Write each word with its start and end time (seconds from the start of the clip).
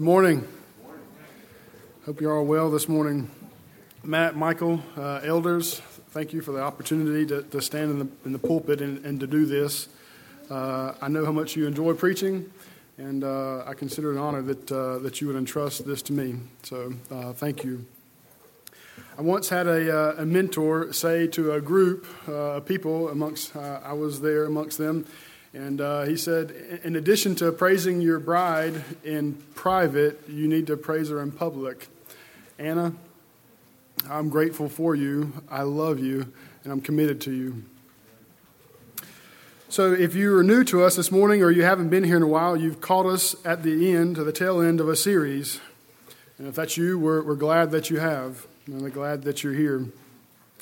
Good 0.00 0.06
morning. 0.06 0.48
Hope 2.06 2.22
you're 2.22 2.34
all 2.34 2.46
well 2.46 2.70
this 2.70 2.88
morning. 2.88 3.30
Matt, 4.02 4.34
Michael, 4.34 4.82
uh, 4.96 5.20
elders, 5.22 5.80
thank 6.12 6.32
you 6.32 6.40
for 6.40 6.52
the 6.52 6.62
opportunity 6.62 7.26
to, 7.26 7.42
to 7.42 7.60
stand 7.60 7.90
in 7.90 7.98
the, 7.98 8.08
in 8.24 8.32
the 8.32 8.38
pulpit 8.38 8.80
and, 8.80 9.04
and 9.04 9.20
to 9.20 9.26
do 9.26 9.44
this. 9.44 9.90
Uh, 10.48 10.94
I 11.02 11.08
know 11.08 11.26
how 11.26 11.32
much 11.32 11.54
you 11.54 11.66
enjoy 11.66 11.92
preaching, 11.92 12.50
and 12.96 13.22
uh, 13.22 13.64
I 13.66 13.74
consider 13.74 14.12
it 14.12 14.14
an 14.14 14.22
honor 14.22 14.40
that, 14.40 14.72
uh, 14.72 15.00
that 15.00 15.20
you 15.20 15.26
would 15.26 15.36
entrust 15.36 15.86
this 15.86 16.00
to 16.04 16.14
me. 16.14 16.36
So 16.62 16.94
uh, 17.10 17.34
thank 17.34 17.62
you. 17.62 17.84
I 19.18 19.20
once 19.20 19.50
had 19.50 19.66
a, 19.66 19.94
uh, 19.94 20.22
a 20.22 20.24
mentor 20.24 20.94
say 20.94 21.26
to 21.26 21.52
a 21.52 21.60
group 21.60 22.06
of 22.26 22.64
people 22.64 23.10
amongst, 23.10 23.54
I 23.54 23.92
was 23.92 24.22
there 24.22 24.46
amongst 24.46 24.78
them, 24.78 25.04
and 25.52 25.80
uh, 25.80 26.02
he 26.04 26.16
said, 26.16 26.80
in 26.84 26.94
addition 26.94 27.34
to 27.36 27.50
praising 27.50 28.00
your 28.00 28.20
bride 28.20 28.84
in 29.02 29.34
private, 29.54 30.28
you 30.28 30.46
need 30.46 30.68
to 30.68 30.76
praise 30.76 31.08
her 31.08 31.20
in 31.20 31.32
public. 31.32 31.88
Anna, 32.58 32.92
I'm 34.08 34.28
grateful 34.28 34.68
for 34.68 34.94
you. 34.94 35.32
I 35.50 35.62
love 35.62 35.98
you, 35.98 36.32
and 36.62 36.72
I'm 36.72 36.80
committed 36.80 37.20
to 37.22 37.32
you. 37.32 37.64
So, 39.68 39.92
if 39.92 40.14
you 40.14 40.36
are 40.36 40.42
new 40.42 40.64
to 40.64 40.82
us 40.82 40.96
this 40.96 41.12
morning 41.12 41.42
or 41.42 41.50
you 41.50 41.62
haven't 41.62 41.90
been 41.90 42.04
here 42.04 42.16
in 42.16 42.22
a 42.22 42.28
while, 42.28 42.56
you've 42.56 42.80
caught 42.80 43.06
us 43.06 43.34
at 43.44 43.62
the 43.62 43.92
end, 43.92 44.16
to 44.16 44.24
the 44.24 44.32
tail 44.32 44.60
end 44.60 44.80
of 44.80 44.88
a 44.88 44.96
series. 44.96 45.60
And 46.38 46.48
if 46.48 46.54
that's 46.54 46.76
you, 46.76 46.98
we're, 46.98 47.22
we're 47.22 47.36
glad 47.36 47.70
that 47.70 47.90
you 47.90 47.98
have. 47.98 48.46
And 48.66 48.82
we're 48.82 48.90
glad 48.90 49.22
that 49.22 49.44
you're 49.44 49.52
here. 49.52 49.86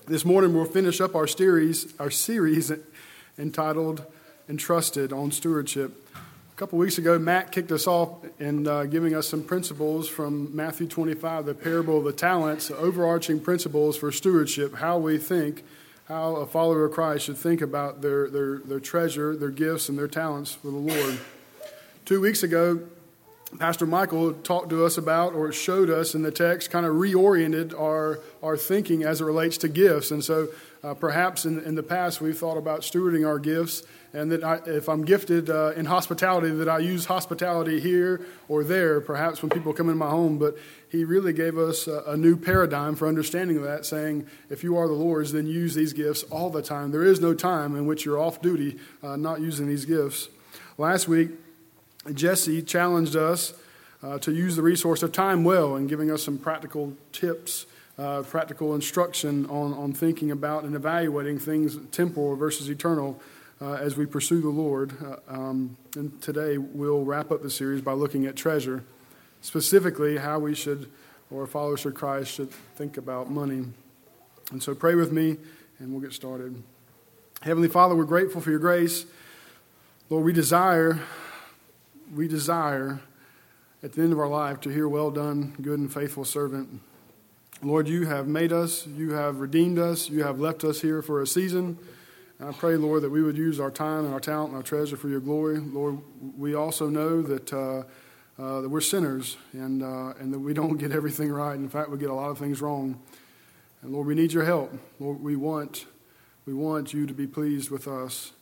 This 0.07 0.25
morning, 0.25 0.55
we'll 0.55 0.67
finish 0.67 1.01
up 1.01 1.15
our 1.15 1.27
series, 1.27 1.95
our 1.99 2.11
series 2.11 2.73
entitled 3.39 4.05
entrusted 4.49 5.13
on 5.13 5.31
stewardship. 5.31 5.93
A 6.15 6.57
couple 6.57 6.79
weeks 6.79 6.99
ago, 6.99 7.19
Matt 7.19 7.53
kicked 7.53 7.71
us 7.71 7.87
off 7.87 8.25
in 8.41 8.67
uh, 8.67 8.85
giving 8.85 9.15
us 9.15 9.29
some 9.29 9.45
principles 9.45 10.09
from 10.09 10.55
Matthew 10.57 10.89
25, 10.89 11.47
the 11.47 11.55
parable 11.55 11.99
of 11.99 12.05
the 12.05 12.13
talents, 12.13 12.71
overarching 12.71 13.41
principles 13.41 13.97
for 13.97 14.11
stewardship, 14.11 14.75
how 14.75 14.99
we 14.99 15.19
think, 15.19 15.65
how 16.07 16.37
a 16.37 16.47
follower 16.47 16.87
of 16.87 16.93
Christ 16.93 17.27
should 17.27 17.37
think 17.37 17.61
about 17.61 18.01
their, 18.01 18.29
their, 18.29 18.59
their 18.59 18.81
treasure, 18.81 19.37
their 19.37 19.51
gifts, 19.51 19.89
and 19.89 19.99
their 19.99 20.09
talents 20.09 20.53
for 20.53 20.69
the 20.69 20.77
Lord. 20.77 21.19
Two 22.07 22.21
weeks 22.21 22.43
ago, 22.43 22.81
Pastor 23.57 23.87
Michael 23.87 24.35
talked 24.35 24.69
to 24.71 24.85
us 24.85 24.99
about 24.99 25.33
or 25.33 25.51
showed 25.53 25.89
us 25.89 26.15
in 26.15 26.23
the 26.23 26.31
text, 26.31 26.71
kind 26.71 26.85
of 26.85 26.95
reoriented 26.95 27.79
our, 27.79 28.21
our 28.43 28.59
thinking 28.59 29.05
as 29.05 29.23
it 29.23 29.25
relates 29.25 29.57
to 29.59 29.69
gifts. 29.69 30.11
And 30.11 30.23
so 30.23 30.49
uh, 30.85 30.93
perhaps 30.93 31.47
in, 31.47 31.59
in 31.61 31.75
the 31.75 31.83
past 31.83 32.21
we've 32.21 32.37
thought 32.37 32.59
about 32.59 32.83
stewarding 32.83 33.27
our 33.27 33.39
gifts 33.39 33.85
and 34.13 34.31
that 34.33 34.45
I, 34.45 34.57
if 34.67 34.89
I'm 34.89 35.03
gifted 35.03 35.49
uh, 35.49 35.73
in 35.77 35.87
hospitality, 35.87 36.51
that 36.51 36.69
I 36.69 36.79
use 36.79 37.07
hospitality 37.07 37.81
here 37.81 38.21
or 38.49 38.65
there, 38.65 39.01
perhaps 39.01 39.41
when 39.41 39.49
people 39.49 39.73
come 39.73 39.89
in 39.89 39.97
my 39.97 40.11
home. 40.11 40.39
But 40.39 40.59
he 40.91 41.05
really 41.05 41.33
gave 41.33 41.57
us 41.57 41.87
a, 41.87 42.03
a, 42.07 42.17
new 42.17 42.37
paradigm 42.37 42.97
for 42.97 43.09
understanding 43.09 43.63
that, 43.63 43.87
saying, 43.87 44.27
if 44.51 44.63
you 44.63 44.77
are 44.77 44.89
the 44.89 44.95
Lord's, 44.95 45.33
then 45.33 45.47
use 45.47 45.75
these 45.75 45.95
gifts 45.95 46.23
all 46.25 46.51
the 46.51 46.63
time. 46.63 46.91
There 46.91 47.05
is 47.05 47.21
no 47.21 47.35
time 47.35 47.77
in 47.77 47.87
which 47.87 48.05
you're 48.05 48.19
off 48.19 48.43
duty 48.43 48.79
uh, 49.03 49.17
not 49.17 49.41
using 49.41 49.69
these 49.69 49.85
gifts. 49.85 50.29
Last 50.79 51.09
week, 51.09 51.31
Jesse 52.13 52.63
challenged 52.63 53.17
us 53.17 53.55
uh, 54.03 54.19
to 54.19 54.33
use 54.33 54.57
the 54.57 54.63
resource 54.63 55.03
of 55.03 55.13
time 55.13 55.45
well 55.45 55.77
and 55.77 55.89
giving 55.89 56.11
us 56.11 56.23
some 56.23 56.39
practical 56.39 56.95
tips. 57.13 57.67
Uh, 57.99 58.23
practical 58.23 58.77
instruction 58.77 59.45
on, 59.47 59.75
on 59.75 59.93
thinking 59.93 60.31
about 60.31 60.63
and 60.63 60.77
evaluating 60.77 61.37
things 61.37 61.77
temporal 61.91 62.37
versus 62.37 62.71
eternal 62.71 63.21
uh, 63.61 63.73
as 63.73 63.97
we 63.97 64.07
pursue 64.07 64.41
the 64.41 64.49
Lord. 64.49 64.93
Uh, 65.03 65.17
um, 65.27 65.77
and 65.97 66.23
today 66.23 66.59
we'll 66.59 67.05
wrap 67.05 67.33
up 67.33 67.43
the 67.43 67.51
series 67.51 67.83
by 67.83 67.93
looking 67.93 68.27
at 68.27 68.37
treasure, 68.37 68.85
specifically 69.41 70.17
how 70.17 70.39
we 70.39 70.55
should, 70.55 70.89
or 71.29 71.45
followers 71.47 71.85
of 71.87 71.95
Christ, 71.95 72.33
should 72.33 72.53
think 72.77 72.97
about 72.97 73.33
money. 73.33 73.65
And 74.53 74.63
so 74.63 74.77
pray 74.77 74.95
with 74.95 75.11
me, 75.11 75.37
and 75.81 75.91
we'll 75.91 76.01
get 76.01 76.13
started. 76.13 76.63
Heavenly 77.43 77.69
Father, 77.69 77.95
we're 77.95 78.05
grateful 78.05 78.41
for 78.41 78.51
your 78.51 78.59
grace. 78.61 79.07
Lord, 80.09 80.25
we 80.25 80.33
desire, 80.33 81.01
we 82.15 82.29
desire 82.29 83.01
at 83.83 83.93
the 83.93 84.03
end 84.03 84.13
of 84.13 84.19
our 84.19 84.29
life 84.29 84.61
to 84.61 84.71
hear, 84.71 84.89
Well 84.89 85.11
done, 85.11 85.55
good 85.61 85.79
and 85.79 85.93
faithful 85.93 86.25
servant. 86.25 86.81
Lord, 87.63 87.89
you 87.89 88.07
have 88.07 88.29
made 88.29 88.53
us, 88.53 88.87
you 88.87 89.13
have 89.13 89.41
redeemed 89.41 89.79
us, 89.79 90.09
you 90.09 90.23
have 90.23 90.39
left 90.39 90.63
us 90.63 90.81
here 90.81 91.03
for 91.03 91.23
a 91.23 91.27
season. 91.27 91.79
And 92.39 92.49
I 92.49 92.53
pray, 92.53 92.77
Lord, 92.77 93.03
that 93.03 93.11
we 93.11 93.21
would 93.21 93.37
use 93.37 93.59
our 93.59 93.71
time 93.71 94.05
and 94.05 94.15
our 94.15 94.21
talent 94.21 94.51
and 94.51 94.57
our 94.57 94.63
treasure 94.63 94.97
for 94.97 95.09
your 95.09 95.21
glory. 95.21 95.59
Lord, 95.59 95.99
we 96.37 96.55
also 96.55 96.89
know 96.89 97.21
that, 97.23 97.53
uh, 97.53 97.83
uh, 98.41 98.61
that 98.61 98.69
we're 98.69 98.81
sinners 98.81 99.37
and, 99.53 99.83
uh, 99.83 100.15
and 100.21 100.33
that 100.33 100.39
we 100.39 100.55
don't 100.55 100.77
get 100.79 100.93
everything 100.93 101.33
right. 101.33 101.57
In 101.57 101.69
fact, 101.69 101.91
we 101.91 101.99
get 101.99 102.11
a 102.11 102.15
lot 102.15 102.31
of 102.31 102.39
things 102.39 102.63
wrong. 102.63 103.01
And 103.83 103.93
Lord, 103.93 104.07
we 104.07 104.15
need 104.15 104.33
your 104.33 104.45
help. 104.45 104.73
Lord, 105.01 105.21
we 105.21 105.35
want, 105.35 105.87
we 106.47 106.55
want 106.55 106.93
you 106.93 107.07
to 107.07 107.15
be 107.15 107.27
pleased 107.27 107.71
with 107.71 107.89
us. 107.89 108.33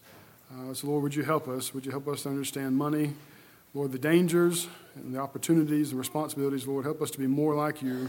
Uh, 0.53 0.75
so, 0.75 0.88
Lord, 0.88 1.03
would 1.03 1.15
you 1.15 1.22
help 1.22 1.49
us? 1.49 1.72
Would 1.72 1.87
you 1.87 1.91
help 1.91 2.06
us 2.06 2.25
to 2.25 2.28
understand 2.28 2.76
money? 2.76 3.15
Lord, 3.76 3.92
the 3.92 3.98
dangers 3.98 4.69
and 4.94 5.14
the 5.14 5.19
opportunities 5.19 5.91
and 5.91 5.98
responsibilities, 5.98 6.66
Lord, 6.66 6.87
help 6.87 7.03
us 7.03 7.10
to 7.10 7.19
be 7.19 7.26
more 7.26 7.54
like 7.54 7.82
you 7.82 8.09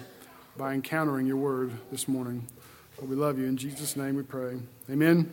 by 0.55 0.73
encountering 0.73 1.27
your 1.27 1.35
word 1.35 1.73
this 1.91 2.07
morning. 2.07 2.47
Lord, 2.97 3.09
we 3.09 3.17
love 3.17 3.37
you. 3.37 3.47
In 3.47 3.57
Jesus' 3.57 3.97
name 3.97 4.15
we 4.15 4.23
pray. 4.23 4.59
Amen. 4.89 5.29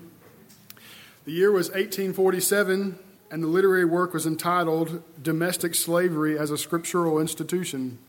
The 1.25 1.31
year 1.31 1.53
was 1.53 1.69
1847, 1.69 2.99
and 3.31 3.43
the 3.45 3.47
literary 3.47 3.84
work 3.84 4.12
was 4.12 4.27
entitled 4.27 5.05
Domestic 5.22 5.77
Slavery 5.77 6.37
as 6.37 6.51
a 6.51 6.59
Scriptural 6.59 7.21
Institution. 7.21 8.01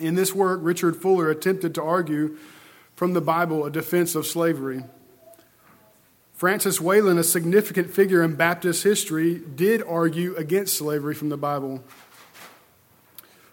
In 0.00 0.16
this 0.16 0.34
work, 0.34 0.58
Richard 0.60 0.96
Fuller 0.96 1.30
attempted 1.30 1.72
to 1.76 1.82
argue 1.84 2.36
from 2.96 3.12
the 3.12 3.20
Bible 3.20 3.64
a 3.64 3.70
defense 3.70 4.16
of 4.16 4.26
slavery. 4.26 4.82
Francis 6.38 6.80
Wayland, 6.80 7.18
a 7.18 7.24
significant 7.24 7.90
figure 7.90 8.22
in 8.22 8.36
Baptist 8.36 8.84
history, 8.84 9.42
did 9.56 9.82
argue 9.82 10.36
against 10.36 10.76
slavery 10.76 11.12
from 11.12 11.30
the 11.30 11.36
Bible. 11.36 11.82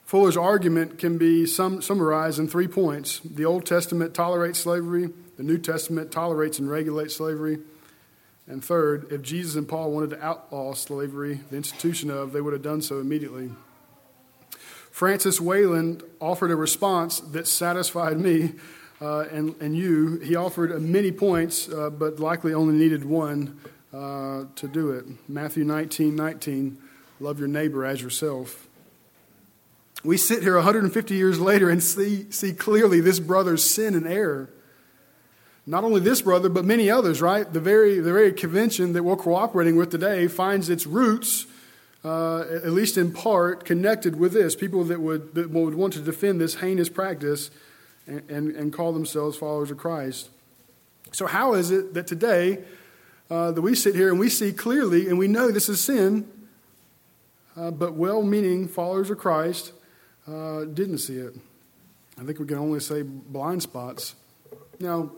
Fuller's 0.06 0.38
argument 0.38 1.00
can 1.00 1.18
be 1.18 1.48
sum- 1.48 1.82
summarized 1.82 2.38
in 2.38 2.48
three 2.48 2.68
points 2.68 3.22
the 3.22 3.44
Old 3.44 3.66
Testament 3.66 4.14
tolerates 4.14 4.60
slavery, 4.60 5.10
the 5.36 5.42
New 5.42 5.58
Testament 5.58 6.12
tolerates 6.12 6.60
and 6.60 6.70
regulates 6.70 7.16
slavery, 7.16 7.58
and 8.46 8.64
third, 8.64 9.12
if 9.12 9.24
Jesus 9.24 9.56
and 9.56 9.68
Paul 9.68 9.92
wanted 9.92 10.12
to 10.12 10.24
outlaw 10.24 10.76
slavery, 10.76 11.40
the 11.50 11.58
institution 11.58 12.12
of, 12.12 12.34
they 12.34 12.42
would 12.42 12.54
have 12.54 12.62
done 12.62 12.84
so 12.84 13.00
immediately. 13.00 13.50
Francis 14.92 15.42
Wayland 15.42 16.04
offered 16.22 16.52
a 16.52 16.56
response 16.56 17.20
that 17.20 17.48
satisfied 17.48 18.20
me 18.20 18.54
uh, 19.02 19.26
and, 19.32 19.56
and 19.62 19.76
you. 19.76 20.18
He 20.20 20.36
offered 20.36 20.82
many 20.82 21.12
points, 21.12 21.70
uh, 21.70 21.90
but 21.90 22.20
likely 22.20 22.54
only 22.54 22.76
needed 22.76 23.06
one 23.06 23.60
uh, 23.94 24.46
to 24.56 24.68
do 24.68 24.92
it. 24.92 25.06
Matthew 25.28 25.64
19 25.64 26.16
19, 26.16 26.78
love 27.20 27.40
your 27.40 27.48
neighbor 27.48 27.86
as 27.86 28.02
yourself. 28.02 28.68
We 30.04 30.18
sit 30.18 30.44
here 30.44 30.56
150 30.56 31.16
years 31.16 31.40
later 31.40 31.70
and 31.70 31.82
see, 31.82 32.30
see 32.32 32.54
clearly 32.54 33.02
this 33.02 33.20
brother's 33.20 33.64
sin 33.64 33.96
and 33.96 34.06
error. 34.06 34.50
Not 35.66 35.84
only 35.84 36.00
this 36.00 36.22
brother, 36.22 36.48
but 36.48 36.64
many 36.64 36.92
others, 36.92 37.24
right? 37.24 37.52
The 37.52 37.60
very, 37.60 38.00
the 38.00 38.14
very 38.14 38.32
convention 38.32 38.94
that 38.94 39.02
we're 39.02 39.16
cooperating 39.16 39.76
with 39.78 39.90
today 39.90 40.28
finds 40.28 40.70
its 40.70 40.86
roots, 40.86 41.48
uh, 42.04 42.42
at 42.42 42.70
least 42.70 43.00
in 43.00 43.12
part, 43.14 43.66
connected 43.66 44.20
with 44.20 44.34
this. 44.34 44.56
People 44.56 44.84
that 44.84 45.02
would, 45.02 45.34
that 45.34 45.50
would 45.50 45.74
want 45.74 45.94
to 45.94 46.02
defend 46.02 46.40
this 46.40 46.56
heinous 46.56 46.88
practice 46.88 47.50
and, 48.08 48.52
and, 48.52 48.74
call 48.74 48.94
themselves 48.94 49.38
followers 49.38 49.72
of 49.72 49.78
Christ. 49.78 50.30
So, 51.12 51.26
how 51.26 51.54
is 51.54 51.72
it 51.72 51.94
that 51.94 52.08
today 52.08 52.60
uh, 53.30 53.52
that 53.52 53.62
we 53.62 53.76
sit 53.76 53.96
here 53.96 54.10
and 54.10 54.20
we 54.20 54.30
see 54.30 54.52
clearly 54.52 55.08
and 55.08 55.18
we 55.18 55.28
know 55.28 55.50
this 55.52 55.70
is 55.70 55.84
sin, 55.84 56.30
uh, 57.58 57.72
but 57.72 57.94
well 57.94 58.22
meaning 58.22 58.68
followers 58.68 59.10
of 59.10 59.18
Christ 59.18 59.74
uh, 60.28 60.66
didn't 60.66 61.00
see 61.00 61.18
it? 61.18 61.36
I 62.20 62.24
think 62.24 62.40
we 62.40 62.46
can 62.46 62.58
only 62.58 62.80
say 62.80 63.02
blind 63.02 63.62
spots. 63.62 64.16
Now, 64.80 65.12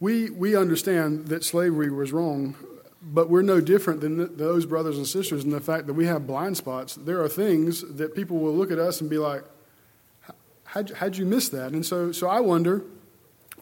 we, 0.00 0.30
we 0.30 0.54
understand 0.54 1.26
that 1.28 1.44
slavery 1.44 1.90
was 1.90 2.12
wrong, 2.12 2.54
but 3.02 3.28
we're 3.28 3.42
no 3.42 3.60
different 3.60 4.00
than 4.00 4.36
those 4.36 4.66
brothers 4.66 4.96
and 4.96 5.06
sisters 5.06 5.44
in 5.44 5.50
the 5.50 5.60
fact 5.60 5.86
that 5.88 5.94
we 5.94 6.06
have 6.06 6.26
blind 6.26 6.56
spots. 6.56 6.94
There 6.94 7.20
are 7.22 7.28
things 7.28 7.82
that 7.96 8.14
people 8.14 8.38
will 8.38 8.54
look 8.54 8.70
at 8.70 8.78
us 8.78 9.00
and 9.00 9.10
be 9.10 9.18
like, 9.18 9.44
how'd, 10.68 10.90
how'd 10.90 11.16
you 11.16 11.26
miss 11.26 11.48
that? 11.50 11.72
And 11.72 11.84
so, 11.84 12.12
so 12.12 12.28
I 12.28 12.40
wonder, 12.40 12.84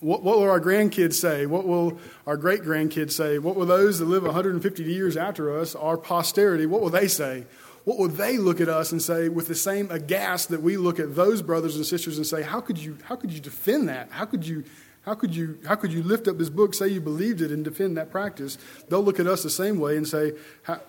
what, 0.01 0.23
what 0.23 0.39
will 0.39 0.51
our 0.51 0.61
grandkids 0.61 1.15
say? 1.15 1.47
What 1.47 1.67
will 1.67 1.99
our 2.27 2.37
great 2.37 2.63
grandkids 2.63 3.13
say? 3.13 3.39
What 3.39 3.57
will 3.57 3.67
those 3.67 3.99
that 3.99 4.07
live 4.07 4.25
150 4.25 4.83
years 4.83 5.17
after 5.17 5.59
us, 5.59 5.75
our 5.75 5.97
posterity, 5.97 6.67
what 6.67 6.81
will 6.81 6.91
they 6.91 7.09
say? 7.09 7.47
What 7.85 7.99
will 7.99 8.09
they 8.09 8.37
look 8.37 8.61
at 8.61 8.69
us 8.69 8.91
and 8.91 9.01
say 9.01 9.29
with 9.29 9.47
the 9.47 9.55
same 9.55 9.91
aghast 9.91 10.49
that 10.49 10.61
we 10.61 10.77
look 10.77 10.99
at 10.99 11.15
those 11.15 11.41
brothers 11.41 11.77
and 11.77 11.87
sisters 11.87 12.17
and 12.17 12.27
say, 12.27 12.43
how 12.43 12.61
could 12.61 12.79
you, 12.79 12.99
how 13.05 13.15
could 13.15 13.33
you 13.33 13.41
defend 13.41 13.89
that? 13.89 14.11
How 14.11 14.25
could 14.25 14.47
you 14.47 14.65
how 15.03 15.15
could 15.15 15.37
you, 15.37 15.61
how 15.65 15.77
could 15.77 15.93
you 15.93 16.03
lift 16.03 16.27
up 16.27 16.37
this 16.37 16.51
book, 16.51 16.75
say 16.75 16.89
you 16.89 17.01
believed 17.01 17.41
it, 17.41 17.53
and 17.53 17.63
defend 17.63 17.97
that 17.97 18.11
practice? 18.11 18.59
They'll 18.89 19.05
look 19.05 19.21
at 19.21 19.29
us 19.29 19.45
the 19.45 19.51
same 19.51 19.79
way 19.79 19.97
and 19.97 20.07
say, 20.07 20.33
how, 20.65 20.81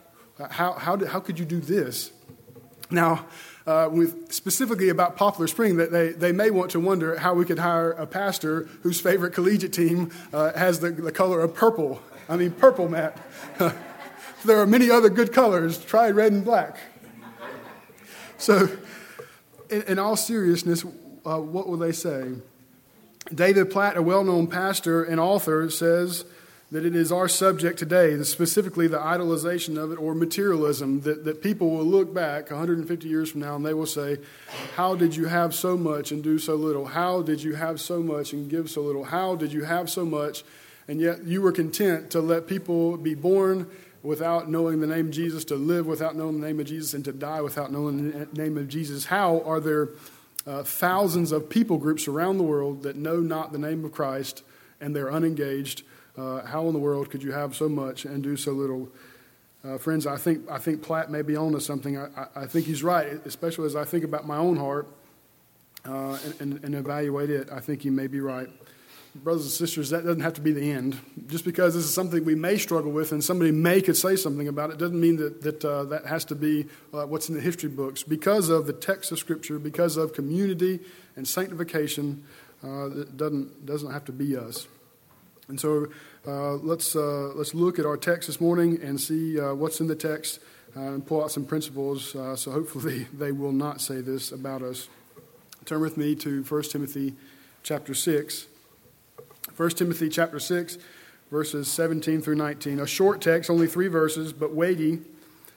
how, 0.49 0.73
how, 0.73 1.05
how 1.05 1.19
could 1.19 1.37
you 1.37 1.45
do 1.45 1.59
this? 1.59 2.11
Now, 2.89 3.27
uh, 3.67 3.89
with 3.91 4.31
specifically 4.31 4.89
about 4.89 5.17
Poplar 5.17 5.45
Spring 5.45 5.75
that 5.77 5.91
they, 5.91 6.09
they 6.09 6.31
may 6.31 6.49
want 6.49 6.71
to 6.71 6.79
wonder 6.79 7.19
how 7.19 7.33
we 7.33 7.43
could 7.43 7.59
hire 7.59 7.91
a 7.91 8.07
pastor 8.07 8.69
whose 8.81 8.99
favorite 9.01 9.33
collegiate 9.33 9.73
team 9.73 10.09
uh, 10.31 10.53
has 10.53 10.79
the, 10.79 10.89
the 10.89 11.11
color 11.11 11.41
of 11.41 11.53
purple. 11.53 12.01
I 12.29 12.37
mean, 12.37 12.51
purple, 12.51 12.87
Matt. 12.87 13.19
there 14.45 14.57
are 14.57 14.65
many 14.65 14.89
other 14.89 15.09
good 15.09 15.33
colors. 15.33 15.77
Try 15.77 16.09
red 16.11 16.31
and 16.31 16.45
black. 16.45 16.77
So, 18.37 18.69
in, 19.69 19.81
in 19.83 19.99
all 19.99 20.15
seriousness, 20.15 20.85
uh, 21.25 21.39
what 21.39 21.67
will 21.67 21.77
they 21.77 21.91
say? 21.91 22.35
David 23.33 23.69
Platt, 23.69 23.97
a 23.97 24.01
well 24.01 24.23
known 24.23 24.47
pastor 24.47 25.03
and 25.03 25.19
author, 25.19 25.69
says 25.69 26.23
that 26.69 26.85
it 26.85 26.95
is 26.95 27.11
our 27.11 27.29
subject 27.29 27.79
today, 27.79 28.21
specifically 28.23 28.87
the 28.87 28.99
idolization 28.99 29.81
of 29.81 29.91
it 29.91 29.95
or 29.95 30.13
materialism, 30.13 31.01
that, 31.01 31.23
that 31.23 31.41
people 31.41 31.69
will 31.69 31.85
look 31.85 32.13
back 32.13 32.49
150 32.51 33.07
years 33.07 33.31
from 33.31 33.39
now 33.39 33.55
and 33.55 33.65
they 33.65 33.73
will 33.73 33.85
say, 33.85 34.17
How 34.75 34.95
did 34.95 35.15
you 35.15 35.25
have 35.25 35.55
so 35.55 35.77
much 35.77 36.11
and 36.11 36.21
do 36.21 36.37
so 36.37 36.55
little? 36.55 36.85
How 36.85 37.21
did 37.21 37.41
you 37.41 37.55
have 37.55 37.79
so 37.79 38.03
much 38.03 38.33
and 38.33 38.49
give 38.49 38.69
so 38.69 38.81
little? 38.81 39.05
How 39.05 39.35
did 39.35 39.53
you 39.53 39.63
have 39.63 39.89
so 39.89 40.05
much 40.05 40.43
and 40.87 40.99
yet 41.01 41.25
you 41.25 41.41
were 41.41 41.51
content 41.51 42.11
to 42.11 42.21
let 42.21 42.47
people 42.47 42.97
be 42.97 43.13
born 43.15 43.69
without 44.03 44.49
knowing 44.49 44.79
the 44.79 44.87
name 44.87 45.07
of 45.07 45.11
Jesus, 45.11 45.43
to 45.45 45.55
live 45.55 45.85
without 45.85 46.15
knowing 46.15 46.39
the 46.39 46.47
name 46.47 46.59
of 46.59 46.65
Jesus, 46.65 46.93
and 46.93 47.03
to 47.05 47.11
die 47.11 47.41
without 47.41 47.71
knowing 47.71 48.11
the 48.11 48.25
name 48.33 48.57
of 48.57 48.69
Jesus? 48.69 49.05
How 49.05 49.41
are 49.41 49.59
there 49.59 49.89
uh, 50.45 50.63
thousands 50.63 51.31
of 51.31 51.49
people 51.49 51.77
groups 51.77 52.07
around 52.07 52.37
the 52.37 52.43
world 52.43 52.83
that 52.83 52.95
know 52.95 53.19
not 53.19 53.51
the 53.51 53.59
name 53.59 53.83
of 53.83 53.91
Christ 53.91 54.43
and 54.79 54.95
they're 54.95 55.11
unengaged? 55.11 55.83
Uh, 56.17 56.45
how 56.45 56.67
in 56.67 56.73
the 56.73 56.79
world 56.79 57.09
could 57.09 57.21
you 57.21 57.31
have 57.31 57.55
so 57.55 57.69
much 57.69 58.05
and 58.05 58.23
do 58.23 58.35
so 58.35 58.51
little? 58.51 58.89
Uh, 59.63 59.77
friends, 59.77 60.07
I 60.07 60.17
think, 60.17 60.49
I 60.49 60.57
think 60.57 60.81
Platt 60.81 61.11
may 61.11 61.21
be 61.21 61.35
on 61.35 61.51
to 61.53 61.61
something. 61.61 61.97
I, 61.97 62.27
I, 62.35 62.45
think 62.45 62.65
he's 62.65 62.83
right, 62.83 63.07
especially 63.25 63.65
as 63.65 63.75
I 63.75 63.85
think 63.85 64.03
about 64.03 64.25
my 64.25 64.37
own 64.37 64.55
heart 64.55 64.87
uh, 65.85 66.17
and, 66.23 66.41
and, 66.41 66.63
and 66.63 66.75
evaluate 66.75 67.29
it. 67.29 67.49
I 67.51 67.59
think 67.59 67.81
he 67.81 67.89
may 67.89 68.07
be 68.07 68.19
right 68.19 68.49
brothers 69.23 69.43
and 69.43 69.51
sisters, 69.51 69.89
that 69.89 70.03
doesn't 70.03 70.21
have 70.21 70.33
to 70.33 70.41
be 70.41 70.51
the 70.51 70.71
end. 70.71 70.97
Just 71.27 71.45
because 71.45 71.73
this 71.73 71.83
is 71.83 71.93
something 71.93 72.23
we 72.23 72.35
may 72.35 72.57
struggle 72.57 72.91
with 72.91 73.11
and 73.11 73.23
somebody 73.23 73.51
may 73.51 73.81
could 73.81 73.97
say 73.97 74.15
something 74.15 74.47
about 74.47 74.69
it 74.69 74.77
doesn't 74.77 74.99
mean 74.99 75.17
that 75.17 75.41
that, 75.41 75.65
uh, 75.65 75.83
that 75.85 76.05
has 76.05 76.25
to 76.25 76.35
be 76.35 76.65
uh, 76.93 77.05
what's 77.05 77.29
in 77.29 77.35
the 77.35 77.41
history 77.41 77.69
books. 77.69 78.03
Because 78.03 78.49
of 78.49 78.67
the 78.67 78.73
text 78.73 79.11
of 79.11 79.19
Scripture, 79.19 79.59
because 79.59 79.97
of 79.97 80.13
community 80.13 80.79
and 81.15 81.27
sanctification, 81.27 82.23
uh, 82.63 82.89
it 82.91 83.17
doesn't, 83.17 83.65
doesn't 83.65 83.91
have 83.91 84.05
to 84.05 84.11
be 84.11 84.35
us. 84.35 84.67
And 85.47 85.59
so 85.59 85.88
uh, 86.27 86.53
let's, 86.55 86.95
uh, 86.95 87.31
let's 87.35 87.53
look 87.53 87.79
at 87.79 87.85
our 87.85 87.97
text 87.97 88.27
this 88.27 88.41
morning 88.41 88.79
and 88.81 88.99
see 88.99 89.39
uh, 89.39 89.53
what's 89.53 89.79
in 89.79 89.88
the 89.88 89.95
text 89.95 90.39
and 90.75 91.05
pull 91.05 91.23
out 91.23 91.31
some 91.31 91.45
principles 91.45 92.11
so 92.11 92.51
hopefully 92.51 93.07
they 93.13 93.31
will 93.31 93.51
not 93.51 93.81
say 93.81 94.01
this 94.01 94.31
about 94.31 94.61
us. 94.61 94.89
Turn 95.65 95.81
with 95.81 95.97
me 95.97 96.15
to 96.15 96.44
1 96.44 96.63
Timothy 96.63 97.13
chapter 97.63 97.94
6. 97.94 98.47
1 99.57 99.69
Timothy 99.71 100.07
chapter 100.07 100.39
6, 100.39 100.77
verses 101.31 101.67
17 101.67 102.21
through 102.21 102.35
19. 102.35 102.79
A 102.79 102.88
short 102.88 103.21
text, 103.21 103.50
only 103.50 103.67
three 103.67 103.88
verses, 103.88 104.31
but 104.31 104.53
weighty 104.53 105.00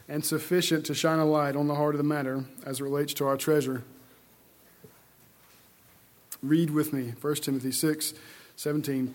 and 0.08 0.24
sufficient 0.24 0.86
to 0.86 0.94
shine 0.94 1.18
a 1.18 1.24
light 1.24 1.54
on 1.54 1.68
the 1.68 1.74
heart 1.76 1.94
of 1.94 1.98
the 1.98 2.04
matter 2.04 2.44
as 2.64 2.80
it 2.80 2.84
relates 2.84 3.14
to 3.14 3.26
our 3.26 3.36
treasure. 3.36 3.84
Read 6.42 6.70
with 6.70 6.92
me 6.92 7.12
1 7.20 7.34
Timothy 7.36 7.70
6, 7.70 8.14
17. 8.56 9.14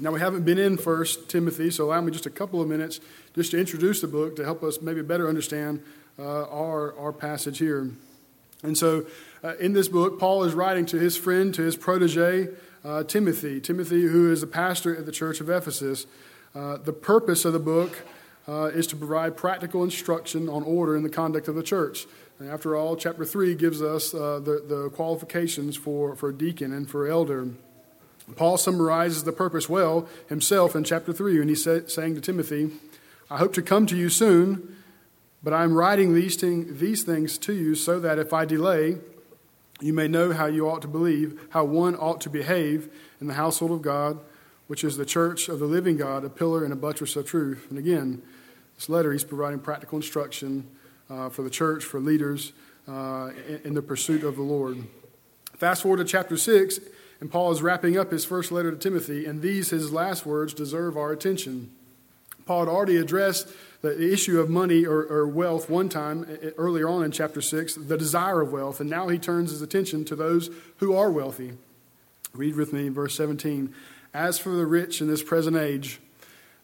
Now, 0.00 0.12
we 0.12 0.20
haven't 0.20 0.46
been 0.46 0.56
in 0.56 0.78
First 0.78 1.28
Timothy, 1.28 1.70
so 1.70 1.84
allow 1.84 2.00
me 2.00 2.10
just 2.10 2.24
a 2.24 2.30
couple 2.30 2.62
of 2.62 2.66
minutes 2.66 3.00
just 3.34 3.50
to 3.50 3.60
introduce 3.60 4.00
the 4.00 4.06
book 4.06 4.34
to 4.36 4.44
help 4.44 4.62
us 4.62 4.80
maybe 4.80 5.02
better 5.02 5.28
understand 5.28 5.82
uh, 6.18 6.44
our, 6.44 6.98
our 6.98 7.12
passage 7.12 7.58
here. 7.58 7.90
And 8.62 8.78
so, 8.78 9.04
uh, 9.44 9.56
in 9.56 9.74
this 9.74 9.88
book, 9.88 10.18
Paul 10.18 10.44
is 10.44 10.54
writing 10.54 10.86
to 10.86 10.98
his 10.98 11.18
friend, 11.18 11.54
to 11.54 11.60
his 11.60 11.76
protege, 11.76 12.48
uh, 12.82 13.04
Timothy. 13.04 13.60
Timothy, 13.60 14.02
who 14.02 14.32
is 14.32 14.42
a 14.42 14.46
pastor 14.46 14.96
at 14.96 15.04
the 15.04 15.12
church 15.12 15.38
of 15.42 15.50
Ephesus. 15.50 16.06
Uh, 16.54 16.78
the 16.78 16.94
purpose 16.94 17.44
of 17.44 17.52
the 17.52 17.58
book 17.58 17.98
uh, 18.48 18.70
is 18.72 18.86
to 18.86 18.96
provide 18.96 19.36
practical 19.36 19.84
instruction 19.84 20.48
on 20.48 20.62
order 20.62 20.96
in 20.96 21.02
the 21.02 21.10
conduct 21.10 21.46
of 21.46 21.56
the 21.56 21.62
church. 21.62 22.06
And 22.38 22.48
after 22.48 22.74
all, 22.74 22.96
chapter 22.96 23.26
3 23.26 23.54
gives 23.54 23.82
us 23.82 24.14
uh, 24.14 24.40
the, 24.42 24.64
the 24.66 24.90
qualifications 24.94 25.76
for, 25.76 26.16
for 26.16 26.32
deacon 26.32 26.72
and 26.72 26.88
for 26.88 27.06
elder. 27.06 27.48
Paul 28.36 28.56
summarizes 28.56 29.24
the 29.24 29.32
purpose 29.32 29.68
well 29.68 30.08
himself 30.28 30.74
in 30.74 30.84
chapter 30.84 31.12
3 31.12 31.38
when 31.38 31.48
he's 31.48 31.64
say, 31.64 31.82
saying 31.86 32.14
to 32.14 32.20
Timothy, 32.20 32.70
I 33.30 33.38
hope 33.38 33.52
to 33.54 33.62
come 33.62 33.86
to 33.86 33.96
you 33.96 34.08
soon, 34.08 34.76
but 35.42 35.52
I 35.52 35.62
am 35.62 35.74
writing 35.74 36.14
these, 36.14 36.36
these 36.36 37.02
things 37.02 37.38
to 37.38 37.52
you 37.52 37.74
so 37.74 38.00
that 38.00 38.18
if 38.18 38.32
I 38.32 38.44
delay, 38.44 38.98
you 39.80 39.92
may 39.92 40.08
know 40.08 40.32
how 40.32 40.46
you 40.46 40.68
ought 40.68 40.82
to 40.82 40.88
believe, 40.88 41.40
how 41.50 41.64
one 41.64 41.94
ought 41.96 42.20
to 42.22 42.30
behave 42.30 42.90
in 43.20 43.26
the 43.26 43.34
household 43.34 43.70
of 43.70 43.82
God, 43.82 44.18
which 44.66 44.84
is 44.84 44.96
the 44.96 45.06
church 45.06 45.48
of 45.48 45.58
the 45.58 45.66
living 45.66 45.96
God, 45.96 46.24
a 46.24 46.28
pillar 46.28 46.64
and 46.64 46.72
a 46.72 46.76
buttress 46.76 47.16
of 47.16 47.26
truth. 47.26 47.66
And 47.70 47.78
again, 47.78 48.22
this 48.76 48.88
letter, 48.88 49.12
he's 49.12 49.24
providing 49.24 49.60
practical 49.60 49.96
instruction 49.96 50.68
uh, 51.08 51.28
for 51.28 51.42
the 51.42 51.50
church, 51.50 51.84
for 51.84 52.00
leaders 52.00 52.52
uh, 52.86 53.30
in, 53.48 53.60
in 53.64 53.74
the 53.74 53.82
pursuit 53.82 54.22
of 54.22 54.36
the 54.36 54.42
Lord. 54.42 54.84
Fast 55.56 55.82
forward 55.82 55.98
to 55.98 56.04
chapter 56.04 56.36
6, 56.36 56.80
and 57.20 57.30
Paul 57.30 57.52
is 57.52 57.62
wrapping 57.62 57.98
up 57.98 58.10
his 58.10 58.24
first 58.24 58.50
letter 58.50 58.70
to 58.70 58.76
Timothy, 58.76 59.26
and 59.26 59.42
these, 59.42 59.70
his 59.70 59.92
last 59.92 60.24
words, 60.24 60.54
deserve 60.54 60.96
our 60.96 61.12
attention. 61.12 61.70
Paul 62.46 62.60
had 62.60 62.68
already 62.68 62.96
addressed 62.96 63.48
the 63.82 64.12
issue 64.12 64.40
of 64.40 64.50
money 64.50 64.84
or, 64.84 65.02
or, 65.04 65.26
wealth 65.26 65.70
one 65.70 65.88
time 65.88 66.26
eh, 66.28 66.48
eh, 66.48 66.50
earlier 66.58 66.88
on 66.88 67.02
in 67.02 67.10
chapter 67.10 67.40
6, 67.40 67.76
the 67.76 67.96
desire 67.96 68.40
of 68.40 68.52
wealth, 68.52 68.80
and 68.80 68.90
now 68.90 69.08
he 69.08 69.18
turns 69.18 69.50
his 69.50 69.62
attention 69.62 70.04
to 70.04 70.16
those 70.16 70.50
who 70.78 70.94
are 70.94 71.10
wealthy. 71.10 71.52
Read 72.34 72.56
with 72.56 72.72
me 72.72 72.88
verse 72.88 73.14
17. 73.14 73.72
As 74.12 74.38
for 74.38 74.50
the 74.50 74.66
rich 74.66 75.00
in 75.00 75.08
this 75.08 75.22
present 75.22 75.56
age, 75.56 76.00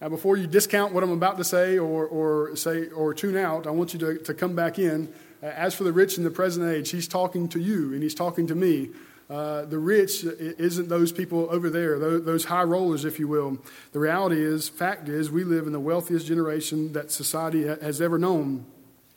now, 0.00 0.10
before 0.10 0.36
you 0.36 0.46
discount 0.46 0.92
what 0.92 1.02
I'm 1.02 1.10
about 1.10 1.38
to 1.38 1.44
say 1.44 1.78
or, 1.78 2.06
or 2.06 2.54
say 2.54 2.88
or 2.88 3.14
tune 3.14 3.36
out, 3.36 3.66
I 3.66 3.70
want 3.70 3.94
you 3.94 3.98
to, 4.00 4.18
to 4.18 4.34
come 4.34 4.54
back 4.54 4.78
in. 4.78 5.08
As 5.40 5.75
for 5.75 5.84
the 5.84 5.92
rich 5.92 6.18
in 6.18 6.25
the 6.25 6.30
present 6.30 6.70
age, 6.70 6.90
he's 6.90 7.08
talking 7.08 7.48
to 7.48 7.60
you 7.60 7.94
and 7.94 8.02
he's 8.02 8.14
talking 8.14 8.46
to 8.48 8.54
me. 8.54 8.90
Uh, 9.28 9.64
the 9.64 9.78
rich 9.78 10.23
isn't 10.25 10.88
those 10.88 11.11
people 11.11 11.49
over 11.50 11.68
there, 11.68 11.99
those, 11.99 12.45
high 12.45 12.62
rollers, 12.62 13.04
if 13.04 13.18
you 13.18 13.26
will. 13.26 13.59
The 13.92 13.99
reality 13.99 14.40
is, 14.40 14.68
fact 14.68 15.09
is, 15.09 15.33
we 15.33 15.42
live 15.42 15.66
in 15.66 15.73
the 15.73 15.80
wealthiest 15.80 16.26
generation 16.26 16.92
that 16.92 17.11
society 17.11 17.66
has 17.66 18.00
ever 18.00 18.18
known. 18.18 18.64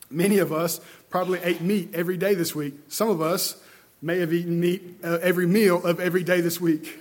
Many 0.10 0.40
of 0.40 0.52
us 0.52 0.82
probably 1.12 1.40
ate 1.44 1.62
meat 1.62 1.92
every 1.94 2.18
day 2.18 2.34
this 2.34 2.56
week. 2.56 2.74
Some 2.88 3.10
of 3.10 3.22
us 3.22 3.62
may 4.02 4.20
have 4.20 4.34
eaten 4.34 4.60
meat 4.60 4.82
uh, 5.04 5.20
every 5.22 5.46
meal 5.46 5.86
of 5.86 6.00
every 6.00 6.24
day 6.24 6.42
this 6.42 6.60
week. 6.60 7.00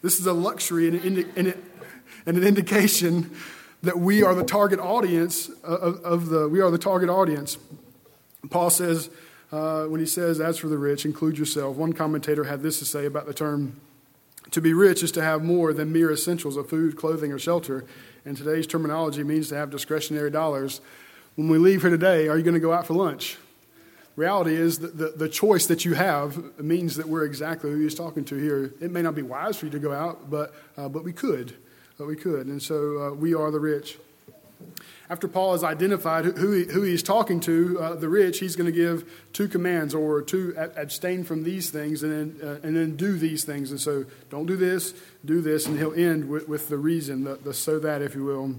This 0.00 0.18
is 0.18 0.26
a 0.26 0.32
luxury, 0.32 0.88
and, 0.88 1.04
and 1.04 1.48
it, 1.48 1.58
and 2.24 2.36
an 2.38 2.44
indication 2.44 3.30
that 3.82 3.98
we 3.98 4.22
are 4.22 4.34
the 4.34 4.44
target 4.44 4.80
audience 4.80 5.50
of, 5.62 6.02
of 6.04 6.28
the 6.28 6.48
we 6.48 6.60
are 6.60 6.70
the 6.70 6.78
target 6.78 7.10
audience. 7.10 7.58
Paul 8.48 8.70
says 8.70 9.10
uh, 9.52 9.84
when 9.84 10.00
he 10.00 10.06
says, 10.06 10.40
"As 10.40 10.58
for 10.58 10.68
the 10.68 10.78
rich, 10.78 11.04
include 11.04 11.38
yourself." 11.38 11.76
One 11.76 11.92
commentator 11.92 12.44
had 12.44 12.62
this 12.62 12.78
to 12.78 12.84
say 12.84 13.06
about 13.06 13.26
the 13.26 13.34
term: 13.34 13.80
"To 14.50 14.60
be 14.60 14.72
rich 14.72 15.02
is 15.02 15.12
to 15.12 15.22
have 15.22 15.44
more 15.44 15.72
than 15.72 15.92
mere 15.92 16.10
essentials 16.10 16.56
of 16.56 16.68
food, 16.68 16.96
clothing, 16.96 17.32
or 17.32 17.38
shelter." 17.38 17.84
And 18.24 18.36
today's 18.36 18.66
terminology 18.66 19.22
means 19.22 19.48
to 19.50 19.56
have 19.56 19.70
discretionary 19.70 20.30
dollars. 20.30 20.80
When 21.36 21.48
we 21.48 21.58
leave 21.58 21.82
here 21.82 21.90
today, 21.90 22.28
are 22.28 22.36
you 22.36 22.44
going 22.44 22.54
to 22.54 22.60
go 22.60 22.72
out 22.72 22.86
for 22.86 22.94
lunch? 22.94 23.36
Reality 24.16 24.54
is 24.54 24.80
that 24.80 24.98
the, 24.98 25.14
the 25.16 25.28
choice 25.28 25.66
that 25.66 25.84
you 25.84 25.94
have 25.94 26.60
means 26.60 26.96
that 26.96 27.08
we're 27.08 27.24
exactly 27.24 27.70
who 27.70 27.80
he's 27.80 27.94
talking 27.94 28.24
to 28.26 28.36
here. 28.36 28.74
It 28.80 28.90
may 28.90 29.00
not 29.00 29.14
be 29.14 29.22
wise 29.22 29.56
for 29.56 29.66
you 29.66 29.72
to 29.72 29.78
go 29.78 29.92
out, 29.92 30.30
but, 30.30 30.54
uh, 30.76 30.88
but 30.88 31.02
we 31.02 31.12
could 31.12 31.54
but 32.02 32.08
we 32.08 32.16
could. 32.16 32.48
And 32.48 32.60
so 32.60 32.98
uh, 32.98 33.10
we 33.12 33.32
are 33.32 33.52
the 33.52 33.60
rich. 33.60 33.96
After 35.10 35.28
Paul 35.28 35.52
has 35.52 35.62
identified 35.62 36.24
who, 36.24 36.52
he, 36.52 36.64
who 36.64 36.82
he's 36.82 37.02
talking 37.02 37.38
to, 37.40 37.78
uh, 37.80 37.94
the 37.94 38.08
rich, 38.08 38.38
he's 38.38 38.56
going 38.56 38.72
to 38.72 38.72
give 38.72 39.10
two 39.32 39.46
commands 39.46 39.94
or 39.94 40.22
to 40.22 40.54
abstain 40.76 41.24
from 41.24 41.42
these 41.42 41.70
things 41.70 42.02
and 42.02 42.12
then, 42.12 42.48
uh, 42.48 42.66
and 42.66 42.74
then 42.74 42.96
do 42.96 43.18
these 43.18 43.44
things. 43.44 43.70
And 43.70 43.80
so 43.80 44.06
don't 44.30 44.46
do 44.46 44.56
this, 44.56 44.94
do 45.24 45.40
this, 45.40 45.66
and 45.66 45.76
he'll 45.78 45.92
end 45.92 46.28
with, 46.28 46.48
with 46.48 46.68
the 46.68 46.78
reason, 46.78 47.24
the, 47.24 47.34
the 47.34 47.52
so 47.52 47.78
that, 47.80 48.00
if 48.00 48.14
you 48.14 48.24
will. 48.24 48.58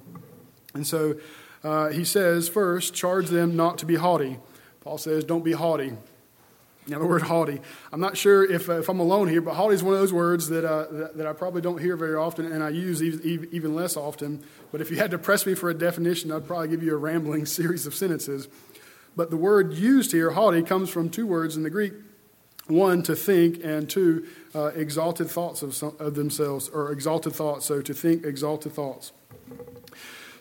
And 0.76 0.86
so 0.86 1.16
uh, 1.64 1.90
he 1.90 2.04
says, 2.04 2.50
first, 2.50 2.94
charge 2.94 3.30
them 3.30 3.56
not 3.56 3.78
to 3.80 3.86
be 3.86 3.96
haughty. 3.96 4.38
Paul 4.82 4.98
says, 4.98 5.24
don't 5.24 5.44
be 5.44 5.54
haughty. 5.54 5.94
Now, 6.86 7.00
the 7.00 7.06
word 7.06 7.22
haughty, 7.22 7.62
I'm 7.94 8.02
not 8.02 8.18
sure 8.18 8.44
if, 8.44 8.68
uh, 8.68 8.80
if 8.80 8.90
I'm 8.90 9.00
alone 9.00 9.30
here, 9.30 9.40
but 9.40 9.54
haughty 9.54 9.76
is 9.76 9.82
one 9.84 9.94
of 9.94 10.02
those 10.02 10.12
words 10.12 10.50
that, 10.50 10.66
uh, 10.66 10.88
that, 10.92 11.18
that, 11.18 11.28
I 11.28 11.32
probably 11.32 11.62
don't 11.62 11.80
hear 11.80 11.96
very 11.96 12.16
often 12.16 12.52
and 12.52 12.62
I 12.62 12.70
use 12.70 13.02
even, 13.02 13.48
even 13.54 13.74
less 13.74 13.96
often. 13.96 14.44
But 14.74 14.82
if 14.82 14.90
you 14.90 14.98
had 14.98 15.12
to 15.12 15.20
press 15.20 15.46
me 15.46 15.54
for 15.54 15.70
a 15.70 15.74
definition, 15.76 16.32
I'd 16.32 16.48
probably 16.48 16.68
give 16.68 16.82
you 16.82 16.96
a 16.96 16.98
rambling 16.98 17.46
series 17.60 17.86
of 17.86 17.94
sentences. 17.94 18.48
But 19.16 19.30
the 19.30 19.38
word 19.38 19.74
used 19.74 20.12
here, 20.12 20.32
haughty, 20.32 20.64
comes 20.64 20.90
from 20.90 21.12
two 21.12 21.28
words 21.28 21.56
in 21.56 21.62
the 21.62 21.70
Greek 21.70 21.94
one, 22.66 23.04
to 23.04 23.16
think, 23.16 23.64
and 23.64 23.88
two, 23.88 24.26
uh, 24.56 24.72
exalted 24.74 25.30
thoughts 25.30 25.62
of, 25.62 25.76
some, 25.76 25.96
of 26.00 26.16
themselves, 26.16 26.70
or 26.70 26.92
exalted 26.92 27.34
thoughts. 27.34 27.68
So 27.68 27.84
to 27.84 27.94
think 27.94 28.26
exalted 28.26 28.72
thoughts. 28.72 29.12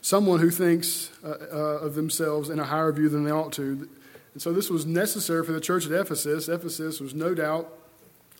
Someone 0.01 0.41
who 0.41 0.51
thinks 0.51 1.11
uh, 1.23 1.29
uh, 1.29 1.57
of 1.85 1.95
themselves 1.95 2.49
in 2.49 2.59
a 2.59 2.65
higher 2.65 2.91
view 2.91 3.11
than 3.11 3.25
they 3.25 3.31
ought 3.31 3.53
to. 3.55 3.87
And 4.33 4.41
so 4.41 4.55
this 4.55 4.71
was 4.71 4.87
necessary 4.87 5.45
for 5.45 5.53
the 5.53 5.61
church 5.61 5.85
at 5.85 5.93
Ephesus. 5.93 6.49
Ephesus 6.49 7.01
was 7.01 7.13
no 7.13 7.35
doubt 7.35 7.71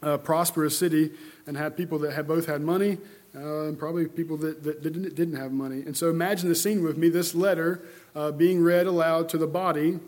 a 0.01 0.17
prosperous 0.17 0.79
city 0.79 1.11
and 1.47 1.57
had 1.57 1.77
people 1.77 1.99
that 1.99 2.15
had 2.15 2.27
both 2.27 2.47
had 2.47 2.63
money 2.63 2.97
uh, 3.35 3.65
and 3.65 3.79
probably 3.79 4.07
people 4.07 4.37
that, 4.39 4.63
that 4.63 4.83
didn't, 4.83 5.15
didn't 5.15 5.37
have 5.37 5.53
money. 5.53 5.83
And 5.87 5.97
so 5.97 6.11
imagine 6.11 6.49
the 6.49 6.55
scene 6.55 6.83
with 6.83 6.97
me 6.97 7.09
this 7.09 7.35
letter 7.35 7.83
uh, 8.15 8.31
being 8.31 8.63
read 8.63 8.87
aloud 8.87 9.29
to 9.31 9.39
the 9.39 9.47
body. 9.47 9.99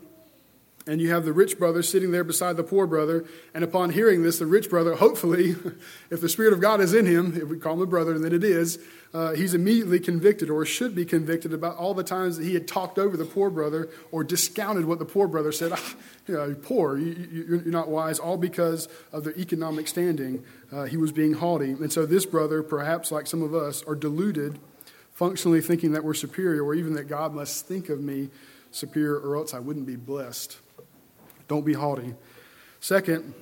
And 0.87 1.01
you 1.01 1.09
have 1.09 1.25
the 1.25 1.33
rich 1.33 1.57
brother 1.57 1.81
sitting 1.81 2.11
there 2.11 2.23
beside 2.23 2.57
the 2.57 2.63
poor 2.63 2.85
brother. 2.85 3.25
And 3.55 3.63
upon 3.63 3.89
hearing 3.89 4.21
this, 4.21 4.37
the 4.37 4.45
rich 4.45 4.69
brother, 4.69 4.95
hopefully, 4.95 5.55
if 6.11 6.21
the 6.21 6.29
Spirit 6.29 6.53
of 6.53 6.61
God 6.61 6.79
is 6.79 6.93
in 6.93 7.07
him, 7.07 7.35
if 7.35 7.49
we 7.49 7.57
call 7.57 7.73
him 7.73 7.81
a 7.81 7.87
brother, 7.87 8.19
then 8.19 8.33
it 8.33 8.43
is, 8.43 8.77
uh, 9.11 9.31
he's 9.31 9.55
immediately 9.55 9.99
convicted 9.99 10.51
or 10.51 10.63
should 10.63 10.93
be 10.93 11.03
convicted 11.03 11.53
about 11.53 11.77
all 11.77 11.95
the 11.95 12.03
times 12.03 12.37
that 12.37 12.43
he 12.43 12.53
had 12.53 12.67
talked 12.67 12.99
over 12.99 13.17
the 13.17 13.25
poor 13.25 13.49
brother 13.49 13.89
or 14.11 14.23
discounted 14.23 14.85
what 14.85 14.99
the 14.99 15.05
poor 15.05 15.27
brother 15.27 15.51
said. 15.51 15.71
Ah, 15.73 15.95
you 16.27 16.35
know, 16.35 16.53
poor, 16.53 16.97
you, 16.97 17.63
are 17.65 17.69
not 17.69 17.87
wise, 17.87 18.19
all 18.19 18.37
because 18.37 18.87
of 19.11 19.23
their 19.23 19.37
economic 19.39 19.87
standing. 19.87 20.43
Uh, 20.71 20.83
he 20.83 20.97
was 20.97 21.11
being 21.11 21.33
haughty. 21.33 21.71
And 21.71 21.91
so 21.91 22.05
this 22.05 22.27
brother, 22.27 22.61
perhaps 22.61 23.11
like 23.11 23.25
some 23.25 23.41
of 23.41 23.55
us, 23.55 23.81
are 23.83 23.95
deluded, 23.95 24.59
functionally 25.13 25.61
thinking 25.61 25.93
that 25.93 26.03
we're 26.03 26.13
superior 26.13 26.63
or 26.63 26.75
even 26.75 26.93
that 26.93 27.05
God 27.05 27.33
must 27.33 27.65
think 27.65 27.89
of 27.89 28.01
me 28.01 28.29
superior 28.69 29.17
or 29.17 29.35
else 29.37 29.53
I 29.53 29.59
wouldn't 29.59 29.87
be 29.87 29.95
blessed. 29.95 30.57
Don't 31.47 31.65
be 31.65 31.73
haughty. 31.73 32.13
Second, 32.79 33.33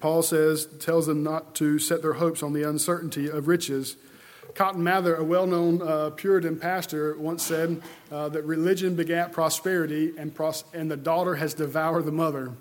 Paul 0.00 0.22
says, 0.22 0.66
tells 0.78 1.06
them 1.06 1.22
not 1.22 1.54
to 1.56 1.78
set 1.78 2.02
their 2.02 2.14
hopes 2.14 2.42
on 2.42 2.52
the 2.52 2.62
uncertainty 2.62 3.28
of 3.28 3.48
riches 3.48 3.96
Cotton 4.56 4.82
Mather, 4.82 5.14
a 5.14 5.22
well 5.22 5.46
known 5.46 5.82
uh, 5.82 6.10
Puritan 6.10 6.58
pastor, 6.58 7.16
once 7.18 7.42
said 7.42 7.82
uh, 8.10 8.30
that 8.30 8.42
religion 8.42 8.96
begat 8.96 9.30
prosperity 9.30 10.14
and, 10.16 10.34
pros- 10.34 10.64
and 10.72 10.90
the 10.90 10.96
daughter 10.96 11.34
has 11.34 11.52
devoured 11.52 12.06
the 12.06 12.12
mother. 12.12 12.52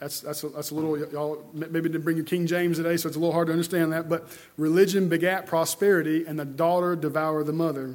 That's, 0.00 0.20
that's, 0.20 0.42
a, 0.42 0.48
that's 0.48 0.70
a 0.72 0.74
little, 0.74 0.98
y'all 1.12 1.48
maybe 1.54 1.82
didn't 1.88 2.02
bring 2.02 2.16
your 2.16 2.26
King 2.26 2.46
James 2.46 2.76
today, 2.76 2.96
so 2.96 3.06
it's 3.06 3.16
a 3.16 3.20
little 3.20 3.32
hard 3.32 3.46
to 3.46 3.52
understand 3.52 3.92
that. 3.92 4.08
But 4.08 4.28
religion 4.56 5.08
begat 5.08 5.46
prosperity 5.46 6.26
and 6.26 6.38
the 6.38 6.44
daughter 6.44 6.96
devoured 6.96 7.44
the 7.44 7.52
mother. 7.52 7.94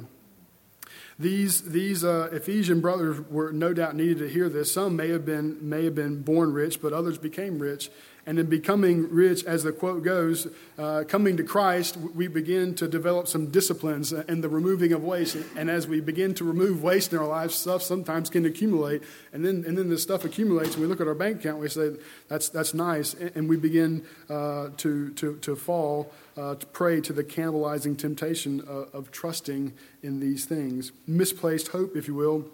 These, 1.18 1.70
these 1.70 2.02
uh, 2.02 2.28
Ephesian 2.32 2.80
brothers 2.80 3.20
were 3.30 3.52
no 3.52 3.72
doubt 3.72 3.94
needed 3.94 4.18
to 4.18 4.28
hear 4.28 4.48
this. 4.48 4.72
Some 4.72 4.96
may 4.96 5.08
have, 5.10 5.24
been, 5.24 5.56
may 5.68 5.84
have 5.84 5.94
been 5.94 6.22
born 6.22 6.52
rich, 6.52 6.82
but 6.82 6.92
others 6.92 7.18
became 7.18 7.58
rich. 7.58 7.90
And 8.26 8.38
in 8.38 8.46
becoming 8.46 9.10
rich, 9.10 9.44
as 9.44 9.64
the 9.64 9.72
quote 9.72 10.02
goes, 10.02 10.46
uh, 10.78 11.04
coming 11.06 11.36
to 11.36 11.42
Christ, 11.42 11.96
we 11.96 12.26
begin 12.26 12.74
to 12.76 12.88
develop 12.88 13.28
some 13.28 13.50
disciplines 13.50 14.12
and 14.12 14.42
the 14.42 14.48
removing 14.48 14.92
of 14.92 15.04
waste. 15.04 15.36
And 15.56 15.68
as 15.68 15.86
we 15.86 16.00
begin 16.00 16.34
to 16.34 16.44
remove 16.44 16.82
waste 16.82 17.12
in 17.12 17.18
our 17.18 17.26
lives, 17.26 17.54
stuff 17.54 17.82
sometimes 17.82 18.30
can 18.30 18.46
accumulate. 18.46 19.02
And 19.32 19.44
then, 19.44 19.64
and 19.66 19.76
then 19.76 19.90
this 19.90 20.02
stuff 20.02 20.24
accumulates, 20.24 20.74
and 20.74 20.80
we 20.80 20.86
look 20.86 21.02
at 21.02 21.06
our 21.06 21.14
bank 21.14 21.40
account, 21.40 21.58
we 21.58 21.68
say, 21.68 21.92
that's, 22.28 22.48
that's 22.48 22.72
nice. 22.72 23.14
And 23.14 23.48
we 23.48 23.56
begin 23.56 24.06
uh, 24.30 24.70
to, 24.78 25.10
to, 25.10 25.36
to 25.36 25.54
fall, 25.54 26.10
uh, 26.36 26.54
to 26.54 26.66
prey 26.66 27.02
to 27.02 27.12
the 27.12 27.24
cannibalizing 27.24 27.98
temptation 27.98 28.60
of, 28.60 28.94
of 28.94 29.10
trusting 29.10 29.74
in 30.02 30.20
these 30.20 30.46
things. 30.46 30.92
Misplaced 31.06 31.68
hope, 31.68 31.94
if 31.94 32.08
you 32.08 32.14
will, 32.14 32.46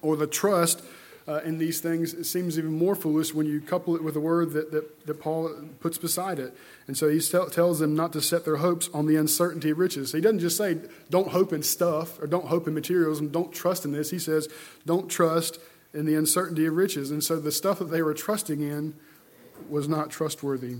or 0.00 0.16
the 0.16 0.26
trust 0.28 0.82
uh, 1.28 1.40
in 1.44 1.58
these 1.58 1.80
things, 1.80 2.14
it 2.14 2.24
seems 2.24 2.58
even 2.58 2.72
more 2.72 2.94
foolish 2.94 3.32
when 3.32 3.46
you 3.46 3.60
couple 3.60 3.94
it 3.94 4.02
with 4.02 4.16
a 4.16 4.20
word 4.20 4.52
that, 4.52 4.72
that, 4.72 5.06
that 5.06 5.20
Paul 5.20 5.50
puts 5.80 5.96
beside 5.98 6.38
it. 6.38 6.56
And 6.86 6.96
so 6.96 7.08
he 7.08 7.20
tell, 7.20 7.48
tells 7.48 7.78
them 7.78 7.94
not 7.94 8.12
to 8.14 8.20
set 8.20 8.44
their 8.44 8.56
hopes 8.56 8.90
on 8.92 9.06
the 9.06 9.16
uncertainty 9.16 9.70
of 9.70 9.78
riches. 9.78 10.10
So 10.10 10.18
he 10.18 10.22
doesn't 10.22 10.40
just 10.40 10.56
say, 10.56 10.78
don't 11.10 11.28
hope 11.28 11.52
in 11.52 11.62
stuff 11.62 12.20
or 12.20 12.26
don't 12.26 12.46
hope 12.46 12.66
in 12.66 12.74
materials 12.74 13.20
and 13.20 13.30
don't 13.30 13.52
trust 13.52 13.84
in 13.84 13.92
this. 13.92 14.10
He 14.10 14.18
says, 14.18 14.48
don't 14.84 15.08
trust 15.08 15.58
in 15.94 16.06
the 16.06 16.14
uncertainty 16.14 16.66
of 16.66 16.74
riches. 16.74 17.10
And 17.10 17.22
so 17.22 17.38
the 17.38 17.52
stuff 17.52 17.78
that 17.78 17.90
they 17.90 18.02
were 18.02 18.14
trusting 18.14 18.60
in 18.60 18.94
was 19.68 19.88
not 19.88 20.10
trustworthy. 20.10 20.78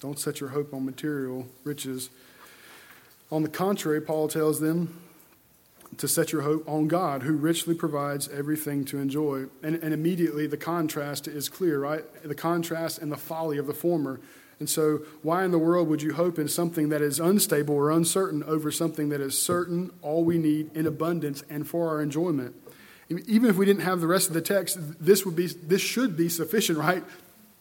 Don't 0.00 0.18
set 0.18 0.40
your 0.40 0.50
hope 0.50 0.72
on 0.72 0.84
material 0.86 1.46
riches. 1.62 2.10
On 3.30 3.42
the 3.42 3.48
contrary, 3.48 4.00
Paul 4.00 4.28
tells 4.28 4.60
them, 4.60 5.00
to 5.98 6.08
set 6.08 6.32
your 6.32 6.42
hope 6.42 6.68
on 6.68 6.88
God, 6.88 7.22
who 7.22 7.34
richly 7.34 7.74
provides 7.74 8.28
everything 8.28 8.84
to 8.86 8.98
enjoy. 8.98 9.46
And, 9.62 9.76
and 9.76 9.92
immediately 9.92 10.46
the 10.46 10.56
contrast 10.56 11.28
is 11.28 11.48
clear, 11.48 11.80
right? 11.80 12.04
The 12.22 12.34
contrast 12.34 12.98
and 12.98 13.12
the 13.12 13.16
folly 13.16 13.58
of 13.58 13.66
the 13.66 13.74
former. 13.74 14.20
And 14.58 14.70
so, 14.70 14.98
why 15.22 15.44
in 15.44 15.50
the 15.50 15.58
world 15.58 15.88
would 15.88 16.02
you 16.02 16.14
hope 16.14 16.38
in 16.38 16.46
something 16.46 16.90
that 16.90 17.02
is 17.02 17.18
unstable 17.18 17.74
or 17.74 17.90
uncertain 17.90 18.44
over 18.44 18.70
something 18.70 19.08
that 19.08 19.20
is 19.20 19.36
certain, 19.36 19.90
all 20.02 20.24
we 20.24 20.38
need 20.38 20.70
in 20.76 20.86
abundance 20.86 21.42
and 21.50 21.66
for 21.66 21.88
our 21.88 22.00
enjoyment? 22.00 22.54
Even 23.08 23.50
if 23.50 23.56
we 23.56 23.66
didn't 23.66 23.82
have 23.82 24.00
the 24.00 24.06
rest 24.06 24.28
of 24.28 24.34
the 24.34 24.40
text, 24.40 24.78
this 25.04 25.26
would 25.26 25.34
be 25.34 25.48
this 25.48 25.82
should 25.82 26.16
be 26.16 26.28
sufficient, 26.28 26.78
right, 26.78 27.02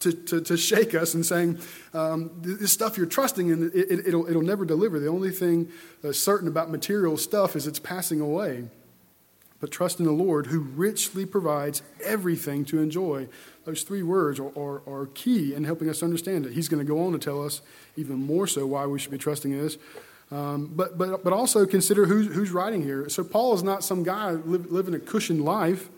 to, 0.01 0.12
to, 0.12 0.41
to 0.41 0.58
shake 0.58 0.93
us 0.93 1.13
and 1.13 1.25
saying, 1.25 1.60
um, 1.93 2.31
this 2.41 2.72
stuff 2.72 2.98
you're 2.98 3.05
trusting 3.05 3.50
in, 3.50 3.72
it, 3.74 3.89
will 3.89 4.08
it'll, 4.08 4.29
it'll 4.29 4.41
never 4.41 4.65
deliver. 4.65 5.00
The 5.00 5.08
only 5.08 5.31
thing 5.31 5.70
that's 6.01 6.20
certain 6.20 6.48
about 6.48 6.70
material 6.70 7.17
stuff 7.17 7.55
is 7.55 7.67
it's 7.67 7.79
passing 7.79 8.20
away. 8.20 8.65
But 9.60 9.70
trust 9.70 10.00
in 10.00 10.05
the 10.05 10.12
Lord 10.12 10.48
who 10.48 10.60
richly 10.60 11.25
provides 11.25 11.84
everything 12.03 12.65
to 12.65 12.79
enjoy. 12.79 13.27
Those 13.63 13.84
three 13.84 14.01
words 14.01 14.39
are, 14.39 14.51
are, 14.58 14.81
are 14.88 15.05
key 15.13 15.53
in 15.53 15.63
helping 15.63 15.88
us 15.88 16.01
understand 16.01 16.48
it. 16.48 16.53
He's 16.53 16.67
going 16.67 16.84
to 16.84 16.93
go 16.93 17.05
on 17.05 17.13
to 17.13 17.20
tell 17.20 17.46
us 17.46 17.62
even 17.96 18.15
more 18.15 18.48
so 18.48 18.65
why 18.65 18.88
we 18.88 18.98
should 18.98 19.12
be 19.12 19.20
trusting 19.20 19.51
in 19.51 19.62
this. 19.62 19.77
Um, 20.31 20.72
but, 20.74 20.98
but, 20.98 21.24
but 21.24 21.31
also 21.31 21.67
consider 21.67 22.05
who's, 22.08 22.34
who's 22.34 22.51
writing 22.51 22.81
here. 22.81 23.08
So 23.10 23.24
Paul 23.24 23.53
is 23.53 23.62
not 23.62 23.84
some 23.84 24.01
guy 24.01 24.31
living 24.31 24.96
a 24.96 25.00
cushioned 25.00 25.46
life. 25.46 25.89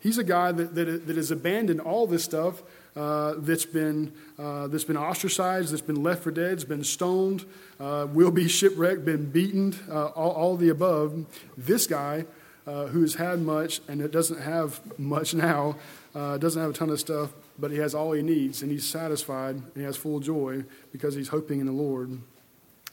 He's 0.00 0.18
a 0.18 0.24
guy 0.24 0.50
that, 0.50 0.74
that, 0.74 1.06
that 1.06 1.16
has 1.16 1.30
abandoned 1.30 1.80
all 1.80 2.06
this 2.06 2.24
stuff 2.24 2.62
uh, 2.96 3.34
that's, 3.38 3.66
been, 3.66 4.12
uh, 4.38 4.66
that's 4.68 4.84
been 4.84 4.96
ostracized, 4.96 5.72
that's 5.72 5.82
been 5.82 6.02
left 6.02 6.22
for 6.22 6.30
dead, 6.30 6.52
has 6.52 6.64
been 6.64 6.82
stoned, 6.82 7.44
uh, 7.78 8.06
will 8.10 8.30
be 8.30 8.48
shipwrecked, 8.48 9.04
been 9.04 9.30
beaten, 9.30 9.74
uh, 9.90 10.06
all, 10.06 10.32
all, 10.32 10.56
the 10.56 10.70
above. 10.70 11.26
This 11.58 11.86
guy, 11.86 12.24
uh, 12.66 12.86
who 12.86 13.02
has 13.02 13.14
had 13.14 13.40
much 13.40 13.80
and 13.86 14.00
it 14.00 14.10
doesn't 14.10 14.40
have 14.40 14.80
much 14.98 15.34
now, 15.34 15.76
doesn't 16.14 16.60
have 16.60 16.70
a 16.70 16.74
ton 16.74 16.88
of 16.88 16.98
stuff, 16.98 17.32
but 17.58 17.70
he 17.70 17.76
has 17.76 17.94
all 17.94 18.12
he 18.12 18.22
needs, 18.22 18.62
and 18.62 18.70
he's 18.70 18.86
satisfied, 18.86 19.56
and 19.56 19.72
he 19.74 19.82
has 19.82 19.96
full 19.96 20.18
joy 20.18 20.64
because 20.90 21.14
he's 21.14 21.28
hoping 21.28 21.60
in 21.60 21.66
the 21.66 21.72
Lord. 21.72 22.18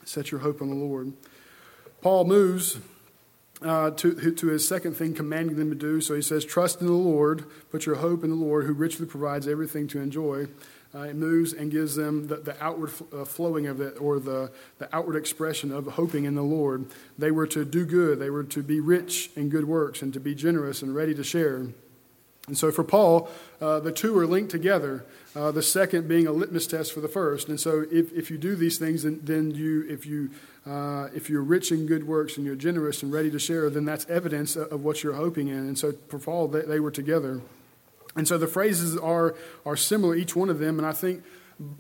Set 0.04 0.32
your 0.32 0.42
hope 0.42 0.62
on 0.62 0.68
the 0.68 0.76
Lord. 0.76 1.14
Paul 2.02 2.26
moves 2.26 2.78
uh, 3.62 3.92
to, 3.92 4.32
to 4.32 4.48
his 4.48 4.68
second 4.68 4.96
thing, 4.96 5.14
commanding 5.14 5.58
them 5.58 5.70
to 5.70 5.76
do. 5.76 6.02
So 6.02 6.16
he 6.16 6.22
says, 6.22 6.44
Trust 6.44 6.82
in 6.82 6.88
the 6.88 6.94
Lord, 6.94 7.46
put 7.72 7.86
your 7.86 7.96
hope 7.96 8.24
in 8.24 8.30
the 8.30 8.36
Lord, 8.36 8.66
who 8.66 8.74
richly 8.74 9.06
provides 9.06 9.48
everything 9.48 9.88
to 9.90 10.00
enjoy. 10.00 10.48
Uh, 10.96 11.02
it 11.02 11.16
moves 11.16 11.54
and 11.54 11.72
gives 11.72 11.96
them 11.96 12.28
the, 12.28 12.36
the 12.36 12.64
outward 12.64 12.92
uh, 13.12 13.26
flowing 13.26 13.66
of 13.66 13.82
it, 13.82 13.96
or 14.00 14.20
the, 14.20 14.52
the 14.78 14.96
outward 14.96 15.16
expression 15.16 15.72
of 15.72 15.88
hoping 15.88 16.26
in 16.26 16.36
the 16.36 16.44
Lord. 16.44 16.86
They 17.18 17.32
were 17.32 17.48
to 17.48 17.66
do 17.66 17.86
good, 17.86 18.20
they 18.20 18.30
were 18.30 18.44
to 18.44 18.62
be 18.62 18.80
rich 18.80 19.32
in 19.36 19.50
good 19.50 19.66
works, 19.66 20.02
and 20.04 20.14
to 20.14 20.20
be 20.20 20.36
generous 20.36 20.82
and 20.84 20.94
ready 20.94 21.16
to 21.16 21.24
share. 21.24 21.68
And 22.48 22.58
so 22.58 22.72
for 22.72 22.84
Paul, 22.84 23.30
uh, 23.62 23.80
the 23.80 23.92
two 23.92 24.18
are 24.18 24.28
linked 24.28 24.52
together, 24.52 25.06
uh, 25.34 25.52
the 25.52 25.64
second 25.64 26.10
being 26.10 26.28
a 26.28 26.32
litmus 26.32 26.68
test 26.68 26.92
for 26.92 27.00
the 27.00 27.08
first. 27.08 27.48
And 27.48 27.60
so 27.60 27.86
if, 27.90 28.12
if 28.12 28.30
you 28.30 28.38
do 28.38 28.56
these 28.56 28.78
things, 28.78 29.04
then, 29.04 29.22
then 29.24 29.52
you, 29.52 29.86
if, 29.90 30.06
you, 30.06 30.30
uh, 30.66 31.08
if 31.16 31.30
you're 31.30 31.42
rich 31.42 31.72
in 31.72 31.86
good 31.86 32.06
works 32.06 32.36
and 32.36 32.46
you're 32.46 32.58
generous 32.58 33.02
and 33.02 33.14
ready 33.14 33.32
to 33.32 33.40
share, 33.40 33.70
then 33.70 33.86
that's 33.86 34.06
evidence 34.10 34.58
of 34.58 34.84
what 34.84 35.04
you're 35.04 35.14
hoping 35.14 35.48
in. 35.48 35.60
And 35.60 35.78
so 35.78 35.94
for 36.10 36.20
Paul, 36.20 36.50
they, 36.50 36.62
they 36.62 36.80
were 36.82 36.92
together. 36.92 37.42
And 38.16 38.28
so 38.28 38.38
the 38.38 38.48
phrases 38.48 38.98
are, 38.98 39.36
are 39.66 39.78
similar, 39.78 40.14
each 40.16 40.36
one 40.36 40.50
of 40.50 40.60
them, 40.60 40.78
and 40.78 40.86
I 40.86 40.92
think 40.92 41.24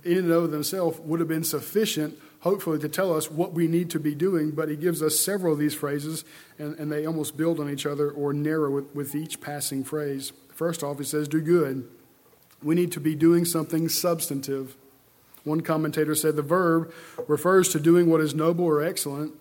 in 0.03 0.17
and 0.17 0.31
of 0.31 0.51
themselves 0.51 0.99
would 1.01 1.19
have 1.19 1.29
been 1.29 1.43
sufficient, 1.43 2.17
hopefully, 2.39 2.79
to 2.79 2.89
tell 2.89 3.15
us 3.15 3.29
what 3.29 3.53
we 3.53 3.67
need 3.67 3.89
to 3.91 3.99
be 3.99 4.15
doing. 4.15 4.51
But 4.51 4.69
he 4.69 4.75
gives 4.75 5.03
us 5.03 5.19
several 5.19 5.53
of 5.53 5.59
these 5.59 5.75
phrases, 5.75 6.23
and, 6.57 6.77
and 6.79 6.91
they 6.91 7.05
almost 7.05 7.37
build 7.37 7.59
on 7.59 7.69
each 7.69 7.85
other 7.85 8.09
or 8.09 8.33
narrow 8.33 8.71
with, 8.71 8.95
with 8.95 9.15
each 9.15 9.41
passing 9.41 9.83
phrase. 9.83 10.31
First 10.53 10.83
off, 10.83 10.97
he 10.97 11.03
says, 11.03 11.27
do 11.27 11.41
good. 11.41 11.87
We 12.61 12.75
need 12.75 12.91
to 12.93 12.99
be 12.99 13.15
doing 13.15 13.43
something 13.43 13.89
substantive. 13.89 14.75
One 15.43 15.61
commentator 15.61 16.15
said 16.15 16.35
the 16.35 16.41
verb 16.41 16.93
refers 17.27 17.69
to 17.69 17.79
doing 17.79 18.09
what 18.09 18.21
is 18.21 18.33
noble 18.33 18.65
or 18.65 18.81
excellent. 18.81 19.33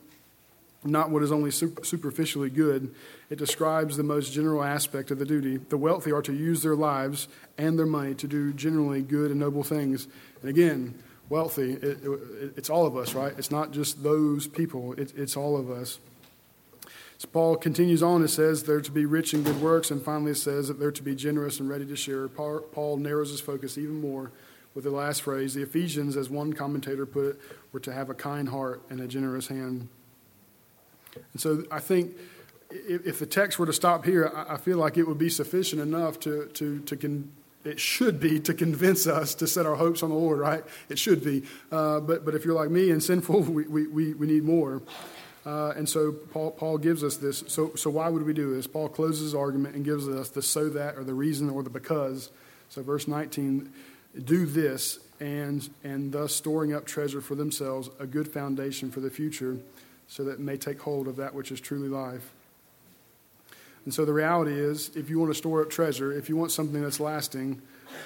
not 0.85 1.11
what 1.11 1.23
is 1.23 1.31
only 1.31 1.51
superficially 1.51 2.51
good. 2.51 2.95
It 3.31 3.39
describes 3.39 3.97
the 3.97 4.03
most 4.03 4.33
general 4.33 4.63
aspect 4.63 5.11
of 5.11 5.19
the 5.19 5.25
duty. 5.25 5.59
The 5.59 5.79
wealthy 5.79 6.13
are 6.13 6.23
to 6.23 6.33
use 6.33 6.63
their 6.63 6.75
lives 6.75 7.29
and 7.57 7.79
their 7.79 7.87
money 7.87 8.15
to 8.15 8.27
do 8.27 8.53
generally 8.53 9.03
good 9.03 9.31
and 9.31 9.39
noble 9.39 9.63
things. 9.63 10.09
And 10.41 10.51
again, 10.51 10.99
wealthy, 11.29 11.75
it, 11.75 11.85
it, 12.03 12.55
it's 12.57 12.71
all 12.71 12.87
of 12.87 12.97
us, 12.97 13.15
right? 13.15 13.33
It's 13.39 13.51
not 13.51 13.73
just 13.73 14.03
those 14.03 14.49
people, 14.49 14.93
it, 14.95 15.13
it's 15.17 15.37
all 15.37 15.57
of 15.57 15.71
us. 15.71 15.99
Paul 17.25 17.57
continues 17.57 18.03
on 18.03 18.21
and 18.21 18.31
says 18.31 18.65
they're 18.65 18.81
to 18.81 18.91
be 18.91 19.07
rich 19.07 19.35
in 19.35 19.43
good 19.43 19.61
works, 19.61 19.91
and 19.91 20.03
finally 20.03 20.35
says 20.35 20.69
that 20.69 20.79
they're 20.79 20.91
to 20.93 21.03
be 21.03 21.15
generous 21.15 21.61
and 21.61 21.69
ready 21.69 21.87
to 21.87 21.97
share. 21.97 22.29
Paul 22.29 22.97
narrows 22.97 23.31
his 23.31 23.41
focus 23.41 23.79
even 23.79 24.01
more 24.01 24.33
with 24.75 24.85
the 24.85 24.91
last 24.91 25.23
phrase. 25.23 25.55
The 25.55 25.63
Ephesians, 25.63 26.17
as 26.17 26.31
one 26.31 26.53
commentator 26.53 27.07
put 27.07 27.27
it, 27.27 27.41
were 27.73 27.81
to 27.81 27.93
have 27.93 28.11
a 28.11 28.15
kind 28.15 28.49
heart 28.49 28.83
and 28.91 29.01
a 29.01 29.07
generous 29.07 29.49
hand. 29.49 29.89
And 31.15 31.41
so 31.41 31.65
I 31.71 31.81
think 31.81 32.17
if, 32.71 33.19
the 33.19 33.27
text 33.27 33.59
were 33.59 33.67
to 33.67 33.73
stop 33.73 34.05
here, 34.05 34.33
I, 34.35 34.57
feel 34.57 34.79
like 34.79 34.97
it 34.97 35.07
would 35.07 35.19
be 35.19 35.29
sufficient 35.29 35.83
enough 35.83 36.19
to, 36.21 36.47
to, 36.47 36.81
to 36.81 36.97
con- 36.97 37.31
it 37.65 37.79
should 37.79 38.19
be 38.19 38.41
to 38.41 38.55
convince 38.55 39.07
us 39.07 39.35
to 39.37 39.47
set 39.47 39.67
our 39.67 39.77
hopes 39.77 40.03
on 40.03 40.11
the 40.11 40.17
Lord, 40.17 40.39
right? 40.39 40.65
It 40.89 40.99
should 40.99 41.23
be. 41.23 41.45
Uh, 41.71 42.01
but, 42.01 42.25
but 42.25 42.35
if 42.35 42.45
you're 42.45 42.55
like 42.55 42.71
me 42.71 42.91
and 42.91 43.03
sinful, 43.03 43.41
we, 43.43 43.67
we, 43.67 44.15
we 44.15 44.27
need 44.27 44.45
more. 44.45 44.83
Uh, 45.45 45.73
and 45.77 45.89
so 45.89 46.13
Paul, 46.13 46.53
Paul 46.53 46.79
gives 46.79 47.03
us 47.03 47.17
this. 47.17 47.43
So, 47.49 47.75
so 47.75 47.91
why 47.91 48.09
would 48.09 48.23
we 48.23 48.33
do 48.33 48.55
this? 48.55 48.67
Paul 48.67 48.89
closes 48.89 49.23
his 49.23 49.35
argument 49.35 49.75
and 49.75 49.85
gives 49.85 50.09
us 50.09 50.29
the 50.31 50.43
so 50.43 50.69
that 50.71 50.97
or 50.97 51.05
the 51.05 51.15
reason 51.15 51.51
or 51.51 51.63
the 51.63 51.71
because. 51.71 52.31
So 52.69 52.83
verse 52.83 53.09
19, 53.09 53.73
do 54.25 54.47
this 54.47 54.99
and, 55.21 55.69
and 55.83 56.13
thus 56.13 56.35
storing 56.35 56.75
up 56.75 56.87
treasure 56.87 57.21
for 57.21 57.35
themselves, 57.35 57.91
a 57.99 58.07
good 58.07 58.29
foundation 58.29 58.91
for 58.91 59.01
the 59.01 59.11
future, 59.11 59.59
so 60.07 60.25
that 60.25 60.39
may 60.41 60.57
take 60.57 60.81
hold 60.81 61.09
of 61.09 61.17
that 61.17 61.35
which 61.35 61.51
is 61.51 61.61
truly 61.61 61.89
life. 61.89 62.33
And 63.85 63.93
so 63.93 64.05
the 64.05 64.13
reality 64.13 64.53
is, 64.53 64.91
if 64.95 65.11
you 65.11 65.19
want 65.19 65.33
to 65.33 65.39
store 65.39 65.63
up 65.63 65.71
treasure, 65.71 66.13
if 66.13 66.29
you 66.29 66.37
want 66.37 66.53
something 66.53 66.81
that's 66.81 67.01
lasting, 67.01 67.61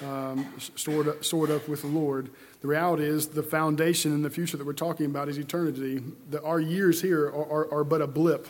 um, 0.05 0.53
stored, 0.57 1.07
up, 1.07 1.23
stored 1.23 1.51
up 1.51 1.67
with 1.67 1.81
the 1.81 1.87
Lord, 1.87 2.29
the 2.61 2.67
reality 2.67 3.03
is 3.03 3.27
the 3.27 3.43
foundation 3.43 4.13
in 4.13 4.21
the 4.21 4.29
future 4.29 4.57
that 4.57 4.65
we're 4.65 4.73
talking 4.73 5.05
about 5.05 5.29
is 5.29 5.37
eternity. 5.37 6.01
The, 6.29 6.41
our 6.43 6.59
years 6.59 7.01
here 7.01 7.27
are, 7.27 7.51
are, 7.51 7.73
are 7.73 7.83
but 7.83 8.01
a 8.01 8.07
blip, 8.07 8.47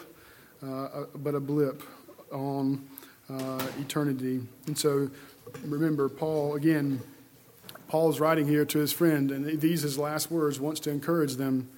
uh, 0.64 1.06
but 1.16 1.36
a 1.36 1.40
blip 1.40 1.84
on 2.32 2.88
uh, 3.30 3.66
eternity. 3.80 4.42
And 4.68 4.78
so 4.78 5.10
remember, 5.64 6.10
Paul, 6.10 6.56
again, 6.56 7.02
Paul's 7.88 8.20
writing 8.20 8.48
here 8.48 8.66
to 8.66 8.80
his 8.80 8.92
friend, 8.92 9.32
and 9.32 9.60
these 9.62 9.82
his 9.82 9.98
last 9.98 10.30
words, 10.30 10.60
wants 10.60 10.80
to 10.82 10.90
encourage 10.90 11.36
them. 11.36 11.70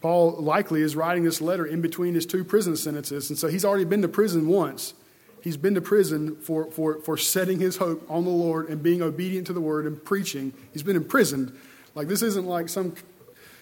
Paul 0.00 0.32
likely 0.38 0.80
is 0.80 0.96
writing 0.96 1.24
this 1.24 1.40
letter 1.42 1.66
in 1.66 1.82
between 1.82 2.14
his 2.14 2.24
two 2.24 2.44
prison 2.44 2.76
sentences, 2.76 3.28
and 3.28 3.38
so 3.38 3.48
he's 3.48 3.64
already 3.64 3.84
been 3.84 4.00
to 4.02 4.08
prison 4.08 4.48
once. 4.48 4.94
He's 5.42 5.56
been 5.56 5.74
to 5.74 5.80
prison 5.80 6.36
for, 6.36 6.70
for, 6.70 7.00
for 7.00 7.16
setting 7.16 7.58
his 7.58 7.76
hope 7.76 8.04
on 8.10 8.24
the 8.24 8.30
Lord 8.30 8.68
and 8.68 8.82
being 8.82 9.02
obedient 9.02 9.46
to 9.46 9.52
the 9.52 9.60
word 9.60 9.86
and 9.86 10.02
preaching. 10.04 10.52
He's 10.72 10.82
been 10.82 10.96
imprisoned. 10.96 11.56
Like 11.94 12.08
this 12.08 12.22
isn't 12.22 12.46
like 12.46 12.68
some 12.68 12.94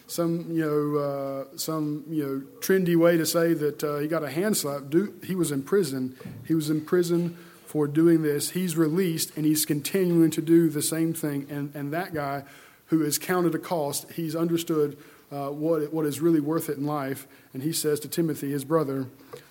some 0.06 0.50
you 0.50 0.64
know 0.64 0.99
uh, 0.99 1.56
some 1.56 2.04
you 2.08 2.25
know 2.25 2.61
trendy 2.61 2.97
way 2.97 3.16
to 3.16 3.26
say 3.26 3.52
that 3.52 3.85
uh, 3.85 3.99
he 3.99 4.08
got 4.08 4.25
a 4.25 4.30
hand 4.30 4.56
slap. 4.56 4.85
He 5.23 5.35
was 5.35 5.52
in 5.52 5.62
prison. 5.62 6.16
He 6.47 6.54
was 6.54 6.70
in 6.70 6.85
prison 6.85 7.37
for 7.66 7.87
doing 7.87 8.23
this. 8.23 8.50
He's 8.50 8.76
released 8.76 9.37
and 9.37 9.44
he's 9.44 9.66
continuing 9.66 10.30
to 10.30 10.42
do 10.42 10.70
the 10.70 10.82
same 10.82 11.12
thing. 11.12 11.47
And 11.50 11.75
and 11.75 11.92
that 11.92 12.14
guy 12.14 12.44
who 12.87 13.00
has 13.00 13.18
counted 13.18 13.54
a 13.54 13.58
cost, 13.58 14.11
he's 14.12 14.35
understood 14.35 14.97
uh, 15.30 15.49
what 15.49 15.92
what 15.92 16.06
is 16.06 16.20
really 16.20 16.40
worth 16.40 16.68
it 16.68 16.78
in 16.78 16.87
life. 16.87 17.26
And 17.54 17.62
he 17.62 17.73
says 17.73 18.00
to 18.00 18.08
Timothy, 18.08 18.50
his 18.50 18.64
brother, 18.64 19.06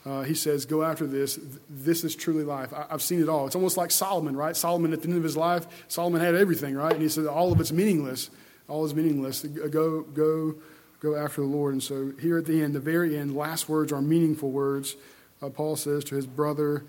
uh, 0.06 0.24
he 0.24 0.34
says, 0.34 0.66
"Go 0.66 0.84
after 0.84 1.08
this. 1.08 1.40
This 1.70 2.04
is 2.04 2.16
truly 2.16 2.44
life. 2.44 2.74
I, 2.74 2.86
have 2.90 3.02
seen 3.02 3.22
it 3.22 3.30
all. 3.30 3.48
It's 3.48 3.56
almost 3.56 3.78
like 3.78 3.92
Solomon, 3.92 4.36
right? 4.36 4.56
Solomon 4.56 4.94
at 4.94 5.02
the 5.02 5.10
end 5.10 5.18
of 5.18 5.24
his 5.24 5.38
life, 5.38 5.68
Solomon 5.88 6.22
had 6.22 6.36
everything, 6.36 6.76
right? 6.76 6.94
And 6.94 7.02
he 7.02 7.10
said 7.10 7.26
all 7.26 7.52
of 7.52 7.60
it's 7.60 7.72
meaningless." 7.72 8.30
all 8.68 8.86
is 8.86 8.94
meaningless. 8.94 9.44
Go, 9.44 10.02
go, 10.02 10.56
go 11.00 11.16
after 11.16 11.42
the 11.42 11.48
Lord. 11.48 11.74
And 11.74 11.84
so 11.84 12.12
here 12.20 12.38
at 12.38 12.46
the 12.46 12.62
end, 12.62 12.76
the 12.76 12.80
very 12.80 13.18
end, 13.18 13.36
last 13.36 13.70
words 13.70 13.92
are 13.92 14.02
meaningful 14.02 14.52
words. 14.52 14.96
Uh, 15.42 15.50
Paul 15.50 15.76
says 15.76 16.04
to 16.06 16.16
his 16.16 16.28
brother, 16.28 16.84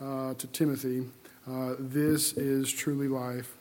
uh, 0.00 0.34
to 0.34 0.46
Timothy, 0.48 1.06
uh, 1.48 1.74
this 1.78 2.32
is 2.32 2.72
truly 2.72 3.08
life. 3.08 3.54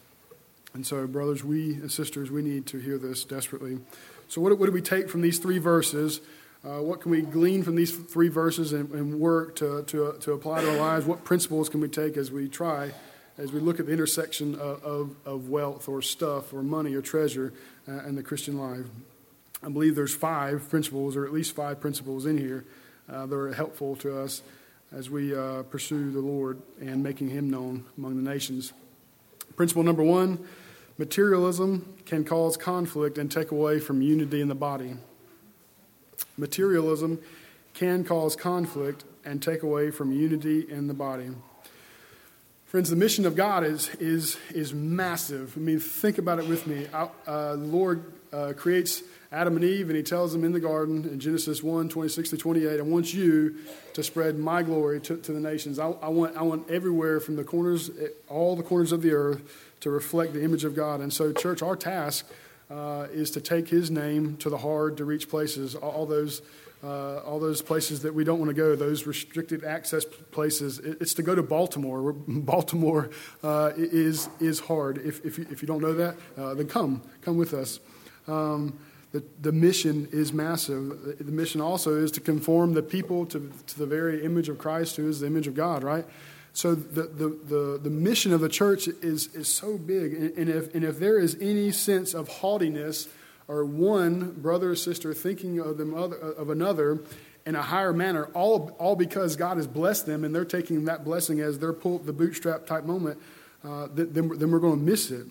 And 0.73 0.85
so, 0.85 1.05
brothers, 1.07 1.43
we 1.43 1.73
and 1.73 1.91
sisters, 1.91 2.31
we 2.31 2.41
need 2.41 2.67
to 2.67 2.77
hear 2.77 2.97
this 2.97 3.23
desperately. 3.23 3.79
So, 4.29 4.41
what, 4.41 4.57
what 4.57 4.67
do 4.67 4.71
we 4.71 4.81
take 4.81 5.09
from 5.09 5.21
these 5.21 5.39
three 5.39 5.59
verses? 5.59 6.21
Uh, 6.63 6.81
what 6.81 7.01
can 7.01 7.11
we 7.11 7.21
glean 7.21 7.63
from 7.63 7.75
these 7.75 7.95
three 7.95 8.27
verses 8.27 8.73
and, 8.73 8.89
and 8.91 9.19
work 9.19 9.55
to, 9.57 9.83
to, 9.83 10.17
to 10.19 10.33
apply 10.33 10.61
to 10.61 10.71
our 10.71 10.77
lives? 10.77 11.05
What 11.05 11.23
principles 11.23 11.69
can 11.69 11.81
we 11.81 11.87
take 11.87 12.17
as 12.17 12.31
we 12.31 12.47
try 12.47 12.91
as 13.39 13.53
we 13.53 13.61
look 13.61 13.79
at 13.79 13.85
the 13.85 13.93
intersection 13.93 14.53
of, 14.55 14.83
of, 14.83 15.15
of 15.25 15.49
wealth 15.49 15.87
or 15.87 16.01
stuff 16.01 16.53
or 16.53 16.61
money 16.61 16.93
or 16.93 17.01
treasure 17.01 17.53
uh, 17.87 18.03
in 18.03 18.15
the 18.15 18.21
Christian 18.21 18.59
life. 18.59 18.85
I 19.63 19.69
believe 19.69 19.95
there's 19.95 20.13
five 20.13 20.69
principles, 20.69 21.15
or 21.15 21.25
at 21.25 21.31
least 21.31 21.55
five 21.55 21.79
principles 21.79 22.25
in 22.25 22.37
here 22.37 22.65
uh, 23.09 23.25
that 23.25 23.35
are 23.35 23.53
helpful 23.53 23.95
to 23.97 24.19
us 24.19 24.43
as 24.91 25.09
we 25.09 25.33
uh, 25.33 25.63
pursue 25.63 26.11
the 26.11 26.19
Lord 26.19 26.61
and 26.81 27.01
making 27.01 27.29
Him 27.29 27.49
known 27.49 27.85
among 27.97 28.21
the 28.21 28.29
nations. 28.29 28.73
Principle 29.55 29.83
number 29.83 30.03
one 30.03 30.45
materialism 30.99 31.95
can 32.05 32.23
cause 32.23 32.57
conflict 32.57 33.17
and 33.17 33.31
take 33.31 33.51
away 33.51 33.79
from 33.79 34.01
unity 34.01 34.41
in 34.41 34.49
the 34.49 34.55
body. 34.55 34.95
Materialism 36.37 37.17
can 37.73 38.03
cause 38.03 38.35
conflict 38.35 39.05
and 39.23 39.41
take 39.41 39.63
away 39.63 39.89
from 39.89 40.11
unity 40.11 40.69
in 40.69 40.87
the 40.87 40.93
body. 40.93 41.29
Friends, 42.65 42.89
the 42.89 42.95
mission 42.95 43.25
of 43.25 43.35
God 43.35 43.63
is, 43.63 43.89
is, 43.95 44.37
is 44.53 44.73
massive. 44.73 45.53
I 45.55 45.59
mean, 45.59 45.79
think 45.79 46.17
about 46.17 46.37
it 46.37 46.47
with 46.47 46.67
me. 46.67 46.85
Uh, 46.93 47.07
the 47.25 47.57
Lord 47.57 48.13
uh, 48.31 48.53
creates 48.55 49.01
Adam 49.31 49.55
and 49.55 49.63
Eve, 49.63 49.89
and 49.89 49.95
he 49.95 50.03
tells 50.03 50.33
them 50.33 50.43
in 50.43 50.51
the 50.51 50.59
garden 50.59 51.05
in 51.05 51.19
Genesis 51.19 51.63
1 51.63 51.89
26 51.89 52.29
to 52.31 52.37
28, 52.37 52.79
I 52.79 52.83
want 52.83 53.13
you 53.13 53.55
to 53.93 54.03
spread 54.03 54.37
my 54.37 54.63
glory 54.63 54.99
to, 55.01 55.17
to 55.17 55.31
the 55.31 55.39
nations. 55.39 55.79
I, 55.79 55.89
I, 55.89 56.09
want, 56.09 56.35
I 56.35 56.41
want 56.41 56.69
everywhere 56.69 57.19
from 57.19 57.37
the 57.37 57.43
corners, 57.43 57.89
all 58.27 58.55
the 58.55 58.63
corners 58.63 58.91
of 58.91 59.01
the 59.01 59.13
earth, 59.13 59.41
to 59.81 59.89
reflect 59.89 60.33
the 60.33 60.43
image 60.43 60.63
of 60.63 60.75
God. 60.75 61.01
And 61.01 61.11
so, 61.11 61.31
church, 61.31 61.61
our 61.61 61.75
task 61.75 62.25
uh, 62.69 63.07
is 63.11 63.31
to 63.31 63.41
take 63.41 63.69
his 63.69 63.89
name 63.89 64.37
to 64.37 64.49
the 64.49 64.57
hard 64.57 64.97
to 64.97 65.05
reach 65.05 65.29
places, 65.29 65.75
all 65.75 66.05
those 66.05 66.41
uh, 66.83 67.17
all 67.25 67.39
those 67.39 67.61
places 67.61 68.01
that 68.03 68.13
we 68.13 68.23
don't 68.23 68.39
want 68.39 68.49
to 68.49 68.55
go, 68.55 68.75
those 68.75 69.05
restricted 69.05 69.63
access 69.63 70.05
places. 70.05 70.79
It's 70.79 71.13
to 71.15 71.23
go 71.23 71.35
to 71.35 71.43
Baltimore. 71.43 72.13
Baltimore 72.27 73.09
uh, 73.43 73.71
is, 73.75 74.29
is 74.39 74.61
hard. 74.61 74.97
If, 74.99 75.25
if, 75.25 75.37
you, 75.37 75.45
if 75.51 75.61
you 75.61 75.67
don't 75.67 75.81
know 75.81 75.93
that, 75.93 76.15
uh, 76.37 76.53
then 76.53 76.67
come. 76.67 77.01
Come 77.21 77.37
with 77.37 77.53
us. 77.53 77.79
Um, 78.27 78.79
the, 79.11 79.23
the 79.41 79.51
mission 79.51 80.07
is 80.11 80.31
massive. 80.31 81.17
The 81.17 81.31
mission 81.31 81.61
also 81.61 81.97
is 81.97 82.11
to 82.11 82.21
conform 82.21 82.73
the 82.73 82.83
people 82.83 83.25
to, 83.25 83.51
to 83.67 83.79
the 83.79 83.87
very 83.87 84.23
image 84.23 84.49
of 84.49 84.57
Christ, 84.57 84.95
who 84.95 85.09
is 85.09 85.19
the 85.19 85.27
image 85.27 85.47
of 85.47 85.55
God, 85.55 85.83
right? 85.83 86.05
So 86.59 86.75
the, 86.75 87.03
the, 87.03 87.39
the, 87.45 87.79
the 87.83 87.89
mission 87.89 88.33
of 88.33 88.41
the 88.41 88.49
church 88.49 88.89
is, 88.89 89.33
is 89.33 89.47
so 89.47 89.77
big. 89.77 90.13
And, 90.13 90.37
and, 90.37 90.49
if, 90.49 90.75
and 90.75 90.83
if 90.83 90.99
there 90.99 91.17
is 91.17 91.37
any 91.39 91.71
sense 91.71 92.13
of 92.13 92.27
haughtiness, 92.27 93.07
or 93.47 93.63
one 93.63 94.31
brother 94.33 94.71
or 94.71 94.75
sister 94.75 95.13
thinking 95.13 95.59
of 95.59 95.77
them 95.77 95.95
other, 95.95 96.17
of 96.17 96.49
another 96.49 96.99
in 97.45 97.55
a 97.55 97.61
higher 97.61 97.93
manner, 97.93 98.25
all, 98.33 98.75
all 98.77 98.97
because 98.97 99.37
God 99.37 99.55
has 99.55 99.67
blessed 99.67 100.05
them 100.05 100.25
and 100.25 100.35
they're 100.35 100.43
taking 100.43 100.83
that 100.83 101.05
blessing 101.05 101.39
as 101.39 101.59
their 101.59 101.71
pull 101.71 101.99
the 101.99 102.11
bootstrap 102.11 102.65
type 102.65 102.83
moment, 102.83 103.17
uh, 103.63 103.87
then, 103.93 104.11
then 104.37 104.51
we're 104.51 104.59
going 104.59 104.79
to 104.79 104.85
miss 104.85 105.11
it. 105.11 105.27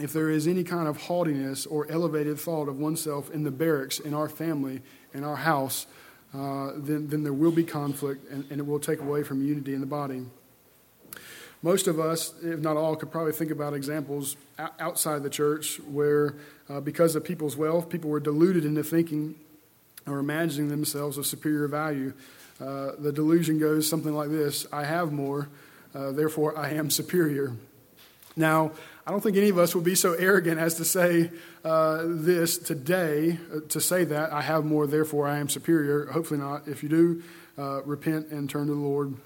If 0.00 0.12
there 0.12 0.28
is 0.28 0.48
any 0.48 0.64
kind 0.64 0.88
of 0.88 1.02
haughtiness 1.02 1.66
or 1.66 1.88
elevated 1.88 2.36
thought 2.36 2.68
of 2.68 2.80
oneself 2.80 3.30
in 3.30 3.44
the 3.44 3.52
barracks, 3.52 4.00
in 4.00 4.12
our 4.12 4.28
family, 4.28 4.82
in 5.14 5.22
our 5.22 5.36
house, 5.36 5.86
uh, 6.34 6.72
then, 6.74 7.06
then 7.06 7.22
there 7.22 7.32
will 7.32 7.52
be 7.52 7.62
conflict 7.62 8.28
and, 8.28 8.44
and 8.50 8.58
it 8.58 8.66
will 8.66 8.80
take 8.80 8.98
away 8.98 9.22
from 9.22 9.46
unity 9.46 9.72
in 9.72 9.80
the 9.80 9.86
body. 9.86 10.26
Most 11.62 11.88
of 11.88 11.98
us, 11.98 12.32
if 12.42 12.60
not 12.60 12.76
all, 12.76 12.94
could 12.94 13.10
probably 13.10 13.32
think 13.32 13.50
about 13.50 13.74
examples 13.74 14.36
outside 14.78 15.22
the 15.22 15.30
church 15.30 15.80
where, 15.80 16.34
uh, 16.68 16.80
because 16.80 17.16
of 17.16 17.24
people's 17.24 17.56
wealth, 17.56 17.88
people 17.88 18.10
were 18.10 18.20
deluded 18.20 18.64
into 18.64 18.84
thinking 18.84 19.34
or 20.06 20.18
imagining 20.18 20.68
themselves 20.68 21.18
of 21.18 21.26
superior 21.26 21.66
value. 21.66 22.12
Uh, 22.60 22.92
the 22.98 23.12
delusion 23.12 23.58
goes 23.58 23.88
something 23.88 24.14
like 24.14 24.30
this 24.30 24.66
I 24.72 24.84
have 24.84 25.12
more, 25.12 25.48
uh, 25.94 26.12
therefore 26.12 26.56
I 26.56 26.70
am 26.70 26.90
superior. 26.90 27.52
Now, 28.36 28.72
I 29.04 29.10
don't 29.10 29.20
think 29.20 29.36
any 29.36 29.48
of 29.48 29.58
us 29.58 29.74
would 29.74 29.84
be 29.84 29.94
so 29.96 30.12
arrogant 30.12 30.60
as 30.60 30.74
to 30.74 30.84
say 30.84 31.30
uh, 31.64 32.02
this 32.04 32.58
today, 32.58 33.38
uh, 33.52 33.60
to 33.70 33.80
say 33.80 34.04
that 34.04 34.32
I 34.32 34.42
have 34.42 34.64
more, 34.64 34.86
therefore 34.86 35.26
I 35.26 35.38
am 35.38 35.48
superior. 35.48 36.06
Hopefully 36.06 36.38
not. 36.38 36.68
If 36.68 36.82
you 36.82 36.88
do, 36.88 37.22
uh, 37.56 37.82
repent 37.82 38.28
and 38.28 38.48
turn 38.48 38.68
to 38.68 38.74
the 38.74 38.78
Lord. 38.78 39.16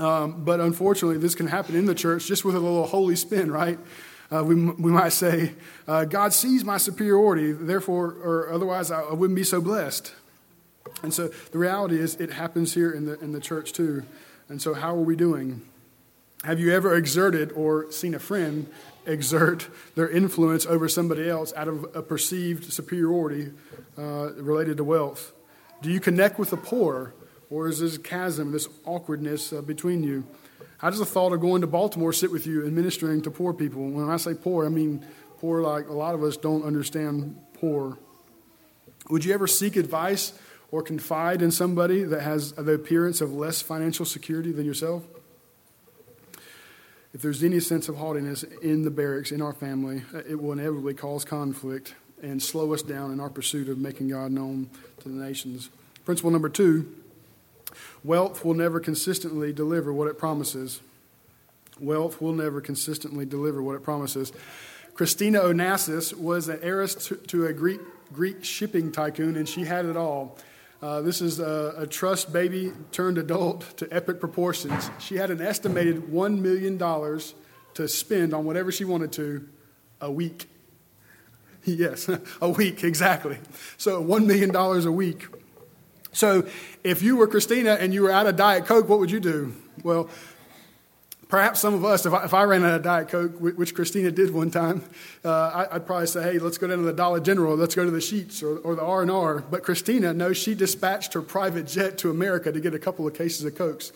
Um, 0.00 0.44
but 0.44 0.60
unfortunately, 0.60 1.18
this 1.18 1.34
can 1.34 1.46
happen 1.46 1.76
in 1.76 1.84
the 1.84 1.94
church 1.94 2.26
just 2.26 2.42
with 2.42 2.54
a 2.54 2.58
little 2.58 2.86
holy 2.86 3.16
spin, 3.16 3.52
right? 3.52 3.78
Uh, 4.32 4.42
we, 4.42 4.54
we 4.54 4.90
might 4.90 5.12
say, 5.12 5.52
uh, 5.86 6.06
God 6.06 6.32
sees 6.32 6.64
my 6.64 6.78
superiority, 6.78 7.52
therefore, 7.52 8.16
or 8.22 8.50
otherwise 8.50 8.90
I, 8.90 9.12
wouldn't 9.12 9.36
be 9.36 9.44
so 9.44 9.60
blessed. 9.60 10.14
And 11.02 11.12
so 11.12 11.28
the 11.52 11.58
reality 11.58 11.98
is, 11.98 12.14
it 12.16 12.32
happens 12.32 12.72
here 12.72 12.90
in 12.90 13.04
the, 13.04 13.20
in 13.20 13.32
the 13.32 13.40
church 13.40 13.74
too. 13.74 14.04
And 14.48 14.62
so, 14.62 14.72
how 14.72 14.94
are 14.94 15.02
we 15.02 15.16
doing? 15.16 15.60
Have 16.44 16.58
you 16.58 16.72
ever 16.72 16.96
exerted 16.96 17.52
or 17.52 17.92
seen 17.92 18.14
a 18.14 18.18
friend 18.18 18.70
exert 19.04 19.68
their 19.96 20.08
influence 20.08 20.64
over 20.64 20.88
somebody 20.88 21.28
else 21.28 21.52
out 21.54 21.68
of 21.68 21.94
a 21.94 22.00
perceived 22.00 22.72
superiority 22.72 23.52
uh, 23.98 24.32
related 24.32 24.78
to 24.78 24.84
wealth? 24.84 25.32
Do 25.82 25.90
you 25.90 26.00
connect 26.00 26.38
with 26.38 26.48
the 26.48 26.56
poor, 26.56 27.12
or 27.50 27.68
is 27.68 27.80
this 27.80 27.98
chasm, 27.98 28.52
this 28.52 28.68
awkwardness 28.84 29.52
uh, 29.52 29.60
between 29.60 30.02
you? 30.02 30.24
How 30.78 30.88
does 30.88 31.00
the 31.00 31.04
thought 31.04 31.32
of 31.32 31.40
going 31.40 31.60
to 31.60 31.66
Baltimore 31.66 32.12
sit 32.12 32.30
with 32.30 32.46
you 32.46 32.64
and 32.64 32.74
ministering 32.74 33.20
to 33.22 33.30
poor 33.30 33.52
people? 33.52 33.90
When 33.90 34.08
I 34.08 34.16
say 34.16 34.34
poor, 34.34 34.64
I 34.64 34.70
mean 34.70 35.04
poor 35.38 35.60
like 35.60 35.88
a 35.88 35.92
lot 35.92 36.14
of 36.14 36.22
us 36.22 36.36
don't 36.36 36.62
understand 36.62 37.36
poor. 37.54 37.98
Would 39.10 39.24
you 39.24 39.34
ever 39.34 39.46
seek 39.46 39.76
advice 39.76 40.32
or 40.70 40.82
confide 40.82 41.42
in 41.42 41.50
somebody 41.50 42.04
that 42.04 42.22
has 42.22 42.52
the 42.52 42.72
appearance 42.72 43.20
of 43.20 43.32
less 43.34 43.60
financial 43.60 44.06
security 44.06 44.52
than 44.52 44.64
yourself? 44.64 45.02
If 47.12 47.22
there's 47.22 47.42
any 47.42 47.58
sense 47.58 47.88
of 47.88 47.96
haughtiness 47.96 48.44
in 48.62 48.82
the 48.82 48.90
barracks, 48.90 49.32
in 49.32 49.42
our 49.42 49.52
family, 49.52 50.02
it 50.28 50.40
will 50.40 50.52
inevitably 50.52 50.94
cause 50.94 51.24
conflict 51.24 51.94
and 52.22 52.40
slow 52.40 52.72
us 52.72 52.82
down 52.82 53.12
in 53.12 53.18
our 53.18 53.30
pursuit 53.30 53.68
of 53.68 53.78
making 53.78 54.08
God 54.08 54.30
known 54.30 54.70
to 55.00 55.08
the 55.08 55.14
nations. 55.14 55.70
Principle 56.04 56.30
number 56.30 56.48
two 56.48 56.94
wealth 58.04 58.44
will 58.44 58.54
never 58.54 58.80
consistently 58.80 59.52
deliver 59.52 59.92
what 59.92 60.08
it 60.08 60.18
promises. 60.18 60.80
Wealth 61.80 62.20
will 62.20 62.32
never 62.32 62.60
consistently 62.60 63.24
deliver 63.24 63.62
what 63.62 63.76
it 63.76 63.82
promises. 63.82 64.32
Christina 64.94 65.40
Onassis 65.40 66.14
was 66.14 66.48
an 66.48 66.58
heiress 66.62 66.94
to, 67.06 67.16
to 67.16 67.46
a 67.46 67.52
Greek, 67.52 67.80
Greek 68.12 68.44
shipping 68.44 68.92
tycoon, 68.92 69.36
and 69.36 69.48
she 69.48 69.64
had 69.64 69.86
it 69.86 69.96
all. 69.96 70.36
Uh, 70.82 71.00
this 71.02 71.20
is 71.20 71.40
a, 71.40 71.74
a, 71.78 71.86
trust 71.86 72.32
baby 72.32 72.72
turned 72.90 73.18
adult 73.18 73.76
to 73.76 73.86
epic 73.90 74.18
proportions. 74.18 74.90
She 74.98 75.16
had 75.16 75.30
an 75.30 75.42
estimated 75.42 76.04
$1 76.04 76.38
million 76.40 76.78
to 76.78 77.88
spend 77.88 78.32
on 78.32 78.46
whatever 78.46 78.72
she 78.72 78.84
wanted 78.84 79.12
to 79.12 79.48
a 80.00 80.10
week. 80.10 80.48
Yes, 81.66 82.08
a 82.40 82.48
week, 82.48 82.84
exactly. 82.84 83.36
So 83.76 84.02
$1 84.02 84.24
million 84.24 84.56
a 84.56 84.90
week. 84.90 85.26
So 86.12 86.46
if 86.82 87.02
you 87.02 87.16
were 87.16 87.26
Christina 87.26 87.74
and 87.74 87.94
you 87.94 88.02
were 88.02 88.10
out 88.10 88.26
of 88.26 88.36
Diet 88.36 88.66
Coke, 88.66 88.88
what 88.88 88.98
would 88.98 89.10
you 89.10 89.20
do? 89.20 89.54
Well, 89.82 90.08
perhaps 91.28 91.60
some 91.60 91.72
of 91.74 91.84
us, 91.84 92.04
if 92.04 92.12
I, 92.12 92.24
if 92.24 92.34
I, 92.34 92.42
ran 92.42 92.64
out 92.64 92.74
of 92.74 92.82
Diet 92.82 93.08
Coke, 93.08 93.40
which 93.40 93.74
Christina 93.74 94.10
did 94.10 94.32
one 94.32 94.50
time, 94.50 94.82
uh, 95.24 95.66
I, 95.70 95.74
would 95.74 95.86
probably 95.86 96.06
say, 96.06 96.22
"Hey, 96.22 96.38
let's 96.38 96.58
go 96.58 96.66
down 96.66 96.78
to 96.78 96.84
the 96.84 96.92
Dollar 96.92 97.20
General, 97.20 97.56
let's 97.56 97.74
go 97.74 97.84
to 97.84 97.90
the 97.90 97.98
Sheetz 97.98 98.42
or, 98.42 98.58
or 98.58 98.74
the 98.74 98.82
R 98.82 99.02
and 99.02 99.10
R." 99.10 99.38
But 99.38 99.62
Christina, 99.62 100.12
no, 100.12 100.32
she 100.32 100.54
dispatched 100.54 101.14
her 101.14 101.22
private 101.22 101.66
jet 101.66 101.96
to 101.98 102.10
America 102.10 102.52
to 102.52 102.60
get 102.60 102.74
a 102.74 102.78
couple 102.78 103.06
of 103.06 103.14
cases 103.14 103.44
of 103.44 103.54
Cokes. 103.54 103.92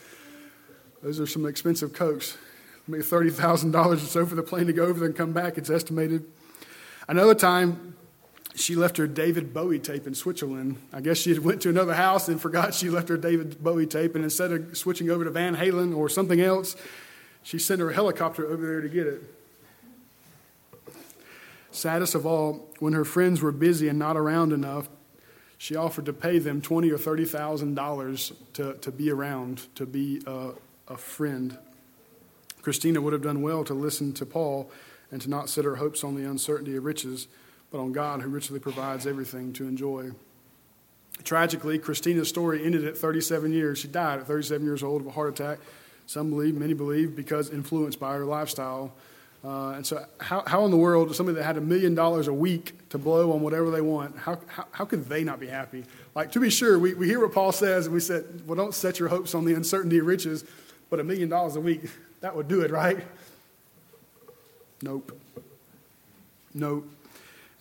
Those 1.03 1.20
are 1.20 1.27
some 1.27 1.44
expensive 1.44 1.92
Cokes, 1.92 2.38
maybe 2.87 3.03
thirty 3.03 3.31
thousand 3.31 3.72
dollars 3.72 4.03
or 4.03 4.07
so 4.07 4.24
for 4.24 4.37
the 4.37 4.42
plane 4.42 4.66
to 4.68 4.72
go 4.72 4.85
over 4.85 5.00
there 5.00 5.09
and 5.09 5.16
come 5.16 5.33
back. 5.33 5.59
It's 5.59 5.70
estimated. 5.70 6.24
Another 7.09 7.35
time, 7.35 7.96
she 8.55 8.77
left 8.77 8.97
her 8.99 9.07
David 9.07 9.53
Bowie 9.53 9.79
tape 9.79 10.07
in 10.07 10.14
Switzerland. 10.14 10.77
I 10.93 11.01
guess 11.01 11.19
she 11.19 11.38
went 11.38 11.62
to 11.62 11.71
another 11.71 11.95
house 11.95 12.29
and 12.29 12.40
forgot 12.40 12.75
she 12.75 12.88
left 12.88 13.09
her 13.09 13.17
David 13.17 13.62
Bowie 13.62 13.87
tape, 13.87 14.14
and 14.14 14.23
instead 14.23 14.53
of 14.53 14.77
switching 14.77 15.11
over 15.11 15.25
to 15.25 15.31
Van 15.31 15.57
Halen 15.57 15.97
or 15.97 16.09
something 16.09 16.40
else, 16.40 16.77
she 17.43 17.59
sent 17.59 17.81
her 17.81 17.90
helicopter 17.90 18.47
over 18.47 18.64
there 18.64 18.81
to 18.81 18.88
get 18.88 19.07
it. 19.07 19.23
Saddest 21.73 22.14
of 22.14 22.25
all, 22.25 22.73
when 22.79 22.93
her 22.93 23.05
friends 23.05 23.43
were 23.43 23.51
busy 23.51 23.88
and 23.88 23.99
not 23.99 24.17
around 24.17 24.53
enough, 24.53 24.88
she 25.59 25.75
offered 25.75 26.07
to 26.07 26.12
pay 26.12 26.38
them 26.38 26.61
twenty 26.61 26.90
or 26.93 26.99
thirty 26.99 27.25
thousand 27.25 27.75
dollars 27.75 28.33
to 28.53 28.75
to 28.75 28.93
be 28.93 29.11
around, 29.11 29.67
to 29.75 29.85
be 29.85 30.23
a, 30.27 30.51
a 30.88 30.97
friend. 30.97 31.59
Christina 32.62 33.01
would 33.01 33.12
have 33.12 33.23
done 33.23 33.43
well 33.43 33.64
to 33.64 33.75
listen 33.75 34.12
to 34.14 34.25
Paul 34.25 34.71
and 35.11 35.21
to 35.23 35.29
not 35.29 35.49
set 35.49 35.64
her 35.64 35.77
hopes 35.77 36.05
on 36.05 36.14
the 36.14 36.29
uncertainty 36.29 36.77
of 36.77 36.85
riches, 36.85 37.29
but 37.75 37.81
on 37.81 37.91
God 37.91 38.23
who 38.23 38.29
richly 38.29 38.61
provides 38.61 39.05
everything 39.05 39.53
to 39.55 39.67
enjoy. 39.67 40.13
Tragically, 41.25 41.77
Christina's 41.77 42.29
story 42.29 42.65
ended 42.65 42.85
at 42.85 42.97
37 42.97 43.53
years. 43.53 43.81
She 43.81 43.89
died 43.89 44.21
at 44.21 44.29
37 44.29 44.65
years 44.65 44.85
old 44.85 45.01
of 45.01 45.09
a 45.09 45.11
heart 45.11 45.31
attack. 45.41 45.59
Some 46.07 46.31
believe, 46.31 46.55
many 46.55 46.73
believe, 46.73 47.17
because 47.17 47.51
influenced 47.51 47.99
by 47.99 48.15
her 48.15 48.25
lifestyle. 48.25 48.93
Uh, 49.45 49.71
and 49.71 49.85
so, 49.85 50.07
how, 50.21 50.45
how 50.47 50.65
in 50.65 50.71
the 50.71 50.77
world, 50.77 51.17
somebody 51.17 51.35
that 51.35 51.43
had 51.43 51.57
a 51.57 51.61
million 51.61 51.97
dollars 51.97 52.29
a 52.29 52.33
week 52.33 52.89
to 52.91 52.99
blow 52.99 53.33
on 53.33 53.41
whatever 53.41 53.73
they 53.73 53.81
want, 53.81 54.17
how, 54.19 54.39
how, 54.47 54.67
how 54.71 54.85
could 54.85 55.07
they 55.07 55.25
not 55.25 55.41
be 55.41 55.49
happy? 55.49 55.85
Like, 56.15 56.31
to 56.31 56.39
be 56.39 56.51
sure, 56.51 56.79
we, 56.79 56.95
we 56.95 57.09
hear 57.09 57.19
what 57.19 57.35
Paul 57.35 57.51
says, 57.51 57.87
and 57.87 57.93
we 57.93 57.99
said, 57.99 58.47
well, 58.47 58.55
don't 58.55 58.73
set 58.73 59.01
your 59.01 59.09
hopes 59.09 59.35
on 59.35 59.45
the 59.45 59.55
uncertainty 59.55 59.99
of 59.99 60.07
riches, 60.07 60.45
but 60.91 61.01
a 61.01 61.05
million 61.05 61.29
dollars 61.29 61.57
a 61.57 61.61
week, 61.61 61.91
that 62.21 62.37
would 62.37 62.47
do 62.47 62.61
it, 62.61 62.71
right? 62.71 63.05
Nope. 64.81 65.21
Nope. 66.55 66.89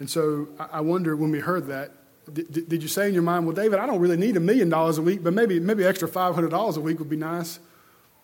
And 0.03 0.09
so, 0.09 0.49
I, 0.59 0.81
wonder 0.81 1.15
when 1.15 1.31
we 1.31 1.39
heard 1.39 1.67
that, 1.67 1.93
did, 2.33 2.67
did 2.67 2.83
you 2.83 2.89
say 2.89 3.07
in 3.07 3.13
your 3.13 3.23
mind, 3.23 3.45
well, 3.45 3.55
David, 3.55 3.79
I 3.79 3.85
don't 3.85 4.01
really 4.01 4.17
need 4.17 4.35
a 4.35 4.41
million 4.41 4.67
dollars 4.67 4.97
a 4.97 5.01
week, 5.01 5.23
but 5.23 5.31
maybe, 5.31 5.61
maybe 5.61 5.85
extra 5.85 6.09
$500 6.09 6.75
a 6.75 6.79
week 6.81 6.99
would 6.99 7.09
be 7.09 7.15
nice? 7.15 7.57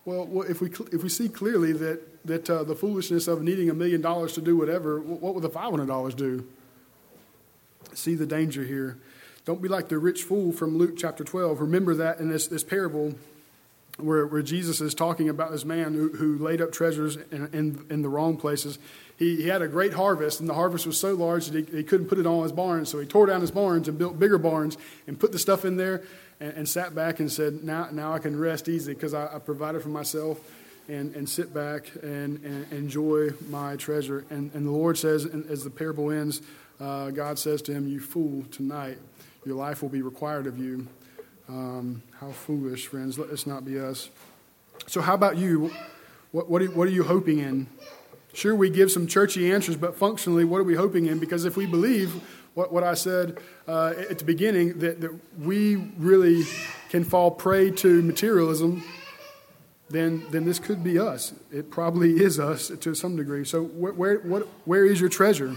Well, 0.04 0.42
if 0.42 0.60
we, 0.60 0.72
if 0.92 1.04
we 1.04 1.08
see 1.08 1.30
clearly 1.30 1.72
that, 1.72 2.02
that 2.28 2.50
uh, 2.50 2.66
the 2.66 2.76
foolishness 2.76 3.30
of 3.30 3.42
needing 3.44 3.70
a 3.70 3.74
million 3.74 4.02
dollars 4.02 4.34
to 4.34 4.42
do 4.42 4.58
whatever, 4.58 5.00
what 5.00 5.34
would 5.36 5.42
the 5.42 5.50
$500 5.50 6.16
do? 6.18 6.46
See 7.94 8.16
the 8.16 8.26
danger 8.26 8.66
here. 8.66 8.98
Don't 9.46 9.62
be 9.62 9.70
like 9.70 9.88
the 9.88 10.00
rich 10.00 10.24
fool 10.24 10.52
from 10.52 10.78
Luke 10.78 10.96
chapter 10.98 11.24
12. 11.24 11.62
Remember 11.62 11.96
that 11.96 12.20
in 12.20 12.28
this, 12.28 12.48
this 12.48 12.66
parable 12.66 13.16
where, 13.96 14.28
where 14.28 14.42
Jesus 14.42 14.82
is 14.82 14.94
talking 14.94 15.30
about 15.30 15.52
this 15.52 15.64
man 15.64 15.94
who, 15.94 16.10
who 16.10 16.38
laid 16.40 16.60
up 16.60 16.74
treasures 16.74 17.16
in, 17.32 17.48
in, 17.54 17.86
in 17.90 18.02
the 18.02 18.10
wrong 18.10 18.36
places. 18.36 18.80
He, 19.20 19.36
he, 19.36 19.48
had 19.50 19.62
a 19.62 19.68
great 19.68 19.92
harvest, 19.92 20.40
and 20.40 20.48
the 20.48 20.54
harvest 20.54 20.88
was 20.88 20.98
so 20.98 21.14
large 21.14 21.48
that 21.48 21.70
he, 21.70 21.78
he 21.78 21.84
couldn't 21.84 22.08
put 22.08 22.20
it 22.20 22.26
all 22.26 22.38
in 22.38 22.44
his 22.44 22.54
barns. 22.54 22.88
So 22.88 23.00
he 23.00 23.06
tore 23.06 23.26
down 23.26 23.42
his 23.42 23.52
barns 23.52 23.90
and 23.90 23.98
built 23.98 24.18
bigger 24.18 24.38
barns 24.38 24.78
and 25.08 25.20
put 25.20 25.34
the 25.34 25.40
stuff 25.40 25.66
in 25.66 25.76
there 25.76 26.04
and, 26.40 26.54
and 26.54 26.70
sat 26.70 26.96
back 26.96 27.20
and 27.20 27.30
said, 27.30 27.62
Now, 27.62 27.90
now 27.92 28.14
I 28.14 28.20
can 28.20 28.40
rest 28.40 28.70
easy 28.70 28.94
because 28.94 29.14
I, 29.14 29.36
I, 29.36 29.40
provided 29.40 29.82
for 29.82 29.90
myself 29.90 30.40
and, 30.88 31.14
and 31.16 31.28
sit 31.28 31.54
back 31.54 31.92
and, 32.02 32.42
and 32.46 32.72
enjoy 32.72 33.32
my 33.50 33.76
treasure. 33.76 34.26
And, 34.30 34.54
and 34.54 34.66
the 34.66 34.72
Lord 34.72 34.98
says, 34.98 35.26
as 35.26 35.66
the 35.66 35.70
parable 35.70 36.12
ends, 36.12 36.42
uh, 36.80 37.10
God 37.10 37.38
says 37.38 37.62
to 37.64 37.74
him, 37.74 37.90
You 37.90 38.00
fool, 38.00 38.46
tonight 38.52 39.00
your 39.46 39.56
life 39.56 39.82
will 39.82 39.90
be 39.90 40.02
required 40.02 40.48
of 40.48 40.58
you. 40.58 40.88
Um, 41.50 42.04
how 42.20 42.32
foolish, 42.32 42.88
friends. 42.88 43.20
Let 43.20 43.30
this 43.30 43.46
not 43.46 43.66
be 43.66 43.80
us. 43.80 44.10
So, 44.88 45.02
how 45.02 45.14
about 45.14 45.36
you? 45.36 45.72
What, 46.32 46.50
what, 46.50 46.62
are, 46.62 46.68
what 46.68 46.88
are 46.88 46.92
you 46.92 47.04
hoping 47.04 47.40
in? 47.40 47.68
Sure, 48.34 48.54
we 48.56 48.70
give 48.70 48.92
some 48.92 49.08
churchy 49.08 49.52
answers, 49.52 49.76
but 49.76 49.96
functionally, 49.96 50.46
what 50.46 50.62
are 50.62 50.64
we 50.64 50.76
hoping 50.76 51.08
in? 51.08 51.20
Because 51.20 51.46
if 51.46 51.58
we 51.58 51.66
believe 51.66 52.22
what, 52.54 52.72
what 52.72 52.84
I 52.84 52.94
said 52.94 53.40
uh, 53.68 53.94
at 54.10 54.20
the 54.20 54.26
beginning 54.26 54.80
that, 54.80 55.02
that 55.02 55.12
we 55.40 55.76
really 55.98 56.44
can 56.90 57.04
fall 57.04 57.32
prey 57.32 57.72
to 57.72 58.02
materialism, 58.02 58.84
then, 59.90 60.26
then 60.30 60.46
this 60.46 60.60
could 60.60 60.84
be 60.84 61.00
us. 61.00 61.34
It 61.52 61.72
probably 61.72 62.22
is 62.22 62.40
us 62.40 62.68
to 62.68 62.94
some 62.94 63.16
degree. 63.16 63.44
So, 63.46 63.64
where, 63.64 63.94
where, 63.94 64.20
what, 64.20 64.48
where 64.66 64.86
is 64.86 65.00
your 65.00 65.10
treasure? 65.10 65.56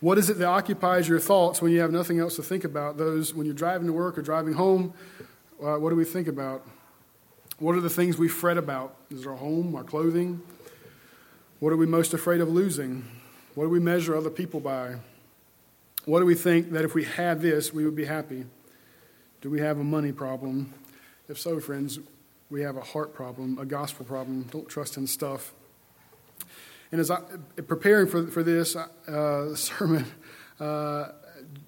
What 0.00 0.18
is 0.18 0.30
it 0.30 0.38
that 0.38 0.46
occupies 0.46 1.08
your 1.08 1.20
thoughts 1.20 1.60
when 1.60 1.72
you 1.72 1.80
have 1.80 1.92
nothing 1.92 2.18
else 2.18 2.36
to 2.36 2.42
think 2.42 2.64
about? 2.64 2.96
Those 2.96 3.34
when 3.34 3.46
you're 3.46 3.54
driving 3.54 3.86
to 3.86 3.92
work 3.92 4.18
or 4.18 4.22
driving 4.22 4.54
home, 4.54 4.94
uh, 5.62 5.76
what 5.76 5.90
do 5.90 5.96
we 5.96 6.04
think 6.04 6.26
about? 6.26 6.66
What 7.58 7.76
are 7.76 7.80
the 7.80 7.90
things 7.90 8.16
we 8.16 8.26
fret 8.26 8.56
about? 8.56 8.96
Is 9.10 9.26
our 9.26 9.34
home, 9.34 9.76
our 9.76 9.84
clothing? 9.84 10.40
What 11.60 11.74
are 11.74 11.76
we 11.76 11.84
most 11.84 12.14
afraid 12.14 12.40
of 12.40 12.48
losing? 12.48 13.04
What 13.54 13.64
do 13.64 13.68
we 13.68 13.80
measure 13.80 14.16
other 14.16 14.30
people 14.30 14.60
by? 14.60 14.94
What 16.06 16.20
do 16.20 16.24
we 16.24 16.34
think 16.34 16.72
that 16.72 16.86
if 16.86 16.94
we 16.94 17.04
had 17.04 17.42
this, 17.42 17.70
we 17.70 17.84
would 17.84 17.94
be 17.94 18.06
happy? 18.06 18.46
Do 19.42 19.50
we 19.50 19.60
have 19.60 19.78
a 19.78 19.84
money 19.84 20.10
problem? 20.10 20.72
If 21.28 21.38
so, 21.38 21.60
friends, 21.60 21.98
we 22.48 22.62
have 22.62 22.78
a 22.78 22.80
heart 22.80 23.12
problem, 23.12 23.58
a 23.58 23.66
gospel 23.66 24.06
problem. 24.06 24.44
Don't 24.50 24.70
trust 24.70 24.96
in 24.96 25.06
stuff. 25.06 25.52
And 26.92 26.98
as 26.98 27.10
I 27.10 27.20
preparing 27.66 28.06
for 28.08 28.26
for 28.28 28.42
this 28.42 28.74
uh, 28.74 29.54
sermon, 29.54 30.06
uh, 30.58 31.08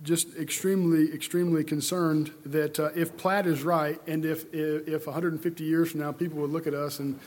just 0.03 0.35
extremely, 0.39 1.13
extremely 1.13 1.65
concerned 1.65 2.31
that 2.47 2.81
uh, 2.81 2.89
if 2.97 3.15
Platt 3.19 3.47
is 3.47 3.63
right, 3.63 4.01
and 4.07 4.25
if, 4.25 4.47
if, 4.55 4.89
if 4.89 5.07
150 5.07 5.65
years 5.65 5.91
from 5.91 6.01
now 6.01 6.13
people 6.13 6.39
would 6.39 6.51
look 6.51 6.67
at 6.67 6.73
us 6.73 6.99
and 6.99 7.21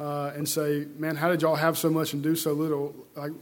uh, 0.00 0.32
and 0.34 0.48
say, 0.48 0.86
"Man, 0.96 1.16
how 1.16 1.28
did 1.28 1.42
y'all 1.42 1.56
have 1.56 1.78
so 1.78 1.90
much 1.90 2.12
and 2.14 2.22
do 2.22 2.34
so 2.34 2.52
little?" 2.52 2.94
Like 3.14 3.32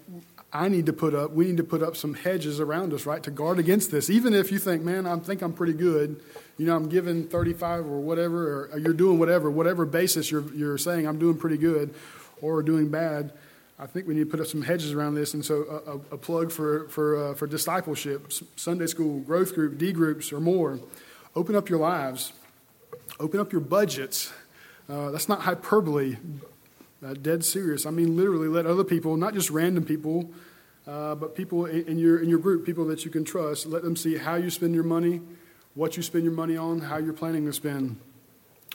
I 0.52 0.68
need 0.68 0.86
to 0.86 0.94
put 0.94 1.14
up, 1.14 1.32
we 1.32 1.44
need 1.46 1.58
to 1.58 1.64
put 1.64 1.82
up 1.82 1.94
some 1.94 2.14
hedges 2.14 2.58
around 2.58 2.94
us, 2.94 3.04
right, 3.04 3.22
to 3.22 3.30
guard 3.30 3.58
against 3.58 3.90
this. 3.90 4.08
Even 4.08 4.32
if 4.32 4.50
you 4.50 4.58
think, 4.58 4.82
man, 4.82 5.06
I 5.06 5.16
think 5.18 5.42
I'm 5.42 5.52
pretty 5.52 5.74
good, 5.74 6.22
you 6.56 6.66
know, 6.66 6.74
I'm 6.74 6.88
giving 6.88 7.28
35 7.28 7.80
or 7.84 8.00
whatever, 8.00 8.70
or 8.72 8.78
you're 8.78 8.94
doing 8.94 9.18
whatever, 9.18 9.50
whatever 9.50 9.84
basis 9.84 10.30
you're, 10.30 10.50
you're 10.54 10.78
saying 10.78 11.06
I'm 11.06 11.18
doing 11.18 11.36
pretty 11.36 11.58
good 11.58 11.94
or 12.40 12.62
doing 12.62 12.88
bad, 12.88 13.32
I 13.78 13.86
think 13.86 14.08
we 14.08 14.14
need 14.14 14.24
to 14.24 14.30
put 14.30 14.40
up 14.40 14.46
some 14.46 14.62
hedges 14.62 14.92
around 14.92 15.16
this. 15.16 15.34
And 15.34 15.44
so, 15.44 15.82
a, 15.86 15.92
a, 15.92 16.14
a 16.14 16.18
plug 16.18 16.50
for, 16.50 16.88
for, 16.88 17.30
uh, 17.30 17.34
for 17.34 17.46
discipleship, 17.46 18.32
Sunday 18.56 18.86
school, 18.86 19.20
growth 19.20 19.54
group, 19.54 19.76
D 19.76 19.92
groups, 19.92 20.32
or 20.32 20.40
more. 20.40 20.80
Open 21.36 21.54
up 21.56 21.68
your 21.68 21.78
lives, 21.78 22.32
open 23.20 23.38
up 23.38 23.52
your 23.52 23.60
budgets. 23.60 24.32
Uh, 24.88 25.10
that's 25.10 25.28
not 25.28 25.42
hyperbole, 25.42 26.16
uh, 27.04 27.14
dead 27.14 27.44
serious. 27.44 27.84
I 27.84 27.90
mean, 27.90 28.16
literally, 28.16 28.48
let 28.48 28.64
other 28.64 28.84
people, 28.84 29.16
not 29.16 29.34
just 29.34 29.50
random 29.50 29.84
people, 29.84 30.30
uh, 30.86 31.14
but 31.14 31.34
people 31.34 31.66
in, 31.66 31.84
in, 31.86 31.98
your, 31.98 32.22
in 32.22 32.30
your 32.30 32.38
group, 32.38 32.64
people 32.64 32.86
that 32.86 33.04
you 33.04 33.10
can 33.10 33.24
trust, 33.24 33.66
let 33.66 33.82
them 33.82 33.96
see 33.96 34.16
how 34.16 34.36
you 34.36 34.48
spend 34.48 34.74
your 34.74 34.84
money, 34.84 35.20
what 35.74 35.96
you 35.96 36.02
spend 36.02 36.24
your 36.24 36.32
money 36.32 36.56
on, 36.56 36.80
how 36.80 36.96
you're 36.96 37.12
planning 37.12 37.44
to 37.44 37.52
spend. 37.52 37.98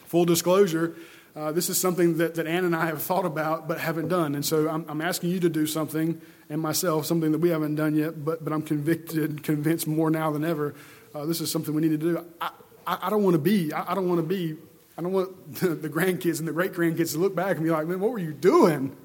Full 0.05 0.25
disclosure, 0.25 0.95
uh, 1.35 1.51
this 1.51 1.67
is 1.67 1.81
something 1.81 2.17
that, 2.17 2.35
that 2.35 2.45
Ann 2.45 2.63
and 2.63 2.75
I 2.75 2.85
have 2.85 3.01
thought 3.01 3.25
about 3.25 3.67
but 3.67 3.79
haven't 3.79 4.09
done. 4.09 4.35
And 4.35 4.45
so 4.45 4.69
I'm, 4.69 4.85
I'm, 4.87 5.01
asking 5.01 5.31
you 5.31 5.39
to 5.39 5.49
do 5.49 5.65
something, 5.65 6.21
and 6.49 6.61
myself, 6.61 7.07
something 7.07 7.31
that 7.31 7.39
we 7.39 7.49
haven't 7.49 7.75
done 7.75 7.95
yet, 7.95 8.23
but, 8.23 8.43
but 8.43 8.53
I'm 8.53 8.61
convicted, 8.61 9.41
convinced 9.41 9.87
more 9.87 10.11
now 10.11 10.29
than 10.29 10.45
ever. 10.45 10.75
Uh, 11.15 11.25
this 11.25 11.41
is 11.41 11.49
something 11.49 11.73
we 11.73 11.81
need 11.81 11.91
to 11.91 11.97
do. 11.97 12.25
I, 12.39 12.51
I, 12.85 12.99
I 13.03 13.09
don't 13.09 13.23
want 13.23 13.33
to 13.33 13.39
be, 13.39 13.73
I, 13.73 13.91
I 13.91 13.95
don't 13.95 14.07
want 14.07 14.19
to 14.19 14.27
be, 14.27 14.57
I 14.97 15.01
don't 15.01 15.11
want 15.11 15.55
the, 15.55 15.89
grandkids 15.89 16.39
and 16.39 16.47
the 16.47 16.51
great 16.51 16.73
grandkids 16.73 17.13
to 17.13 17.17
look 17.17 17.35
back 17.35 17.55
and 17.55 17.65
be 17.65 17.71
like, 17.71 17.87
man, 17.87 17.99
what 17.99 18.11
were 18.11 18.19
you 18.19 18.33
doing? 18.33 18.95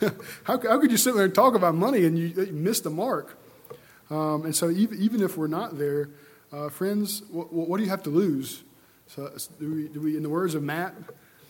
how, 0.44 0.60
how 0.60 0.80
could 0.80 0.90
you 0.90 0.96
sit 0.96 1.14
there 1.14 1.24
and 1.24 1.34
talk 1.34 1.54
about 1.54 1.74
money 1.74 2.04
and 2.04 2.18
you, 2.18 2.28
you 2.28 2.52
missed 2.52 2.84
the 2.84 2.90
mark? 2.90 3.38
Um, 4.10 4.44
and 4.44 4.56
so 4.56 4.70
even, 4.70 5.00
even 5.00 5.22
if 5.22 5.36
we're 5.36 5.46
not 5.46 5.78
there, 5.78 6.10
uh, 6.52 6.68
friends, 6.68 7.22
what, 7.30 7.52
what, 7.52 7.78
do 7.78 7.84
you 7.84 7.90
have 7.90 8.02
to 8.04 8.10
lose? 8.10 8.62
So 9.08 9.30
do 9.58 9.74
we, 9.74 9.88
do 9.88 10.00
we 10.00 10.16
in 10.16 10.22
the 10.22 10.30
words 10.30 10.54
of 10.54 10.62
Matt, 10.62 10.94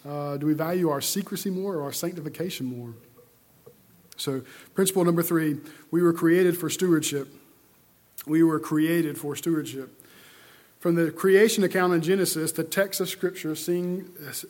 uh, 0.07 0.37
do 0.37 0.47
we 0.47 0.55
value 0.55 0.91
our 0.91 1.01
secrecy 1.01 1.51
more 1.51 1.77
or 1.77 1.83
our 1.83 1.93
sanctification 1.93 2.67
more? 2.67 2.95
So, 4.17 4.43
principle 4.75 5.05
number 5.05 5.23
three 5.23 5.59
we 5.91 6.03
were 6.03 6.13
created 6.13 6.57
for 6.57 6.71
stewardship. 6.71 7.29
We 8.27 8.43
were 8.43 8.61
created 8.61 9.19
for 9.19 9.35
stewardship. 9.37 10.04
From 10.85 10.97
the 10.97 11.11
creation 11.11 11.65
account 11.65 11.95
in 11.95 12.03
Genesis, 12.03 12.53
the 12.53 12.63
text 12.63 13.01
of 13.01 13.09
Scripture 13.09 13.55
sing, 13.55 14.07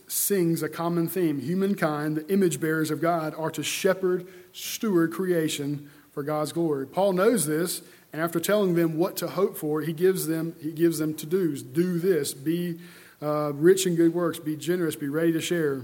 sings 0.08 0.64
a 0.64 0.68
common 0.68 1.06
theme. 1.06 1.38
Humankind, 1.38 2.16
the 2.16 2.28
image 2.28 2.58
bearers 2.58 2.90
of 2.90 3.00
God, 3.00 3.36
are 3.38 3.52
to 3.52 3.62
shepherd, 3.62 4.26
steward 4.52 5.12
creation 5.12 5.88
for 6.10 6.24
God's 6.24 6.50
glory. 6.50 6.88
Paul 6.88 7.12
knows 7.12 7.46
this, 7.46 7.82
and 8.12 8.20
after 8.20 8.40
telling 8.40 8.74
them 8.74 8.98
what 8.98 9.16
to 9.18 9.28
hope 9.28 9.56
for, 9.56 9.82
he 9.82 9.92
gives 9.92 10.26
them, 10.26 10.56
he 10.60 10.72
gives 10.72 10.98
them 10.98 11.14
to 11.18 11.24
do's. 11.24 11.62
Do 11.62 12.00
this, 12.00 12.34
be 12.34 12.80
uh, 13.22 13.52
rich 13.52 13.86
in 13.86 13.94
good 13.94 14.12
works, 14.12 14.40
be 14.40 14.56
generous, 14.56 14.96
be 14.96 15.08
ready 15.08 15.30
to 15.30 15.40
share. 15.40 15.82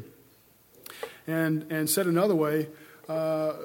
And, 1.28 1.64
and 1.70 1.88
said 1.88 2.08
another 2.08 2.34
way, 2.34 2.66
uh, 3.10 3.56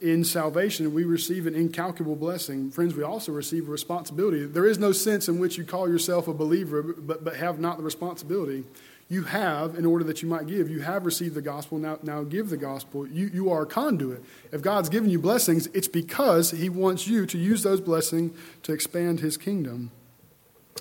in 0.00 0.22
salvation, 0.22 0.94
we 0.94 1.02
receive 1.02 1.48
an 1.48 1.54
incalculable 1.56 2.14
blessing. 2.14 2.70
Friends, 2.70 2.94
we 2.94 3.02
also 3.02 3.32
receive 3.32 3.68
a 3.68 3.70
responsibility. 3.72 4.44
There 4.44 4.66
is 4.66 4.78
no 4.78 4.92
sense 4.92 5.28
in 5.28 5.40
which 5.40 5.58
you 5.58 5.64
call 5.64 5.88
yourself 5.88 6.28
a 6.28 6.32
believer 6.32 6.80
but, 6.82 7.24
but 7.24 7.34
have 7.36 7.58
not 7.58 7.78
the 7.78 7.82
responsibility. 7.82 8.62
You 9.08 9.24
have, 9.24 9.74
in 9.74 9.84
order 9.84 10.04
that 10.04 10.22
you 10.22 10.28
might 10.28 10.46
give, 10.46 10.70
you 10.70 10.80
have 10.80 11.04
received 11.04 11.34
the 11.34 11.42
gospel, 11.42 11.78
now, 11.78 11.98
now 12.04 12.22
give 12.22 12.50
the 12.50 12.56
gospel. 12.56 13.06
You, 13.06 13.30
you 13.34 13.50
are 13.50 13.62
a 13.62 13.66
conduit. 13.66 14.22
If 14.52 14.62
God's 14.62 14.88
given 14.88 15.10
you 15.10 15.18
blessings, 15.18 15.66
it's 15.74 15.88
because 15.88 16.52
He 16.52 16.68
wants 16.68 17.08
you 17.08 17.26
to 17.26 17.36
use 17.36 17.64
those 17.64 17.80
blessings 17.80 18.38
to 18.62 18.72
expand 18.72 19.20
His 19.20 19.36
kingdom. 19.36 19.90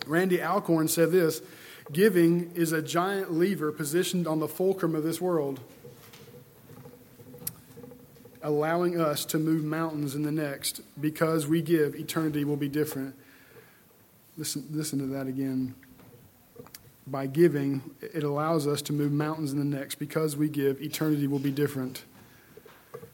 Randy 0.06 0.40
Alcorn 0.40 0.88
said 0.88 1.12
this 1.12 1.42
Giving 1.92 2.52
is 2.54 2.72
a 2.74 2.82
giant 2.82 3.34
lever 3.34 3.72
positioned 3.72 4.28
on 4.28 4.40
the 4.40 4.48
fulcrum 4.48 4.94
of 4.94 5.04
this 5.04 5.20
world, 5.20 5.60
allowing 8.44 9.00
us 9.00 9.26
to 9.26 9.40
move 9.40 9.64
mountains 9.64 10.14
in 10.14 10.24
the 10.24 10.32
next. 10.32 10.82
Because 11.00 11.48
we 11.48 11.62
give, 11.62 11.96
eternity 11.96 12.44
will 12.44 12.58
be 12.58 12.70
different. 12.70 13.16
Listen, 14.38 14.68
listen 14.70 15.00
to 15.00 15.06
that 15.08 15.28
again. 15.28 15.74
By 17.08 17.28
giving, 17.28 17.82
it 18.02 18.24
allows 18.24 18.68
us 18.68 18.82
to 18.84 18.94
move 18.94 19.12
mountains 19.12 19.52
in 19.52 19.60
the 19.60 19.78
next. 19.78 19.96
Because 19.96 20.38
we 20.38 20.50
give, 20.50 20.82
eternity 20.82 21.28
will 21.28 21.40
be 21.40 21.52
different. 21.52 22.04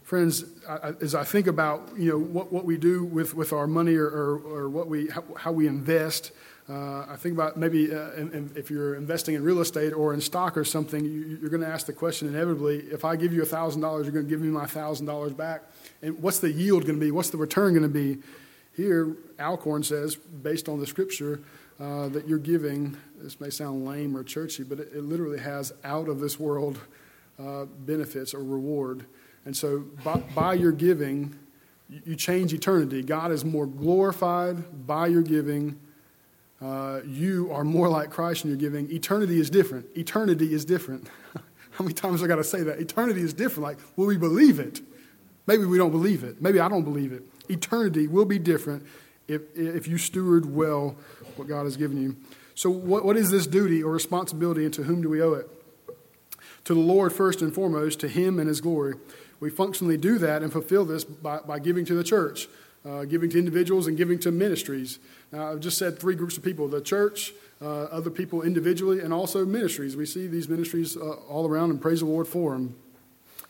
Friends, 0.04 0.44
I, 0.68 0.94
as 1.02 1.14
I 1.14 1.24
think 1.24 1.46
about 1.46 1.92
you 1.96 2.10
know 2.10 2.18
what, 2.18 2.52
what 2.52 2.66
we 2.66 2.78
do 2.78 3.04
with, 3.04 3.36
with 3.36 3.54
our 3.54 3.68
money 3.68 3.96
or, 3.96 4.08
or, 4.08 4.38
or 4.40 4.70
what 4.70 4.88
we 4.88 5.08
how, 5.08 5.24
how 5.38 5.52
we 5.52 5.68
invest, 5.68 6.32
uh, 6.70 7.06
I 7.10 7.16
think 7.16 7.34
about 7.34 7.58
maybe 7.58 7.92
uh, 7.92 8.12
in, 8.12 8.32
in, 8.32 8.52
if 8.56 8.70
you're 8.70 8.94
investing 8.94 9.34
in 9.34 9.44
real 9.44 9.60
estate 9.60 9.92
or 9.92 10.14
in 10.14 10.22
stock 10.22 10.56
or 10.56 10.64
something, 10.64 11.04
you, 11.04 11.40
are 11.44 11.50
going 11.50 11.64
to 11.64 11.68
ask 11.68 11.88
the 11.88 11.94
question 11.94 12.28
inevitably 12.28 12.78
if 12.92 13.04
I 13.04 13.16
give 13.16 13.34
you 13.34 13.42
$1,000, 13.42 13.82
you're 13.82 14.12
going 14.12 14.26
to 14.26 14.30
give 14.30 14.42
me 14.42 14.50
my 14.50 14.66
$1,000 14.66 15.36
back. 15.36 15.64
And 16.04 16.22
what's 16.22 16.40
the 16.40 16.52
yield 16.52 16.86
going 16.86 17.00
to 17.00 17.04
be? 17.04 17.10
What's 17.10 17.32
the 17.32 17.38
return 17.38 17.74
going 17.74 17.84
to 17.84 17.90
be? 17.90 18.20
Here, 18.78 19.18
Alcorn 19.40 19.82
says, 19.82 20.16
based 20.16 20.70
on 20.70 20.80
the 20.80 20.86
scripture, 20.86 21.42
uh, 21.80 22.10
that 22.10 22.28
you're 22.28 22.38
giving, 22.38 22.96
this 23.18 23.42
may 23.42 23.50
sound 23.50 23.86
lame 23.86 24.16
or 24.16 24.24
churchy, 24.24 24.64
but 24.64 24.80
it, 24.80 24.90
it 24.94 25.04
literally 25.04 25.40
has 25.40 25.74
out 25.84 26.08
of 26.08 26.20
this 26.20 26.40
world 26.40 26.78
uh, 27.40 27.66
benefits 27.66 28.34
or 28.34 28.44
reward. 28.44 29.06
And 29.46 29.58
so 29.58 29.86
by, 30.04 30.18
by 30.36 30.54
your 30.54 30.72
giving, 30.72 31.36
you, 31.90 32.02
you 32.06 32.16
change 32.16 32.54
eternity. 32.54 33.02
God 33.02 33.32
is 33.32 33.44
more 33.44 33.66
glorified 33.66 34.86
by 34.86 35.08
your 35.08 35.24
giving 35.24 35.80
uh, 36.62 37.02
you 37.06 37.52
are 37.52 37.64
more 37.64 37.90
like 37.90 38.10
Christ 38.10 38.44
in 38.44 38.52
your 38.52 38.60
giving. 38.60 38.92
Eternity 38.92 39.40
is 39.40 39.50
different. 39.50 39.86
Eternity 39.98 40.54
is 40.54 40.66
different. 40.66 41.08
How 41.72 41.84
many 41.84 41.94
times 41.94 42.22
I 42.22 42.28
got 42.28 42.36
to 42.36 42.44
say 42.44 42.64
that? 42.64 42.80
Eternity 42.80 43.22
is 43.22 43.34
different. 43.34 43.64
Like, 43.64 43.78
will 43.96 44.08
we 44.08 44.18
believe 44.18 44.60
it? 44.60 44.82
Maybe 45.48 45.66
we 45.66 45.78
don't 45.78 45.92
believe 45.92 46.24
it. 46.24 46.42
Maybe 46.42 46.60
I 46.60 46.68
don't 46.68 46.84
believe 46.84 47.14
it. 47.14 47.24
Eternity 47.48 48.08
will 48.08 48.26
be 48.26 48.38
different 48.38 48.86
if, 49.28 49.42
if 49.56 49.88
you 49.88 49.98
steward 49.98 50.54
well 50.54 50.96
what 51.38 51.48
God 51.48 51.64
has 51.64 51.78
given 51.78 52.02
you. 52.02 52.18
So, 52.56 52.70
what, 52.70 53.06
what 53.06 53.16
is 53.16 53.32
this 53.32 53.48
duty 53.48 53.82
or 53.82 53.92
responsibility, 53.94 54.66
and 54.66 54.74
to 54.74 54.84
whom 54.84 55.02
do 55.02 55.10
we 55.10 55.22
owe 55.22 55.34
it? 55.34 55.48
To 56.66 56.74
the 56.74 56.80
Lord, 56.80 57.14
first 57.14 57.42
and 57.42 57.56
foremost, 57.56 58.02
to 58.02 58.10
Him 58.10 58.38
and 58.38 58.50
His 58.50 58.60
glory. 58.60 58.96
We 59.40 59.50
functionally 59.50 59.96
do 59.96 60.18
that 60.18 60.44
and 60.44 60.52
fulfill 60.52 60.84
this 60.84 61.06
by, 61.06 61.40
by 61.40 61.60
giving 61.60 61.86
to 61.86 61.96
the 61.96 62.04
church, 62.04 62.50
uh, 62.86 63.06
giving 63.06 63.30
to 63.32 63.40
individuals, 63.40 63.88
and 63.88 63.98
giving 63.98 64.20
to 64.20 64.32
ministries. 64.32 65.00
Now, 65.32 65.52
I've 65.52 65.60
just 65.60 65.78
said 65.78 66.00
three 66.00 66.16
groups 66.16 66.38
of 66.38 66.44
people 66.44 66.68
the 66.68 66.82
church, 66.82 67.34
uh, 67.62 67.84
other 67.86 68.10
people 68.10 68.42
individually, 68.42 69.00
and 69.02 69.14
also 69.14 69.46
ministries. 69.46 69.96
We 69.96 70.06
see 70.06 70.28
these 70.28 70.48
ministries 70.48 70.96
uh, 70.96 71.12
all 71.30 71.48
around 71.48 71.72
and 71.72 71.82
praise 71.82 72.00
the 72.00 72.06
Lord 72.06 72.28
for 72.28 72.54
them. 72.54 72.76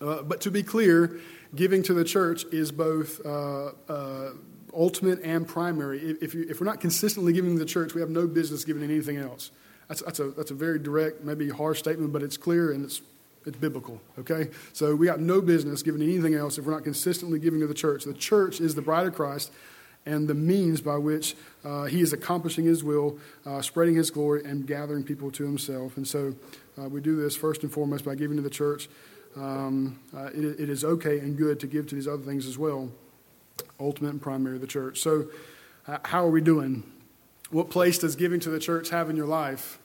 Uh, 0.02 0.24
but 0.24 0.42
to 0.42 0.52
be 0.52 0.64
clear, 0.64 1.20
giving 1.56 1.84
to 1.84 1.94
the 1.94 2.04
church 2.04 2.46
is 2.52 2.72
both 2.72 3.24
uh, 3.26 3.72
uh, 3.88 4.32
ultimate 4.74 5.22
and 5.24 5.48
primary. 5.48 6.00
If, 6.00 6.34
you, 6.34 6.46
if, 6.50 6.60
we're 6.60 6.66
not 6.66 6.80
consistently 6.80 7.34
giving 7.34 7.54
to 7.54 7.60
the 7.60 7.66
church, 7.66 7.94
we 7.94 8.02
have 8.02 8.10
no 8.10 8.28
business 8.28 8.64
giving 8.64 8.84
anything 8.84 9.18
else. 9.18 9.52
That's, 9.88 10.02
that's, 10.04 10.20
a, 10.20 10.30
that's 10.32 10.52
a 10.52 10.56
very 10.56 10.80
direct, 10.80 11.24
maybe 11.24 11.50
harsh 11.50 11.80
statement, 11.80 12.14
but 12.14 12.24
it's 12.24 12.38
clear 12.38 12.72
and 12.72 12.86
it's, 12.86 13.02
it's 13.46 13.58
biblical, 13.58 14.02
okay? 14.18 14.50
So 14.74 14.96
we 14.96 15.06
got 15.06 15.20
no 15.20 15.42
business 15.42 15.82
giving 15.82 16.02
anything 16.02 16.36
else 16.36 16.58
if 16.58 16.66
we're 16.66 16.74
not 16.74 16.84
consistently 16.84 17.40
giving 17.40 17.60
to 17.62 17.68
the 17.68 17.74
church. 17.74 18.04
The 18.04 18.14
church 18.14 18.60
is 18.60 18.76
the 18.76 18.82
bride 18.82 19.08
of 19.08 19.16
Christ 19.16 19.52
and 20.06 20.28
the 20.28 20.34
means 20.34 20.82
by 20.82 20.98
which 20.98 21.36
uh, 21.64 21.86
he 21.86 22.02
is 22.02 22.14
accomplishing 22.14 22.66
his 22.66 22.84
will, 22.84 23.18
uh, 23.46 23.62
spreading 23.62 23.96
his 23.96 24.12
glory, 24.12 24.44
and 24.44 24.66
gathering 24.66 25.04
people 25.04 25.30
to 25.32 25.44
himself. 25.44 25.98
And 25.98 26.08
so 26.08 26.34
uh, 26.78 26.90
we 26.90 27.02
do 27.02 27.16
this 27.16 27.36
first 27.36 27.64
and 27.64 27.72
foremost 27.72 28.06
by 28.06 28.16
giving 28.16 28.38
to 28.38 28.44
the 28.44 28.50
church. 28.50 28.90
Um, 29.36 30.00
uh, 30.16 30.30
it, 30.34 30.60
it 30.60 30.70
is 30.70 30.84
okay 30.84 31.20
and 31.20 31.38
good 31.38 31.60
to 31.60 31.68
give 31.68 31.88
to 31.88 31.96
these 31.96 32.08
other 32.08 32.24
things 32.24 32.48
as 32.48 32.58
well, 32.58 32.90
ultimate 33.80 34.10
and 34.10 34.22
primary 34.22 34.56
of 34.56 34.62
the 34.62 34.68
church. 34.68 35.00
So, 35.00 35.28
how 36.06 36.24
are 36.24 36.30
we 36.30 36.42
doing? 36.42 36.84
What 37.50 37.72
place 37.72 37.98
does 37.98 38.16
giving 38.16 38.40
to 38.42 38.50
the 38.50 38.60
church 38.60 38.90
have 38.90 39.10
in 39.10 39.16
your 39.16 39.26
life? 39.26 39.80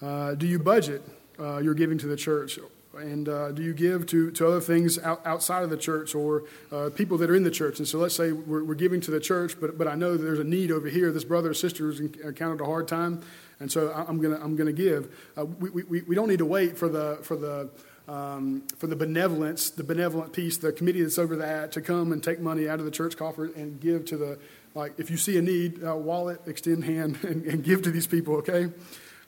Uh, 0.00 0.34
do 0.34 0.46
you 0.46 0.58
budget 0.58 1.02
uh, 1.40 1.58
your 1.58 1.74
giving 1.74 1.98
to 1.98 2.06
the 2.06 2.16
church? 2.16 2.58
And 2.94 3.28
uh, 3.28 3.52
do 3.52 3.62
you 3.62 3.72
give 3.72 4.06
to, 4.06 4.32
to 4.32 4.48
other 4.48 4.60
things 4.60 4.98
out, 4.98 5.24
outside 5.24 5.62
of 5.62 5.70
the 5.70 5.76
church 5.76 6.14
or 6.14 6.44
uh, 6.72 6.90
people 6.94 7.18
that 7.18 7.30
are 7.30 7.36
in 7.36 7.44
the 7.44 7.50
church? 7.50 7.78
And 7.78 7.86
so 7.86 7.98
let's 7.98 8.16
say 8.16 8.32
we're, 8.32 8.64
we're, 8.64 8.74
giving 8.74 9.00
to 9.02 9.12
the 9.12 9.20
church, 9.20 9.54
but, 9.60 9.78
but 9.78 9.86
I 9.86 9.94
know 9.94 10.16
that 10.16 10.22
there's 10.22 10.40
a 10.40 10.44
need 10.44 10.72
over 10.72 10.88
here. 10.88 11.12
This 11.12 11.24
brother 11.24 11.50
or 11.50 11.54
sister 11.54 11.86
has 11.86 12.00
encountered 12.00 12.60
a 12.60 12.64
hard 12.64 12.88
time, 12.88 13.22
and 13.60 13.70
so 13.70 13.92
I'm 13.92 14.20
going 14.20 14.36
to 14.36 14.42
I'm 14.42 14.56
gonna 14.56 14.72
give. 14.72 15.14
Uh, 15.36 15.44
we, 15.44 15.82
we, 15.82 16.00
we 16.02 16.14
don't 16.16 16.28
need 16.28 16.38
to 16.38 16.46
wait 16.46 16.76
for 16.76 16.88
the, 16.88 17.18
for 17.22 17.36
the, 17.36 17.70
um, 18.08 18.64
for 18.76 18.88
the 18.88 18.96
benevolence, 18.96 19.70
the 19.70 19.84
benevolent 19.84 20.32
piece, 20.32 20.56
the 20.56 20.72
committee 20.72 21.02
that's 21.02 21.18
over 21.18 21.36
that 21.36 21.70
to 21.72 21.80
come 21.80 22.10
and 22.12 22.24
take 22.24 22.40
money 22.40 22.68
out 22.68 22.80
of 22.80 22.84
the 22.84 22.90
church 22.90 23.16
coffer 23.16 23.46
and 23.54 23.80
give 23.80 24.04
to 24.06 24.16
the, 24.16 24.38
like, 24.74 24.94
if 24.98 25.10
you 25.10 25.16
see 25.16 25.38
a 25.38 25.42
need, 25.42 25.84
uh, 25.84 25.94
wallet, 25.94 26.40
extend 26.46 26.84
hand, 26.84 27.18
and, 27.22 27.44
and, 27.44 27.62
give 27.62 27.82
to 27.82 27.90
these 27.90 28.06
people, 28.08 28.36
okay? 28.36 28.68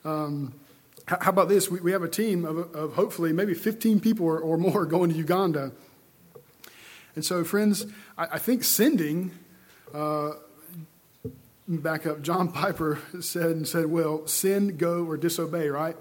Um, 0.03 0.53
how 1.07 1.29
about 1.29 1.49
this? 1.49 1.69
We, 1.69 1.79
we 1.81 1.91
have 1.91 2.03
a 2.03 2.09
team 2.09 2.45
of, 2.45 2.73
of 2.75 2.93
hopefully 2.93 3.33
maybe 3.33 3.53
15 3.53 3.99
people 3.99 4.25
or, 4.25 4.39
or 4.39 4.57
more 4.57 4.85
going 4.87 5.09
to 5.09 5.15
Uganda. 5.15 5.71
And 7.15 7.23
so, 7.23 7.43
friends, 7.43 7.85
I, 8.17 8.27
I 8.33 8.39
think 8.39 8.63
sending, 8.63 9.31
uh, 9.93 10.31
back 11.67 12.05
up, 12.05 12.21
John 12.21 12.51
Piper 12.51 12.99
said 13.19 13.51
and 13.51 13.67
said, 13.67 13.87
well, 13.87 14.25
send, 14.27 14.77
go, 14.77 15.05
or 15.05 15.17
disobey, 15.17 15.67
right? 15.67 15.95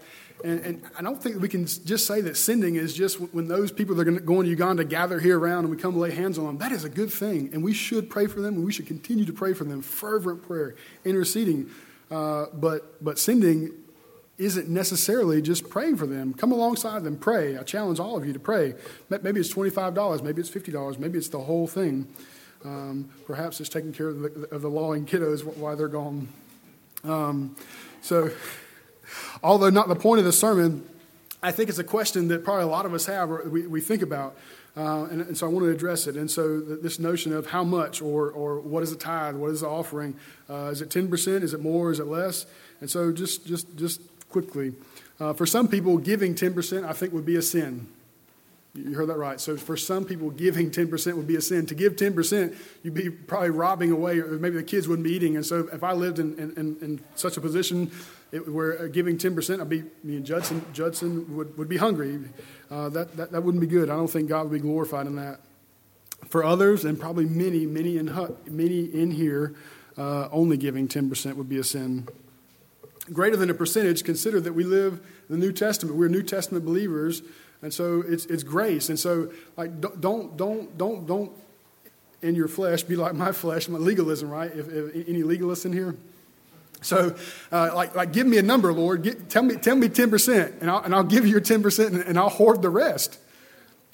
And, 0.45 0.61
and, 0.61 0.83
I 0.99 1.03
don't 1.03 1.23
think 1.23 1.41
we 1.41 1.49
can 1.49 1.67
just 1.67 2.05
say 2.05 2.21
that 2.23 2.37
sending 2.37 2.75
is 2.75 2.95
just 2.95 3.21
when 3.21 3.47
those 3.47 3.71
people 3.71 3.95
that 3.97 4.09
are 4.09 4.13
going 4.13 4.45
to 4.45 4.51
Uganda 4.51 4.83
gather 4.83 5.21
here 5.21 5.39
around 5.39 5.65
and 5.65 5.71
we 5.71 5.77
come 5.77 5.97
lay 5.97 6.11
hands 6.11 6.37
on 6.37 6.47
them. 6.47 6.59
That 6.59 6.73
is 6.73 6.83
a 6.83 6.89
good 6.89 7.13
thing. 7.13 7.51
And 7.53 7.63
we 7.63 7.73
should 7.73 8.11
pray 8.11 8.27
for 8.27 8.41
them 8.41 8.55
and 8.55 8.65
we 8.65 8.73
should 8.73 8.89
continue 8.89 9.25
to 9.25 9.33
pray 9.33 9.53
for 9.53 9.63
them. 9.63 9.83
Fervent 9.83 10.43
prayer, 10.43 10.75
interceding 11.05 11.71
uh, 12.13 12.47
but, 12.53 13.03
but 13.03 13.19
sending 13.19 13.71
isn't 14.39 14.69
necessarily 14.69 15.43
just 15.43 15.69
praying 15.69 15.97
for 15.97 16.07
them. 16.07 16.35
Come 16.35 16.53
alongside 16.53 17.05
them, 17.05 17.17
pray. 17.17 17.57
I 17.57 17.63
challenge 17.63 18.01
all 18.01 18.17
of 18.17 18.27
you 18.27 18.33
to 18.33 18.39
pray. 18.39 18.75
Maybe 19.09 19.41
it's 19.41 19.53
$25, 19.53 20.23
maybe 20.23 20.41
it's 20.41 20.51
$50, 20.51 20.99
maybe 20.99 21.19
it's 21.19 21.29
the 21.29 21.41
whole 21.41 21.67
thing. 21.67 22.09
Um, 22.65 23.11
perhaps 23.27 23.61
it's 23.61 23.69
taking 23.69 23.93
care 23.93 24.09
of 24.09 24.21
the, 24.21 24.49
of 24.55 24.63
the 24.63 24.71
lawing 24.71 25.05
kiddos 25.05 25.45
while 25.57 25.77
they're 25.77 25.89
gone. 25.89 26.29
Um, 27.05 27.57
so, 28.01 28.31
although 29.43 29.71
not 29.71 29.89
the 29.89 29.97
point 29.97 30.21
of 30.21 30.25
the 30.25 30.33
sermon, 30.33 30.89
I 31.43 31.51
think 31.51 31.69
it's 31.69 31.79
a 31.79 31.85
question 31.85 32.29
that 32.29 32.45
probably 32.45 32.65
a 32.65 32.69
lot 32.69 32.87
of 32.87 32.95
us 32.95 33.07
have 33.07 33.31
or 33.31 33.49
we, 33.49 33.67
we 33.67 33.81
think 33.81 34.03
about. 34.03 34.37
Uh, 34.75 35.05
and, 35.11 35.21
and, 35.21 35.37
so 35.37 35.47
I 35.47 35.51
want 35.51 35.67
to 35.67 35.71
address 35.71 36.07
it. 36.07 36.17
And 36.17 36.31
so 36.31 36.61
this 36.61 36.99
notion 36.99 37.35
of 37.35 37.47
how 37.47 37.63
much 37.63 38.01
or, 38.01 38.31
or 38.31 38.61
what 38.61 38.83
is 38.83 38.91
a 38.91 38.97
tithe, 38.97 39.35
what 39.35 39.51
is 39.51 39.61
the 39.61 39.69
offering? 39.69 40.17
Uh, 40.49 40.71
is 40.71 40.81
it 40.81 40.89
10%? 40.89 41.43
Is 41.43 41.53
it 41.53 41.61
more? 41.61 41.91
Is 41.91 41.99
it 41.99 42.07
less? 42.07 42.47
And 42.81 42.89
so 42.89 43.13
just, 43.13 43.47
just, 43.47 43.77
just 43.77 44.01
quickly, 44.33 44.73
uh, 45.21 45.33
for 45.33 45.47
some 45.47 45.69
people, 45.69 45.99
giving 45.99 46.35
10% 46.35 46.85
I 46.85 46.93
think 46.93 47.13
would 47.13 47.27
be 47.27 47.37
a 47.37 47.43
sin. 47.43 47.87
You 48.75 48.95
heard 48.95 49.11
that 49.11 49.19
right. 49.19 49.39
So 49.39 49.57
for 49.59 49.77
some 49.77 50.07
people, 50.07 50.31
giving 50.31 50.71
10% 50.71 51.15
would 51.15 51.27
be 51.27 51.37
a 51.37 51.43
sin. 51.43 51.67
To 51.67 51.75
give 51.75 51.97
10%, 51.97 52.57
you'd 52.83 52.95
be 52.95 53.11
probably 53.11 53.51
robbing 53.51 53.93
away, 53.93 54.19
or 54.19 54.29
maybe 54.39 54.57
the 54.57 54.63
kids 54.63 54.89
wouldn't 54.89 55.05
be 55.05 55.13
eating. 55.13 55.37
And 55.37 55.45
so 55.45 55.69
if 55.71 55.85
I 55.85 55.93
lived 55.93 56.19
in, 56.19 56.39
in, 56.39 56.77
in 56.81 57.01
such 57.15 57.37
a 57.37 57.41
position 57.43 57.91
it, 58.33 58.51
where 58.51 58.89
giving 58.89 59.19
10%, 59.19 59.61
I'd 59.61 59.69
be, 59.69 59.85
me 60.03 60.17
and 60.17 60.25
Judson, 60.25 60.65
Judson 60.73 61.37
would, 61.37 61.57
would 61.59 61.69
be 61.69 61.77
hungry. 61.77 62.19
Uh, 62.71 62.89
that, 62.89 63.15
that, 63.19 63.33
that 63.33 63.43
wouldn't 63.43 63.61
be 63.61 63.67
good. 63.67 63.91
I 63.91 63.97
don't 63.97 64.09
think 64.09 64.31
God 64.31 64.45
would 64.45 64.53
be 64.53 64.59
glorified 64.59 65.07
in 65.07 65.17
that. 65.17 65.41
For 66.29 66.43
others, 66.43 66.87
and 66.87 66.99
probably 66.99 67.27
many, 67.27 67.67
many 67.67 67.99
in, 67.99 68.07
many 68.47 68.85
in 68.85 69.11
here, 69.11 69.55
uh, 69.99 70.29
only 70.33 70.57
giving 70.57 70.89
10% 70.89 71.37
would 71.37 71.49
be 71.49 71.59
a 71.59 71.65
sin. 71.65 72.09
Greater 73.13 73.37
than 73.37 73.51
a 73.51 73.55
percentage, 73.55 74.05
consider 74.05 74.41
that 74.41 74.53
we 74.53 74.65
live 74.65 75.01
the 75.29 75.37
New 75.37 75.53
Testament. 75.53 75.97
We're 75.97 76.09
New 76.09 76.23
Testament 76.23 76.65
believers 76.65 77.23
and 77.63 77.73
so 77.73 78.03
it's, 78.07 78.27
it's 78.27 78.43
grace. 78.43 78.89
And 78.89 78.99
so, 78.99 79.33
like, 79.57 79.81
don't, 79.81 80.37
don't, 80.37 80.77
don't, 80.77 81.07
don't 81.07 81.33
in 82.21 82.35
your 82.35 82.49
flesh 82.49 82.83
be 82.83 82.97
like 82.97 83.15
my 83.15 83.33
flesh, 83.33 83.69
my 83.69 83.79
legalism, 83.79 84.29
right? 84.29 84.51
If, 84.53 84.69
if 84.69 85.09
any 85.09 85.23
legalists 85.23 85.65
in 85.65 85.73
here? 85.73 85.97
So, 86.83 87.15
uh, 87.53 87.71
like, 87.75 87.95
like, 87.95 88.13
give 88.13 88.27
me 88.27 88.39
a 88.39 88.43
number, 88.43 88.73
Lord. 88.73 89.05
Get, 89.05 89.31
tell 89.31 89.45
me, 89.45 89.55
tell 89.55 89.77
me 89.77 89.89
10%, 89.89 90.61
and 90.61 90.69
I'll, 90.69 90.83
and 90.83 90.93
I'll 90.93 91.05
give 91.05 91.25
you 91.25 91.31
your 91.31 91.41
10%, 91.41 91.87
and, 91.87 91.99
and 91.99 92.19
I'll 92.19 92.29
hoard 92.29 92.61
the 92.61 92.71
rest. 92.71 93.19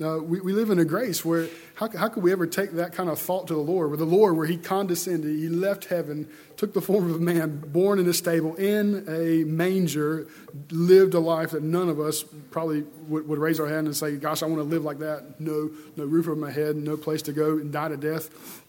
Uh, 0.01 0.19
we, 0.23 0.41
we 0.41 0.53
live 0.53 0.71
in 0.71 0.79
a 0.79 0.85
grace 0.85 1.25
where 1.25 1.49
how, 1.75 1.89
how 1.91 2.09
could 2.09 2.23
we 2.23 2.31
ever 2.31 2.47
take 2.47 2.73
that 2.73 2.93
kind 2.93 3.11
of 3.11 3.19
thought 3.19 3.49
to 3.49 3.55
the 3.55 3.61
Lord? 3.61 3.89
Where 3.89 3.97
the 3.97 4.05
Lord, 4.05 4.37
where 4.37 4.47
He 4.47 4.57
condescended, 4.57 5.29
He 5.29 5.49
left 5.49 5.87
heaven, 5.87 6.29
took 6.57 6.73
the 6.73 6.81
form 6.81 7.11
of 7.11 7.17
a 7.17 7.19
man, 7.19 7.59
born 7.67 7.99
in 7.99 8.09
a 8.09 8.13
stable, 8.13 8.55
in 8.55 9.05
a 9.09 9.43
manger, 9.45 10.29
lived 10.71 11.15
a 11.15 11.19
life 11.19 11.51
that 11.51 11.65
none 11.65 11.89
of 11.89 11.99
us 11.99 12.23
probably 12.53 12.85
would, 13.09 13.27
would 13.27 13.39
raise 13.41 13.59
our 13.59 13.67
hand 13.67 13.89
and 13.89 13.97
say, 13.97 14.17
Gosh, 14.17 14.45
I 14.45 14.47
want 14.47 14.59
to 14.59 14.65
live 14.65 14.85
like 14.85 14.99
that. 14.99 15.41
No, 15.41 15.71
no 15.97 16.05
roof 16.05 16.29
over 16.29 16.37
my 16.37 16.53
head, 16.53 16.77
no 16.77 16.97
place 16.97 17.23
to 17.23 17.33
go, 17.33 17.59
and 17.59 17.73
die 17.73 17.89
to 17.89 17.97
death. 17.97 18.63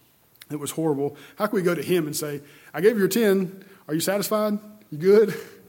It 0.50 0.58
was 0.58 0.72
horrible. 0.72 1.16
How 1.38 1.46
can 1.46 1.54
we 1.54 1.62
go 1.62 1.76
to 1.76 1.82
Him 1.82 2.06
and 2.06 2.16
say, 2.16 2.40
I 2.74 2.80
gave 2.80 2.94
you 2.94 3.00
your 3.00 3.08
10. 3.08 3.64
Are 3.86 3.94
you 3.94 4.00
satisfied? 4.00 4.58
You 4.90 4.98
good? 4.98 5.34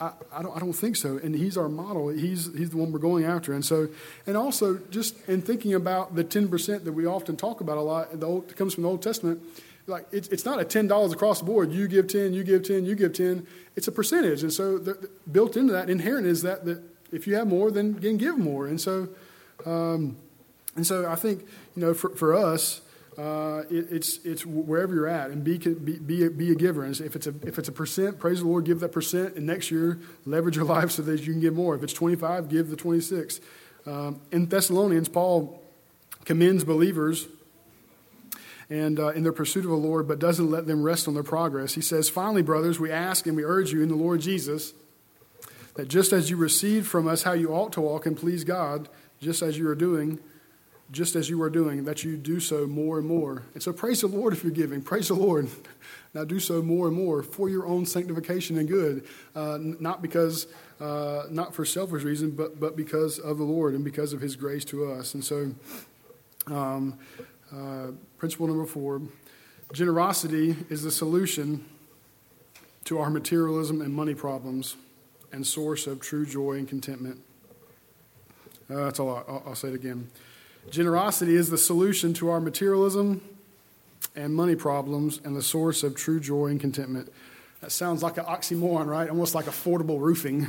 I, 0.00 0.12
I, 0.32 0.42
don't, 0.42 0.56
I 0.56 0.60
don't 0.60 0.72
think 0.72 0.96
so. 0.96 1.18
And 1.22 1.34
he's 1.34 1.56
our 1.56 1.68
model. 1.68 2.08
He's, 2.08 2.54
he's 2.56 2.70
the 2.70 2.76
one 2.76 2.92
we're 2.92 2.98
going 2.98 3.24
after. 3.24 3.52
And 3.52 3.64
so, 3.64 3.88
and 4.26 4.36
also 4.36 4.78
just 4.90 5.16
in 5.28 5.42
thinking 5.42 5.74
about 5.74 6.14
the 6.14 6.24
10% 6.24 6.84
that 6.84 6.92
we 6.92 7.06
often 7.06 7.36
talk 7.36 7.60
about 7.60 7.78
a 7.78 7.82
lot, 7.82 8.18
the 8.18 8.26
old, 8.26 8.50
it 8.50 8.56
comes 8.56 8.74
from 8.74 8.82
the 8.82 8.88
Old 8.88 9.02
Testament, 9.02 9.40
like 9.86 10.06
it's, 10.12 10.28
it's 10.28 10.44
not 10.44 10.60
a 10.60 10.64
$10 10.64 11.12
across 11.12 11.40
the 11.40 11.44
board. 11.44 11.72
You 11.72 11.88
give 11.88 12.08
10, 12.08 12.32
you 12.32 12.44
give 12.44 12.62
10, 12.62 12.86
you 12.86 12.94
give 12.94 13.12
10. 13.12 13.46
It's 13.76 13.88
a 13.88 13.92
percentage. 13.92 14.42
And 14.42 14.52
so 14.52 14.78
the, 14.78 14.94
the, 14.94 15.10
built 15.30 15.56
into 15.56 15.72
that, 15.72 15.90
inherent 15.90 16.26
is 16.26 16.42
that, 16.42 16.64
that 16.64 16.82
if 17.12 17.26
you 17.26 17.34
have 17.36 17.46
more, 17.46 17.70
then, 17.70 17.94
give 17.94 18.38
more. 18.38 18.66
And 18.66 18.80
so, 18.80 19.08
um, 19.66 20.16
and 20.76 20.86
so 20.86 21.06
I 21.06 21.14
think, 21.14 21.42
you 21.76 21.82
know, 21.82 21.94
for, 21.94 22.10
for 22.10 22.34
us, 22.34 22.80
uh, 23.18 23.62
it, 23.70 23.86
it's, 23.90 24.18
it's 24.24 24.44
wherever 24.44 24.94
you're 24.94 25.08
at 25.08 25.30
and 25.30 25.44
be, 25.44 25.58
be, 25.58 25.98
be, 25.98 26.24
a, 26.24 26.30
be 26.30 26.50
a 26.50 26.54
giver. 26.54 26.84
And 26.84 26.98
if 27.00 27.14
it's 27.14 27.26
a, 27.26 27.34
if 27.46 27.58
it's 27.58 27.68
a 27.68 27.72
percent, 27.72 28.18
praise 28.18 28.40
the 28.40 28.46
Lord, 28.46 28.64
give 28.64 28.80
that 28.80 28.92
percent. 28.92 29.36
And 29.36 29.46
next 29.46 29.70
year, 29.70 30.00
leverage 30.24 30.56
your 30.56 30.64
life 30.76 30.90
so 30.90 31.02
that 31.02 31.20
you 31.20 31.32
can 31.32 31.40
give 31.40 31.54
more. 31.54 31.74
If 31.74 31.82
it's 31.82 31.92
25, 31.92 32.48
give 32.48 32.70
the 32.70 32.76
26. 32.76 33.40
Um, 33.86 34.20
in 34.32 34.46
Thessalonians, 34.46 35.08
Paul 35.08 35.62
commends 36.24 36.64
believers 36.64 37.28
and 38.70 38.98
uh, 38.98 39.08
in 39.08 39.22
their 39.22 39.32
pursuit 39.32 39.64
of 39.64 39.70
the 39.70 39.76
Lord, 39.76 40.08
but 40.08 40.18
doesn't 40.18 40.50
let 40.50 40.66
them 40.66 40.82
rest 40.82 41.06
on 41.06 41.14
their 41.14 41.22
progress. 41.22 41.74
He 41.74 41.82
says, 41.82 42.08
Finally, 42.08 42.42
brothers, 42.42 42.80
we 42.80 42.90
ask 42.90 43.26
and 43.26 43.36
we 43.36 43.44
urge 43.44 43.72
you 43.72 43.82
in 43.82 43.88
the 43.88 43.94
Lord 43.94 44.20
Jesus 44.20 44.72
that 45.74 45.88
just 45.88 46.12
as 46.12 46.30
you 46.30 46.36
received 46.36 46.86
from 46.86 47.06
us 47.06 47.24
how 47.24 47.32
you 47.32 47.52
ought 47.52 47.72
to 47.72 47.80
walk 47.80 48.06
and 48.06 48.16
please 48.16 48.44
God, 48.44 48.88
just 49.20 49.42
as 49.42 49.58
you 49.58 49.68
are 49.68 49.74
doing, 49.74 50.18
just 50.94 51.16
as 51.16 51.28
you 51.28 51.42
are 51.42 51.50
doing, 51.50 51.84
that 51.84 52.04
you 52.04 52.16
do 52.16 52.40
so 52.40 52.66
more 52.66 52.98
and 52.98 53.06
more. 53.06 53.42
And 53.52 53.62
so 53.62 53.72
praise 53.72 54.00
the 54.00 54.06
Lord 54.06 54.32
if 54.32 54.42
you're 54.42 54.52
giving. 54.52 54.80
Praise 54.80 55.08
the 55.08 55.14
Lord. 55.14 55.48
Now 56.14 56.22
do 56.22 56.38
so 56.38 56.62
more 56.62 56.86
and 56.86 56.96
more 56.96 57.24
for 57.24 57.48
your 57.48 57.66
own 57.66 57.84
sanctification 57.86 58.56
and 58.56 58.68
good, 58.68 59.04
uh, 59.34 59.58
not 59.60 60.00
because, 60.00 60.46
uh, 60.80 61.24
not 61.28 61.52
for 61.52 61.64
selfish 61.64 62.04
reason, 62.04 62.30
but, 62.30 62.60
but 62.60 62.76
because 62.76 63.18
of 63.18 63.36
the 63.36 63.42
Lord 63.42 63.74
and 63.74 63.82
because 63.82 64.12
of 64.12 64.20
His 64.20 64.36
grace 64.36 64.64
to 64.66 64.92
us. 64.92 65.14
And 65.14 65.24
so, 65.24 65.50
um, 66.46 66.96
uh, 67.52 67.88
principle 68.16 68.46
number 68.46 68.64
four 68.64 69.02
generosity 69.72 70.54
is 70.70 70.84
the 70.84 70.90
solution 70.92 71.64
to 72.84 73.00
our 73.00 73.10
materialism 73.10 73.80
and 73.80 73.92
money 73.92 74.14
problems 74.14 74.76
and 75.32 75.44
source 75.44 75.88
of 75.88 76.00
true 76.00 76.24
joy 76.24 76.52
and 76.52 76.68
contentment. 76.68 77.20
Uh, 78.70 78.84
that's 78.84 79.00
all. 79.00 79.16
I'll, 79.28 79.42
I'll 79.46 79.54
say 79.56 79.68
it 79.68 79.74
again. 79.74 80.08
Generosity 80.70 81.36
is 81.36 81.50
the 81.50 81.58
solution 81.58 82.14
to 82.14 82.30
our 82.30 82.40
materialism 82.40 83.22
and 84.16 84.34
money 84.34 84.56
problems 84.56 85.20
and 85.24 85.36
the 85.36 85.42
source 85.42 85.82
of 85.82 85.94
true 85.94 86.20
joy 86.20 86.46
and 86.46 86.60
contentment. 86.60 87.12
That 87.60 87.70
sounds 87.70 88.02
like 88.02 88.18
an 88.18 88.24
oxymoron, 88.24 88.86
right? 88.86 89.08
Almost 89.08 89.34
like 89.34 89.46
affordable 89.46 89.98
roofing. 90.00 90.48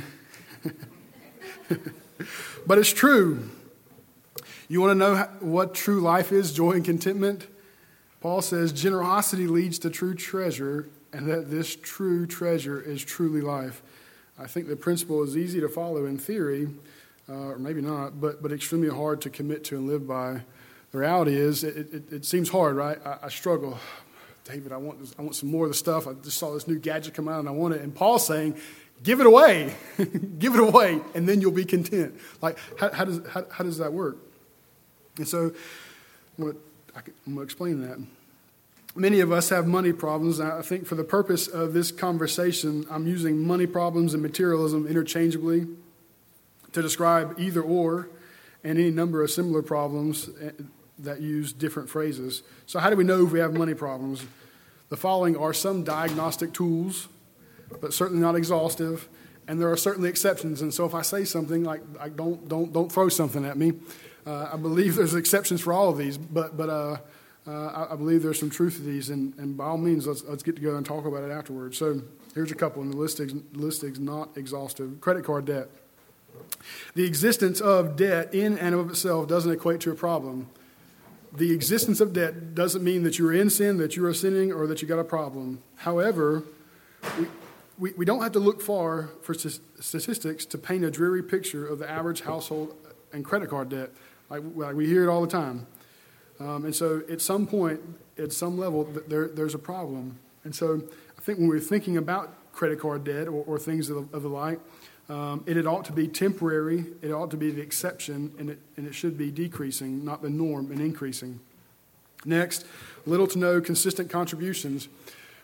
but 2.66 2.78
it's 2.78 2.92
true. 2.92 3.50
You 4.68 4.80
want 4.80 4.90
to 4.92 4.94
know 4.96 5.16
what 5.40 5.74
true 5.74 6.00
life 6.00 6.32
is, 6.32 6.52
joy 6.52 6.72
and 6.72 6.84
contentment? 6.84 7.46
Paul 8.20 8.42
says 8.42 8.72
generosity 8.72 9.46
leads 9.46 9.78
to 9.80 9.90
true 9.90 10.14
treasure, 10.14 10.88
and 11.12 11.28
that 11.28 11.50
this 11.50 11.76
true 11.76 12.26
treasure 12.26 12.80
is 12.80 13.04
truly 13.04 13.40
life. 13.40 13.82
I 14.38 14.46
think 14.46 14.68
the 14.68 14.76
principle 14.76 15.22
is 15.22 15.36
easy 15.36 15.60
to 15.60 15.68
follow 15.68 16.04
in 16.06 16.18
theory, 16.18 16.68
uh, 17.28 17.32
or 17.32 17.58
maybe 17.58 17.80
not, 17.80 18.20
but, 18.20 18.42
but 18.42 18.52
extremely 18.52 18.88
hard 18.88 19.20
to 19.22 19.30
commit 19.30 19.64
to 19.64 19.76
and 19.76 19.86
live 19.86 20.06
by. 20.06 20.42
The 20.92 20.98
reality 20.98 21.34
is, 21.34 21.64
it, 21.64 21.92
it, 21.92 22.12
it 22.12 22.24
seems 22.24 22.48
hard, 22.48 22.76
right? 22.76 22.98
I, 23.04 23.18
I 23.24 23.28
struggle. 23.28 23.78
David, 24.44 24.72
I 24.72 24.76
want, 24.76 25.12
I 25.18 25.22
want 25.22 25.34
some 25.34 25.50
more 25.50 25.64
of 25.64 25.70
the 25.70 25.76
stuff. 25.76 26.06
I 26.06 26.12
just 26.14 26.38
saw 26.38 26.54
this 26.54 26.68
new 26.68 26.78
gadget 26.78 27.14
come 27.14 27.28
out 27.28 27.40
and 27.40 27.48
I 27.48 27.52
want 27.52 27.74
it. 27.74 27.82
And 27.82 27.92
Paul's 27.92 28.26
saying, 28.26 28.56
give 29.02 29.18
it 29.18 29.26
away. 29.26 29.74
give 30.38 30.54
it 30.54 30.60
away, 30.60 31.00
and 31.14 31.28
then 31.28 31.40
you'll 31.40 31.50
be 31.50 31.64
content. 31.64 32.14
Like, 32.40 32.58
how, 32.78 32.92
how 32.92 33.04
does, 33.04 33.20
how, 33.28 33.44
how, 33.50 33.64
does 33.64 33.78
that 33.78 33.92
work? 33.92 34.18
And 35.16 35.26
so, 35.26 35.52
I'm 36.38 36.44
going 36.44 36.56
to 37.34 37.40
explain 37.42 37.80
that. 37.82 37.98
Many 38.94 39.20
of 39.20 39.32
us 39.32 39.48
have 39.50 39.66
money 39.66 39.92
problems. 39.92 40.40
I 40.40 40.62
think 40.62 40.86
for 40.86 40.94
the 40.94 41.04
purpose 41.04 41.48
of 41.48 41.74
this 41.74 41.90
conversation, 41.90 42.86
I'm 42.90 43.06
using 43.06 43.38
money 43.38 43.66
problems 43.66 44.14
and 44.14 44.22
materialism 44.22 44.86
interchangeably 44.86 45.66
to 46.76 46.82
describe 46.82 47.36
either 47.38 47.62
or 47.62 48.10
and 48.62 48.78
any 48.78 48.90
number 48.90 49.22
of 49.22 49.30
similar 49.30 49.62
problems 49.62 50.28
eh, 50.42 50.50
that 50.98 51.22
use 51.22 51.50
different 51.54 51.88
phrases. 51.88 52.42
So, 52.66 52.78
how 52.78 52.90
do 52.90 52.96
we 52.96 53.04
know 53.04 53.24
if 53.24 53.32
we 53.32 53.38
have 53.38 53.54
money 53.54 53.72
problems? 53.72 54.26
The 54.90 54.96
following 54.98 55.38
are 55.38 55.54
some 55.54 55.84
diagnostic 55.84 56.52
tools, 56.52 57.08
but 57.80 57.94
certainly 57.94 58.20
not 58.20 58.36
exhaustive. 58.36 59.08
And 59.48 59.58
there 59.58 59.72
are 59.72 59.76
certainly 59.76 60.10
exceptions. 60.10 60.60
And 60.60 60.74
so, 60.74 60.84
if 60.84 60.94
I 60.94 61.00
say 61.00 61.24
something 61.24 61.64
like, 61.64 61.80
like 61.98 62.14
don't, 62.14 62.46
don't, 62.46 62.70
don't 62.74 62.92
throw 62.92 63.08
something 63.08 63.46
at 63.46 63.56
me, 63.56 63.72
uh, 64.26 64.50
I 64.52 64.56
believe 64.58 64.96
there's 64.96 65.14
exceptions 65.14 65.62
for 65.62 65.72
all 65.72 65.88
of 65.88 65.96
these. 65.96 66.18
But, 66.18 66.58
but 66.58 66.68
uh, 66.68 66.96
uh, 67.46 67.86
I, 67.90 67.96
believe 67.96 68.22
there's 68.22 68.38
some 68.38 68.50
truth 68.50 68.76
to 68.76 68.82
these. 68.82 69.08
And, 69.08 69.32
and 69.38 69.56
by 69.56 69.64
all 69.64 69.78
means, 69.78 70.06
let's, 70.06 70.24
let's 70.24 70.42
get 70.42 70.56
together 70.56 70.76
and 70.76 70.84
talk 70.84 71.06
about 71.06 71.22
it 71.22 71.30
afterwards. 71.30 71.78
So, 71.78 72.02
here's 72.34 72.52
a 72.52 72.54
couple, 72.54 72.82
and 72.82 72.92
the 72.92 72.98
list 72.98 73.18
is, 73.18 73.32
list 73.54 73.82
is 73.82 73.98
not 73.98 74.36
exhaustive. 74.36 75.00
Credit 75.00 75.24
card 75.24 75.46
debt. 75.46 75.68
The 76.94 77.04
existence 77.04 77.60
of 77.60 77.96
debt 77.96 78.34
in 78.34 78.58
and 78.58 78.74
of 78.74 78.90
itself 78.90 79.28
doesn't 79.28 79.52
equate 79.52 79.80
to 79.80 79.90
a 79.90 79.94
problem. 79.94 80.48
The 81.32 81.52
existence 81.52 82.00
of 82.00 82.12
debt 82.12 82.54
doesn't 82.54 82.82
mean 82.82 83.02
that 83.02 83.18
you're 83.18 83.32
in 83.32 83.50
sin, 83.50 83.76
that 83.78 83.96
you 83.96 84.04
are 84.06 84.14
sinning, 84.14 84.52
or 84.52 84.66
that 84.66 84.80
you 84.80 84.88
got 84.88 84.98
a 84.98 85.04
problem. 85.04 85.62
However, 85.76 86.44
we, 87.18 87.26
we, 87.78 87.92
we 87.92 88.04
don't 88.04 88.22
have 88.22 88.32
to 88.32 88.38
look 88.38 88.62
far 88.62 89.10
for 89.22 89.34
statistics 89.34 90.46
to 90.46 90.58
paint 90.58 90.84
a 90.84 90.90
dreary 90.90 91.22
picture 91.22 91.66
of 91.66 91.78
the 91.78 91.90
average 91.90 92.22
household 92.22 92.74
and 93.12 93.24
credit 93.24 93.50
card 93.50 93.68
debt. 93.68 93.90
Like, 94.30 94.42
like 94.54 94.74
we 94.74 94.86
hear 94.86 95.04
it 95.04 95.08
all 95.08 95.20
the 95.20 95.30
time. 95.30 95.66
Um, 96.40 96.64
and 96.64 96.74
so 96.74 97.02
at 97.10 97.20
some 97.20 97.46
point, 97.46 97.80
at 98.18 98.32
some 98.32 98.58
level, 98.58 98.84
there, 99.06 99.28
there's 99.28 99.54
a 99.54 99.58
problem. 99.58 100.18
And 100.44 100.54
so 100.54 100.82
I 101.18 101.20
think 101.20 101.38
when 101.38 101.48
we're 101.48 101.60
thinking 101.60 101.96
about 101.96 102.32
credit 102.56 102.80
card 102.80 103.04
debt 103.04 103.28
or, 103.28 103.44
or 103.46 103.58
things 103.58 103.90
of 103.90 104.10
the, 104.10 104.16
of 104.16 104.22
the 104.22 104.28
like. 104.28 104.58
Um, 105.08 105.44
and 105.46 105.56
it 105.56 105.66
ought 105.66 105.84
to 105.84 105.92
be 105.92 106.08
temporary, 106.08 106.84
it 107.00 107.12
ought 107.12 107.30
to 107.30 107.36
be 107.36 107.52
the 107.52 107.62
exception, 107.62 108.32
and 108.38 108.50
it, 108.50 108.58
and 108.76 108.86
it 108.86 108.94
should 108.94 109.16
be 109.16 109.30
decreasing, 109.30 110.04
not 110.04 110.20
the 110.20 110.30
norm, 110.30 110.72
and 110.72 110.80
increasing. 110.80 111.38
Next, 112.24 112.66
little 113.06 113.28
to 113.28 113.38
no 113.38 113.60
consistent 113.60 114.10
contributions. 114.10 114.88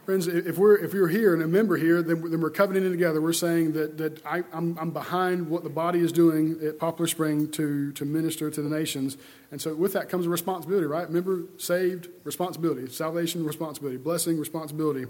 Friends, 0.05 0.27
if 0.27 0.59
we're, 0.59 0.77
if 0.79 0.93
you're 0.93 1.07
here 1.07 1.33
and 1.33 1.45
a 1.45 1.47
member 1.47 1.77
here, 1.77 2.03
then, 2.03 2.29
then 2.29 2.41
we're 2.41 2.51
covenanting 2.51 2.91
together. 2.91 3.21
We're 3.21 3.33
saying 3.33 3.75
that, 3.75 3.99
that 3.99 4.27
I, 4.27 4.43
I'm, 4.53 4.77
I'm 4.77 4.91
behind 4.91 5.49
what 5.49 5.63
the 5.63 5.71
body 5.71 6.01
is 6.01 6.11
doing 6.11 6.59
at 6.61 6.81
Poplar 6.81 7.07
Spring 7.07 7.49
to, 7.53 7.93
to 7.93 8.05
minister 8.05 8.51
to 8.51 8.63
the 8.63 8.69
nations. 8.69 9.17
And 9.53 9.61
so 9.61 9.77
with 9.77 9.93
that 9.93 10.09
comes 10.09 10.27
a 10.27 10.29
responsibility, 10.29 10.87
right? 10.89 11.09
Member 11.09 11.45
saved, 11.57 12.09
responsibility. 12.25 12.91
Salvation, 12.91 13.45
responsibility. 13.45 13.97
Blessing, 13.97 14.41
responsibility. 14.41 15.07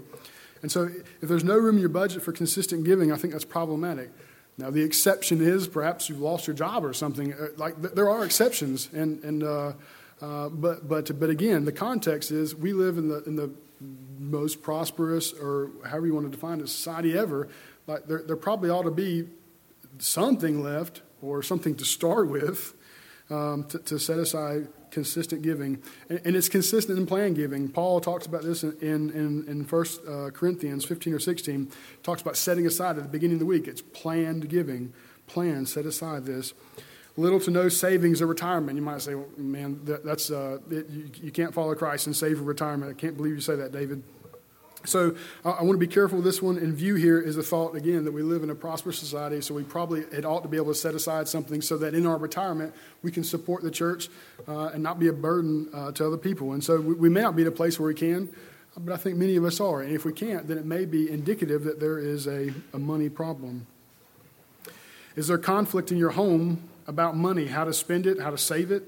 And 0.61 0.71
so 0.71 0.83
if 1.21 1.27
there's 1.27 1.43
no 1.43 1.57
room 1.57 1.77
in 1.77 1.81
your 1.81 1.89
budget 1.89 2.21
for 2.21 2.31
consistent 2.31 2.83
giving, 2.83 3.11
I 3.11 3.15
think 3.15 3.33
that's 3.33 3.45
problematic. 3.45 4.11
Now, 4.57 4.69
the 4.69 4.83
exception 4.83 5.41
is 5.41 5.67
perhaps 5.67 6.09
you've 6.09 6.21
lost 6.21 6.47
your 6.47 6.55
job 6.55 6.85
or 6.85 6.93
something. 6.93 7.33
Uh, 7.33 7.47
like, 7.57 7.81
there 7.81 8.09
are 8.09 8.23
exceptions. 8.23 8.89
And, 8.93 9.23
and, 9.23 9.43
uh, 9.43 9.73
uh, 10.21 10.49
but, 10.49 10.87
but, 10.87 11.19
but 11.19 11.29
again, 11.29 11.65
the 11.65 11.71
context 11.71 12.31
is 12.31 12.55
we 12.55 12.73
live 12.73 12.97
in 12.97 13.09
the, 13.09 13.23
in 13.23 13.35
the 13.35 13.51
most 14.19 14.61
prosperous, 14.61 15.33
or 15.33 15.71
however 15.85 16.07
you 16.07 16.13
want 16.13 16.27
to 16.27 16.31
define 16.31 16.59
it, 16.59 16.69
society 16.69 17.17
ever. 17.17 17.49
Like 17.87 18.07
there, 18.07 18.21
there 18.21 18.37
probably 18.37 18.69
ought 18.69 18.83
to 18.83 18.91
be 18.91 19.27
something 19.97 20.63
left 20.63 21.01
or 21.21 21.41
something 21.43 21.75
to 21.75 21.85
start 21.85 22.27
with 22.27 22.73
um, 23.29 23.63
to, 23.65 23.79
to, 23.79 23.99
set 23.99 24.19
aside 24.19 24.67
consistent 24.93 25.41
giving. 25.41 25.81
And, 26.07 26.21
and, 26.23 26.35
it's 26.35 26.47
consistent 26.47 26.97
in 26.97 27.05
plan 27.05 27.33
giving. 27.33 27.67
Paul 27.67 27.99
talks 27.99 28.25
about 28.25 28.43
this 28.43 28.63
in, 28.63 28.77
in, 28.81 29.45
in 29.47 29.67
1 29.67 29.85
uh, 30.07 30.29
Corinthians 30.29 30.85
15 30.85 31.13
or 31.13 31.19
16, 31.19 31.69
talks 32.03 32.21
about 32.21 32.37
setting 32.37 32.65
aside 32.65 32.97
at 32.97 33.03
the 33.03 33.09
beginning 33.09 33.35
of 33.35 33.39
the 33.39 33.45
week. 33.45 33.67
It's 33.67 33.81
planned 33.81 34.47
giving. 34.49 34.93
Plan, 35.27 35.65
set 35.65 35.85
aside 35.85 36.25
this 36.25 36.53
little 37.15 37.39
to 37.39 37.51
no 37.51 37.69
savings 37.69 38.21
or 38.21 38.27
retirement. 38.27 38.75
You 38.75 38.81
might 38.81 39.01
say, 39.01 39.15
well, 39.15 39.27
man, 39.37 39.79
that, 39.85 40.03
that's, 40.03 40.31
uh, 40.31 40.59
it, 40.69 40.89
you, 40.89 41.09
you, 41.21 41.31
can't 41.31 41.53
follow 41.53 41.75
Christ 41.75 42.07
and 42.07 42.15
save 42.15 42.37
for 42.37 42.43
retirement. 42.43 42.91
I 42.91 42.99
can't 42.99 43.15
believe 43.15 43.35
you 43.35 43.41
say 43.41 43.55
that, 43.55 43.71
David. 43.71 44.03
So 44.85 45.15
I, 45.45 45.49
I 45.51 45.63
want 45.63 45.73
to 45.73 45.85
be 45.85 45.87
careful 45.87 46.17
with 46.17 46.25
this 46.25 46.41
one. 46.41 46.57
In 46.57 46.75
view 46.75 46.95
here 46.95 47.19
is 47.19 47.35
the 47.35 47.43
thought, 47.43 47.75
again, 47.75 48.05
that 48.05 48.11
we 48.11 48.21
live 48.21 48.43
in 48.43 48.49
a 48.49 48.55
prosperous 48.55 48.97
society, 48.97 49.41
so 49.41 49.53
we 49.53 49.63
probably 49.63 50.01
it 50.01 50.25
ought 50.25 50.41
to 50.41 50.49
be 50.49 50.57
able 50.57 50.73
to 50.73 50.75
set 50.75 50.95
aside 50.95 51.27
something 51.27 51.61
so 51.61 51.77
that 51.77 51.93
in 51.93 52.05
our 52.05 52.17
retirement 52.17 52.73
we 53.01 53.11
can 53.11 53.23
support 53.23 53.63
the 53.63 53.71
church 53.71 54.09
uh, 54.47 54.67
and 54.67 54.83
not 54.83 54.99
be 54.99 55.07
a 55.07 55.13
burden 55.13 55.69
uh, 55.73 55.91
to 55.93 56.05
other 56.05 56.17
people. 56.17 56.53
And 56.53 56.63
so 56.63 56.79
we, 56.79 56.93
we 56.95 57.09
may 57.09 57.21
not 57.21 57.35
be 57.35 57.43
in 57.43 57.47
a 57.47 57.51
place 57.51 57.79
where 57.79 57.87
we 57.87 57.93
can, 57.95 58.29
but 58.77 58.93
I 58.93 58.97
think 58.97 59.17
many 59.17 59.35
of 59.35 59.45
us 59.45 59.59
are. 59.59 59.81
And 59.81 59.93
if 59.93 60.05
we 60.05 60.13
can't, 60.13 60.47
then 60.47 60.57
it 60.57 60.65
may 60.65 60.85
be 60.85 61.09
indicative 61.09 61.63
that 61.63 61.79
there 61.79 61.99
is 61.99 62.27
a, 62.27 62.51
a 62.73 62.79
money 62.79 63.09
problem. 63.09 63.67
Is 65.15 65.27
there 65.27 65.37
conflict 65.37 65.91
in 65.91 65.97
your 65.97 66.11
home 66.11 66.67
about 66.87 67.15
money, 67.15 67.45
how 67.47 67.65
to 67.65 67.73
spend 67.73 68.07
it, 68.07 68.19
how 68.19 68.31
to 68.31 68.37
save 68.37 68.71
it? 68.71 68.83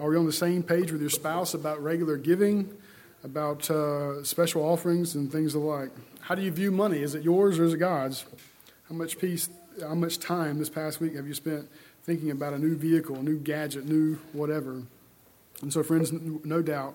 Are 0.00 0.08
we 0.08 0.16
on 0.16 0.26
the 0.26 0.32
same 0.32 0.62
page 0.62 0.90
with 0.92 1.00
your 1.00 1.10
spouse 1.10 1.54
about 1.54 1.82
regular 1.82 2.16
giving, 2.16 2.74
about 3.22 3.70
uh, 3.70 4.22
special 4.24 4.62
offerings 4.62 5.14
and 5.14 5.30
things 5.30 5.54
alike? 5.54 5.90
How 6.20 6.34
do 6.34 6.42
you 6.42 6.50
view 6.50 6.70
money? 6.70 7.02
Is 7.02 7.14
it 7.14 7.22
yours 7.22 7.58
or 7.58 7.64
is 7.64 7.74
it 7.74 7.78
God's? 7.78 8.24
How 8.88 8.94
much 8.94 9.18
peace, 9.18 9.48
how 9.80 9.94
much 9.94 10.18
time 10.18 10.58
this 10.58 10.68
past 10.68 11.00
week 11.00 11.14
have 11.16 11.26
you 11.26 11.34
spent 11.34 11.68
thinking 12.02 12.30
about 12.30 12.52
a 12.52 12.58
new 12.58 12.76
vehicle, 12.76 13.16
a 13.16 13.22
new 13.22 13.38
gadget, 13.38 13.86
new 13.86 14.18
whatever? 14.32 14.82
And 15.62 15.72
so, 15.72 15.82
friends, 15.82 16.12
no 16.12 16.62
doubt, 16.62 16.94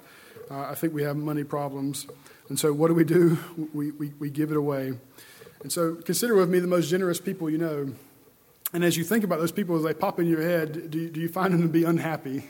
uh, 0.50 0.62
I 0.62 0.76
think 0.76 0.94
we 0.94 1.04
have 1.04 1.16
money 1.16 1.44
problems. 1.44 2.08
And 2.50 2.60
so, 2.60 2.74
what 2.74 2.88
do 2.88 2.94
we 2.94 3.04
do? 3.04 3.38
We, 3.74 3.92
we, 3.92 4.14
we 4.20 4.30
give 4.30 4.52
it 4.52 4.58
away. 4.58 4.94
And 5.64 5.72
so, 5.72 5.96
consider 5.96 6.36
with 6.36 6.50
me 6.50 6.60
the 6.60 6.68
most 6.68 6.90
generous 6.90 7.20
people 7.20 7.50
you 7.50 7.58
know. 7.58 7.94
And 8.74 8.84
as 8.84 8.98
you 8.98 9.04
think 9.04 9.24
about 9.24 9.40
those 9.40 9.52
people 9.52 9.76
as 9.78 9.84
they 9.84 9.94
pop 9.94 10.20
in 10.20 10.28
your 10.28 10.42
head, 10.42 10.92
do 10.92 11.10
do 11.10 11.20
you 11.20 11.30
find 11.30 11.54
them 11.54 11.62
to 11.62 11.68
be 11.68 11.84
unhappy? 11.84 12.44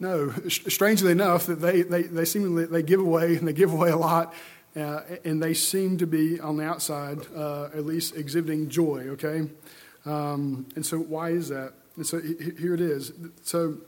No. 0.00 0.32
Strangely 0.48 1.12
enough, 1.12 1.46
that 1.46 1.60
they, 1.60 1.82
they, 1.82 2.02
they 2.02 2.24
seemingly 2.24 2.66
they 2.66 2.82
give 2.82 3.00
away 3.00 3.36
and 3.36 3.46
they 3.48 3.52
give 3.52 3.72
away 3.72 3.90
a 3.90 3.96
lot, 3.96 4.32
uh, 4.76 5.00
and 5.24 5.42
they 5.42 5.54
seem 5.54 5.98
to 5.98 6.06
be 6.06 6.40
on 6.40 6.56
the 6.56 6.64
outside 6.64 7.26
uh, 7.34 7.64
at 7.74 7.84
least 7.84 8.16
exhibiting 8.16 8.68
joy. 8.68 9.08
Okay, 9.08 9.48
um, 10.06 10.66
and 10.76 10.86
so 10.86 10.98
why 10.98 11.30
is 11.30 11.48
that? 11.48 11.74
And 11.96 12.06
so 12.06 12.20
here 12.20 12.74
it 12.74 12.80
is. 12.80 13.12
So. 13.42 13.78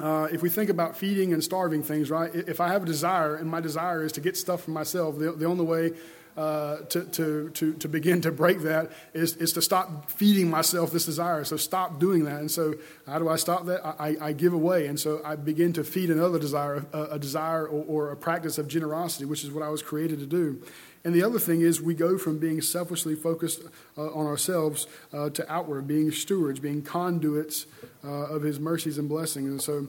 Uh, 0.00 0.26
if 0.32 0.42
we 0.42 0.48
think 0.48 0.68
about 0.68 0.96
feeding 0.96 1.32
and 1.32 1.44
starving 1.44 1.80
things, 1.80 2.10
right? 2.10 2.34
If 2.34 2.60
I 2.60 2.68
have 2.68 2.82
a 2.82 2.86
desire 2.86 3.36
and 3.36 3.48
my 3.48 3.60
desire 3.60 4.02
is 4.02 4.10
to 4.12 4.20
get 4.20 4.36
stuff 4.36 4.64
for 4.64 4.72
myself, 4.72 5.16
the, 5.16 5.30
the 5.30 5.44
only 5.44 5.64
way 5.64 5.92
uh, 6.36 6.78
to, 6.88 7.04
to, 7.04 7.50
to, 7.50 7.74
to 7.74 7.88
begin 7.88 8.20
to 8.22 8.32
break 8.32 8.60
that 8.60 8.90
is, 9.12 9.36
is 9.36 9.52
to 9.52 9.60
stop 9.62 10.10
feeding 10.10 10.48
myself 10.48 10.90
this 10.90 11.04
desire. 11.04 11.44
So 11.44 11.56
stop 11.56 12.00
doing 12.00 12.24
that. 12.24 12.40
And 12.40 12.50
so, 12.50 12.74
how 13.06 13.18
do 13.18 13.28
I 13.28 13.36
stop 13.36 13.66
that? 13.66 13.84
I, 13.84 14.16
I 14.20 14.32
give 14.32 14.52
away. 14.52 14.86
And 14.86 14.98
so, 14.98 15.20
I 15.24 15.36
begin 15.36 15.72
to 15.74 15.84
feed 15.84 16.10
another 16.10 16.38
desire, 16.38 16.86
a, 16.92 17.02
a 17.02 17.18
desire 17.18 17.66
or, 17.66 17.84
or 17.86 18.12
a 18.12 18.16
practice 18.16 18.56
of 18.56 18.68
generosity, 18.68 19.24
which 19.26 19.44
is 19.44 19.50
what 19.50 19.62
I 19.62 19.68
was 19.68 19.82
created 19.82 20.20
to 20.20 20.26
do. 20.26 20.62
And 21.04 21.14
the 21.14 21.22
other 21.22 21.38
thing 21.38 21.62
is, 21.62 21.82
we 21.82 21.94
go 21.94 22.16
from 22.16 22.38
being 22.38 22.60
selfishly 22.62 23.14
focused 23.14 23.62
uh, 23.98 24.06
on 24.12 24.26
ourselves 24.26 24.86
uh, 25.12 25.30
to 25.30 25.52
outward, 25.52 25.86
being 25.86 26.12
stewards, 26.12 26.60
being 26.60 26.80
conduits 26.80 27.66
uh, 28.04 28.08
of 28.08 28.42
His 28.42 28.60
mercies 28.60 28.98
and 28.98 29.08
blessings. 29.08 29.48
And 29.48 29.60
so, 29.60 29.88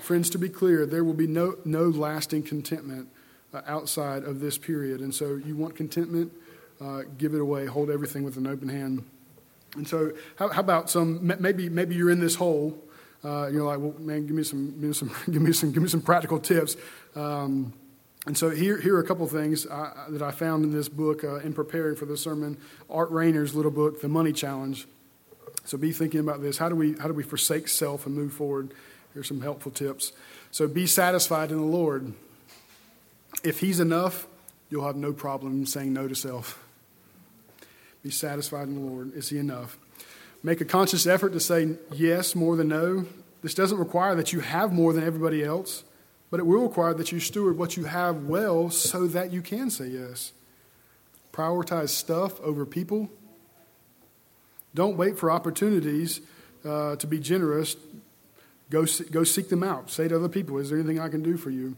friends, 0.00 0.30
to 0.30 0.38
be 0.38 0.48
clear, 0.48 0.86
there 0.86 1.04
will 1.04 1.14
be 1.14 1.26
no, 1.26 1.56
no 1.64 1.84
lasting 1.84 2.44
contentment 2.44 3.10
uh, 3.52 3.62
outside 3.66 4.24
of 4.24 4.40
this 4.40 4.58
period. 4.58 5.00
And 5.00 5.14
so 5.14 5.36
you 5.36 5.56
want 5.56 5.76
contentment, 5.76 6.32
uh, 6.80 7.02
give 7.16 7.34
it 7.34 7.40
away, 7.40 7.66
hold 7.66 7.90
everything 7.90 8.24
with 8.24 8.36
an 8.36 8.46
open 8.46 8.68
hand. 8.68 9.04
And 9.76 9.86
so, 9.86 10.12
how, 10.36 10.48
how 10.48 10.60
about 10.60 10.88
some? 10.88 11.32
Maybe 11.40 11.68
maybe 11.68 11.94
you're 11.94 12.10
in 12.10 12.20
this 12.20 12.34
hole. 12.34 12.82
Uh, 13.22 13.48
you're 13.48 13.64
like, 13.64 13.78
well, 13.80 13.94
man, 13.98 14.26
give 14.26 14.36
me 14.36 14.44
some, 14.44 14.70
give 14.72 14.88
me 14.88 14.92
some, 14.92 15.10
give 15.30 15.42
me 15.42 15.52
some, 15.52 15.72
give 15.72 15.82
me 15.82 15.88
some 15.88 16.00
practical 16.00 16.38
tips. 16.38 16.76
Um, 17.16 17.72
and 18.26 18.36
so 18.36 18.50
here, 18.50 18.78
here 18.78 18.94
are 18.96 19.00
a 19.00 19.06
couple 19.06 19.26
things 19.26 19.66
I, 19.66 20.04
that 20.10 20.22
I 20.22 20.30
found 20.30 20.64
in 20.64 20.72
this 20.72 20.88
book 20.88 21.24
uh, 21.24 21.36
in 21.36 21.52
preparing 21.52 21.96
for 21.96 22.04
this 22.04 22.20
sermon. 22.20 22.58
Art 22.90 23.10
Rainer's 23.10 23.54
little 23.54 23.70
book, 23.70 24.00
The 24.02 24.08
Money 24.08 24.32
Challenge. 24.32 24.86
So 25.64 25.78
be 25.78 25.92
thinking 25.92 26.20
about 26.20 26.42
this. 26.42 26.58
How 26.58 26.68
do 26.68 26.74
we 26.74 26.94
how 26.94 27.08
do 27.08 27.14
we 27.14 27.22
forsake 27.22 27.68
self 27.68 28.06
and 28.06 28.14
move 28.14 28.32
forward? 28.32 28.72
Here's 29.14 29.28
some 29.28 29.40
helpful 29.40 29.72
tips. 29.72 30.12
So 30.50 30.68
be 30.68 30.86
satisfied 30.86 31.50
in 31.50 31.56
the 31.56 31.62
Lord. 31.62 32.12
If 33.44 33.60
He's 33.60 33.80
enough, 33.80 34.26
you'll 34.70 34.86
have 34.86 34.96
no 34.96 35.12
problem 35.12 35.66
saying 35.66 35.92
no 35.92 36.08
to 36.08 36.14
self. 36.14 36.64
Be 38.02 38.10
satisfied 38.10 38.68
in 38.68 38.74
the 38.74 38.80
Lord. 38.80 39.14
Is 39.14 39.28
He 39.28 39.38
enough? 39.38 39.78
Make 40.42 40.60
a 40.60 40.64
conscious 40.64 41.06
effort 41.06 41.32
to 41.32 41.40
say 41.40 41.76
yes 41.92 42.34
more 42.34 42.56
than 42.56 42.68
no. 42.68 43.06
This 43.42 43.54
doesn't 43.54 43.78
require 43.78 44.14
that 44.14 44.32
you 44.32 44.40
have 44.40 44.72
more 44.72 44.92
than 44.92 45.04
everybody 45.04 45.44
else, 45.44 45.84
but 46.30 46.40
it 46.40 46.46
will 46.46 46.62
require 46.62 46.94
that 46.94 47.12
you 47.12 47.20
steward 47.20 47.58
what 47.58 47.76
you 47.76 47.84
have 47.84 48.24
well 48.24 48.70
so 48.70 49.06
that 49.08 49.32
you 49.32 49.42
can 49.42 49.70
say 49.70 49.88
yes. 49.88 50.32
Prioritize 51.32 51.90
stuff 51.90 52.40
over 52.40 52.66
people. 52.66 53.08
Don't 54.74 54.96
wait 54.96 55.18
for 55.18 55.30
opportunities 55.30 56.20
uh, 56.64 56.96
to 56.96 57.06
be 57.06 57.18
generous. 57.18 57.76
Go, 58.70 58.86
go 59.10 59.24
seek 59.24 59.48
them 59.48 59.62
out. 59.62 59.90
Say 59.90 60.08
to 60.08 60.16
other 60.16 60.28
people, 60.28 60.58
Is 60.58 60.70
there 60.70 60.78
anything 60.78 61.00
I 61.00 61.08
can 61.08 61.22
do 61.22 61.36
for 61.36 61.50
you? 61.50 61.76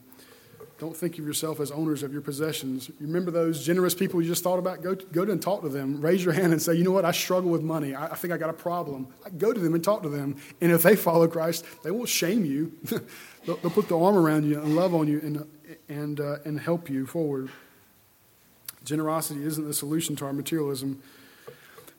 Don't 0.80 0.96
think 0.96 1.18
of 1.18 1.26
yourself 1.26 1.60
as 1.60 1.70
owners 1.70 2.02
of 2.02 2.10
your 2.10 2.22
possessions. 2.22 2.90
Remember 3.00 3.30
those 3.30 3.62
generous 3.62 3.94
people 3.94 4.22
you 4.22 4.28
just 4.28 4.42
thought 4.42 4.58
about? 4.58 4.82
Go, 4.82 4.94
go 4.94 5.26
to 5.26 5.30
and 5.30 5.42
talk 5.42 5.60
to 5.60 5.68
them. 5.68 6.00
Raise 6.00 6.24
your 6.24 6.32
hand 6.32 6.54
and 6.54 6.62
say, 6.62 6.72
you 6.72 6.84
know 6.84 6.90
what? 6.90 7.04
I 7.04 7.10
struggle 7.10 7.50
with 7.50 7.60
money. 7.60 7.94
I, 7.94 8.06
I 8.06 8.14
think 8.14 8.32
I 8.32 8.38
got 8.38 8.48
a 8.48 8.54
problem. 8.54 9.08
Go 9.36 9.52
to 9.52 9.60
them 9.60 9.74
and 9.74 9.84
talk 9.84 10.02
to 10.04 10.08
them. 10.08 10.36
And 10.62 10.72
if 10.72 10.82
they 10.82 10.96
follow 10.96 11.28
Christ, 11.28 11.66
they 11.82 11.90
won't 11.90 12.08
shame 12.08 12.46
you. 12.46 12.72
they'll, 13.44 13.56
they'll, 13.56 13.70
put 13.70 13.90
their 13.90 13.98
arm 13.98 14.16
around 14.16 14.46
you 14.46 14.58
and 14.58 14.74
love 14.74 14.94
on 14.94 15.06
you 15.06 15.20
and, 15.20 15.46
and, 15.90 16.18
uh, 16.18 16.38
and 16.46 16.58
help 16.58 16.88
you 16.88 17.04
forward. 17.04 17.50
Generosity 18.82 19.44
isn't 19.44 19.66
the 19.66 19.74
solution 19.74 20.16
to 20.16 20.24
our 20.24 20.32
materialism. 20.32 21.02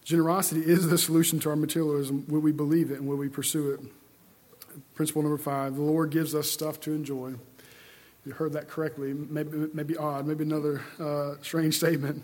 Generosity 0.04 0.62
is 0.62 0.88
the 0.88 0.98
solution 0.98 1.40
to 1.42 1.52
our 1.52 1.56
materialism. 1.56 2.26
Will 2.28 2.40
we 2.40 2.52
believe 2.52 2.90
it 2.90 2.98
and 2.98 3.08
will 3.08 3.18
we 3.18 3.30
pursue 3.30 3.74
it? 3.74 3.80
Principle 4.96 5.22
number 5.22 5.38
five 5.38 5.76
the 5.76 5.84
Lord 5.84 6.10
gives 6.10 6.34
us 6.34 6.50
stuff 6.50 6.80
to 6.80 6.94
enjoy 6.94 7.36
you 8.26 8.34
heard 8.34 8.54
that 8.54 8.68
correctly. 8.68 9.14
Maybe, 9.14 9.70
maybe 9.74 9.98
odd, 9.98 10.28
maybe 10.28 10.44
another 10.44 10.82
uh, 11.00 11.36
strange 11.42 11.76
statement. 11.76 12.24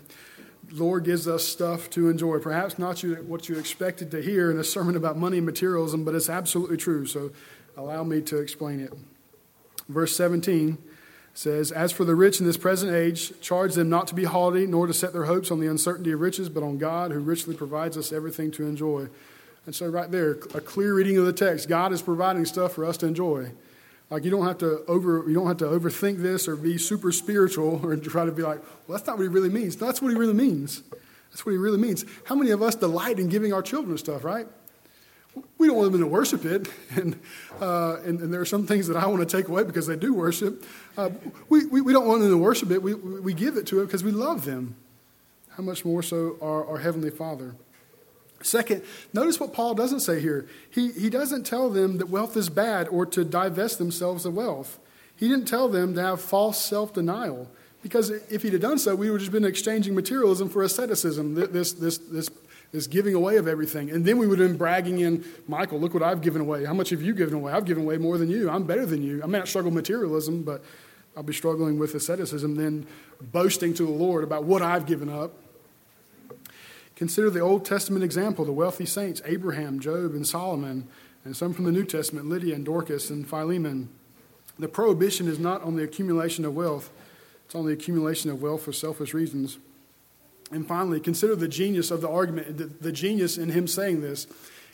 Lord 0.72 1.04
gives 1.04 1.26
us 1.26 1.44
stuff 1.44 1.88
to 1.90 2.08
enjoy. 2.08 2.38
Perhaps 2.38 2.78
not 2.78 3.02
you, 3.02 3.16
what 3.26 3.48
you 3.48 3.58
expected 3.58 4.10
to 4.10 4.20
hear 4.20 4.50
in 4.50 4.58
a 4.58 4.64
sermon 4.64 4.96
about 4.96 5.16
money 5.16 5.38
and 5.38 5.46
materialism, 5.46 6.04
but 6.04 6.14
it's 6.14 6.28
absolutely 6.28 6.76
true. 6.76 7.06
So 7.06 7.30
allow 7.76 8.04
me 8.04 8.20
to 8.22 8.38
explain 8.38 8.80
it. 8.80 8.92
Verse 9.88 10.14
17 10.14 10.78
says, 11.32 11.72
As 11.72 11.90
for 11.90 12.04
the 12.04 12.14
rich 12.14 12.40
in 12.40 12.46
this 12.46 12.56
present 12.56 12.92
age, 12.94 13.40
charge 13.40 13.74
them 13.74 13.88
not 13.88 14.06
to 14.08 14.14
be 14.14 14.24
haughty, 14.24 14.66
nor 14.66 14.86
to 14.86 14.94
set 14.94 15.12
their 15.12 15.24
hopes 15.24 15.50
on 15.50 15.60
the 15.60 15.68
uncertainty 15.68 16.12
of 16.12 16.20
riches, 16.20 16.48
but 16.48 16.62
on 16.62 16.78
God, 16.78 17.10
who 17.10 17.20
richly 17.20 17.56
provides 17.56 17.96
us 17.96 18.12
everything 18.12 18.50
to 18.52 18.66
enjoy. 18.66 19.08
And 19.64 19.74
so, 19.74 19.86
right 19.86 20.10
there, 20.10 20.32
a 20.32 20.60
clear 20.60 20.94
reading 20.94 21.16
of 21.18 21.26
the 21.26 21.32
text 21.32 21.68
God 21.68 21.92
is 21.92 22.02
providing 22.02 22.44
stuff 22.44 22.72
for 22.72 22.84
us 22.84 22.96
to 22.98 23.06
enjoy. 23.06 23.52
Like 24.10 24.24
you 24.24 24.30
don't 24.30 24.46
have 24.46 24.58
to 24.58 24.84
over 24.86 25.24
you 25.28 25.34
don't 25.34 25.46
have 25.46 25.58
to 25.58 25.66
overthink 25.66 26.18
this 26.18 26.48
or 26.48 26.56
be 26.56 26.78
super 26.78 27.12
spiritual 27.12 27.80
or 27.84 27.96
try 27.96 28.24
to 28.24 28.32
be 28.32 28.42
like, 28.42 28.58
well, 28.86 28.96
that's 28.96 29.06
not 29.06 29.18
what 29.18 29.24
he 29.24 29.28
really 29.28 29.50
means. 29.50 29.76
that's 29.76 30.00
what 30.00 30.10
he 30.10 30.16
really 30.16 30.34
means. 30.34 30.82
That's 31.30 31.44
what 31.44 31.52
he 31.52 31.58
really 31.58 31.78
means. 31.78 32.04
How 32.24 32.34
many 32.34 32.50
of 32.50 32.62
us 32.62 32.74
delight 32.74 33.18
in 33.18 33.28
giving 33.28 33.52
our 33.52 33.62
children 33.62 33.98
stuff, 33.98 34.24
right? 34.24 34.46
We 35.58 35.66
don't 35.66 35.76
want 35.76 35.92
them 35.92 36.00
to 36.00 36.06
worship 36.06 36.44
it, 36.44 36.68
and, 36.96 37.20
uh, 37.60 37.98
and, 38.04 38.18
and, 38.20 38.32
there 38.32 38.40
are 38.40 38.46
some 38.46 38.66
things 38.66 38.88
that 38.88 38.96
I 38.96 39.06
want 39.06 39.28
to 39.28 39.36
take 39.36 39.46
away 39.46 39.62
because 39.62 39.86
they 39.86 39.94
do 39.94 40.12
worship. 40.12 40.64
Uh, 40.96 41.10
we, 41.48 41.66
we, 41.66 41.80
we, 41.80 41.92
don't 41.92 42.08
want 42.08 42.22
them 42.22 42.30
to 42.30 42.38
worship 42.38 42.70
it. 42.72 42.82
We, 42.82 42.94
we 42.94 43.34
give 43.34 43.56
it 43.56 43.66
to 43.68 43.80
it 43.80 43.86
because 43.86 44.02
we 44.02 44.10
love 44.10 44.44
them. 44.46 44.74
How 45.50 45.62
much 45.62 45.84
more 45.84 46.02
so 46.02 46.38
our, 46.42 46.66
our 46.66 46.78
Heavenly 46.78 47.10
Father? 47.10 47.54
Second, 48.42 48.82
notice 49.12 49.40
what 49.40 49.52
Paul 49.52 49.74
doesn't 49.74 50.00
say 50.00 50.20
here. 50.20 50.46
He, 50.70 50.92
he 50.92 51.10
doesn't 51.10 51.44
tell 51.44 51.70
them 51.70 51.98
that 51.98 52.08
wealth 52.08 52.36
is 52.36 52.48
bad 52.48 52.88
or 52.88 53.04
to 53.06 53.24
divest 53.24 53.78
themselves 53.78 54.24
of 54.24 54.34
wealth. 54.34 54.78
He 55.16 55.28
didn't 55.28 55.46
tell 55.46 55.68
them 55.68 55.94
to 55.94 56.02
have 56.02 56.20
false 56.20 56.64
self 56.64 56.94
denial. 56.94 57.50
Because 57.82 58.10
if 58.10 58.42
he'd 58.42 58.52
have 58.52 58.62
done 58.62 58.78
so, 58.78 58.94
we 58.94 59.10
would 59.10 59.20
have 59.20 59.30
just 59.30 59.32
been 59.32 59.44
exchanging 59.44 59.94
materialism 59.94 60.48
for 60.48 60.62
asceticism, 60.62 61.34
this, 61.34 61.72
this, 61.72 61.98
this, 61.98 62.28
this 62.72 62.86
giving 62.86 63.14
away 63.14 63.36
of 63.36 63.46
everything. 63.46 63.90
And 63.90 64.04
then 64.04 64.18
we 64.18 64.26
would 64.26 64.38
have 64.40 64.48
been 64.48 64.56
bragging 64.56 64.98
in, 64.98 65.24
Michael, 65.46 65.78
look 65.78 65.94
what 65.94 66.02
I've 66.02 66.20
given 66.20 66.40
away. 66.40 66.64
How 66.64 66.74
much 66.74 66.90
have 66.90 67.02
you 67.02 67.14
given 67.14 67.34
away? 67.34 67.52
I've 67.52 67.64
given 67.64 67.84
away 67.84 67.96
more 67.96 68.18
than 68.18 68.30
you. 68.30 68.50
I'm 68.50 68.64
better 68.64 68.84
than 68.84 69.02
you. 69.02 69.22
I 69.22 69.26
may 69.26 69.38
not 69.38 69.48
struggle 69.48 69.70
with 69.70 69.76
materialism, 69.76 70.42
but 70.42 70.62
I'll 71.16 71.22
be 71.22 71.32
struggling 71.32 71.78
with 71.78 71.94
asceticism, 71.94 72.56
then 72.56 72.86
boasting 73.20 73.74
to 73.74 73.84
the 73.84 73.92
Lord 73.92 74.24
about 74.24 74.44
what 74.44 74.60
I've 74.60 74.86
given 74.86 75.08
up. 75.08 75.32
Consider 76.98 77.30
the 77.30 77.38
Old 77.38 77.64
Testament 77.64 78.02
example, 78.02 78.44
the 78.44 78.50
wealthy 78.50 78.84
saints, 78.84 79.22
Abraham, 79.24 79.78
Job, 79.78 80.14
and 80.14 80.26
Solomon, 80.26 80.88
and 81.24 81.36
some 81.36 81.54
from 81.54 81.64
the 81.64 81.70
New 81.70 81.84
Testament, 81.84 82.28
Lydia 82.28 82.56
and 82.56 82.64
Dorcas 82.64 83.08
and 83.08 83.24
Philemon. 83.24 83.88
The 84.58 84.66
prohibition 84.66 85.28
is 85.28 85.38
not 85.38 85.62
on 85.62 85.76
the 85.76 85.84
accumulation 85.84 86.44
of 86.44 86.56
wealth, 86.56 86.90
it's 87.44 87.54
on 87.54 87.66
the 87.66 87.72
accumulation 87.72 88.32
of 88.32 88.42
wealth 88.42 88.62
for 88.62 88.72
selfish 88.72 89.14
reasons. 89.14 89.58
And 90.50 90.66
finally, 90.66 90.98
consider 90.98 91.36
the 91.36 91.46
genius 91.46 91.92
of 91.92 92.00
the 92.00 92.08
argument, 92.08 92.58
the, 92.58 92.64
the 92.64 92.90
genius 92.90 93.38
in 93.38 93.50
him 93.50 93.68
saying 93.68 94.00
this. 94.00 94.26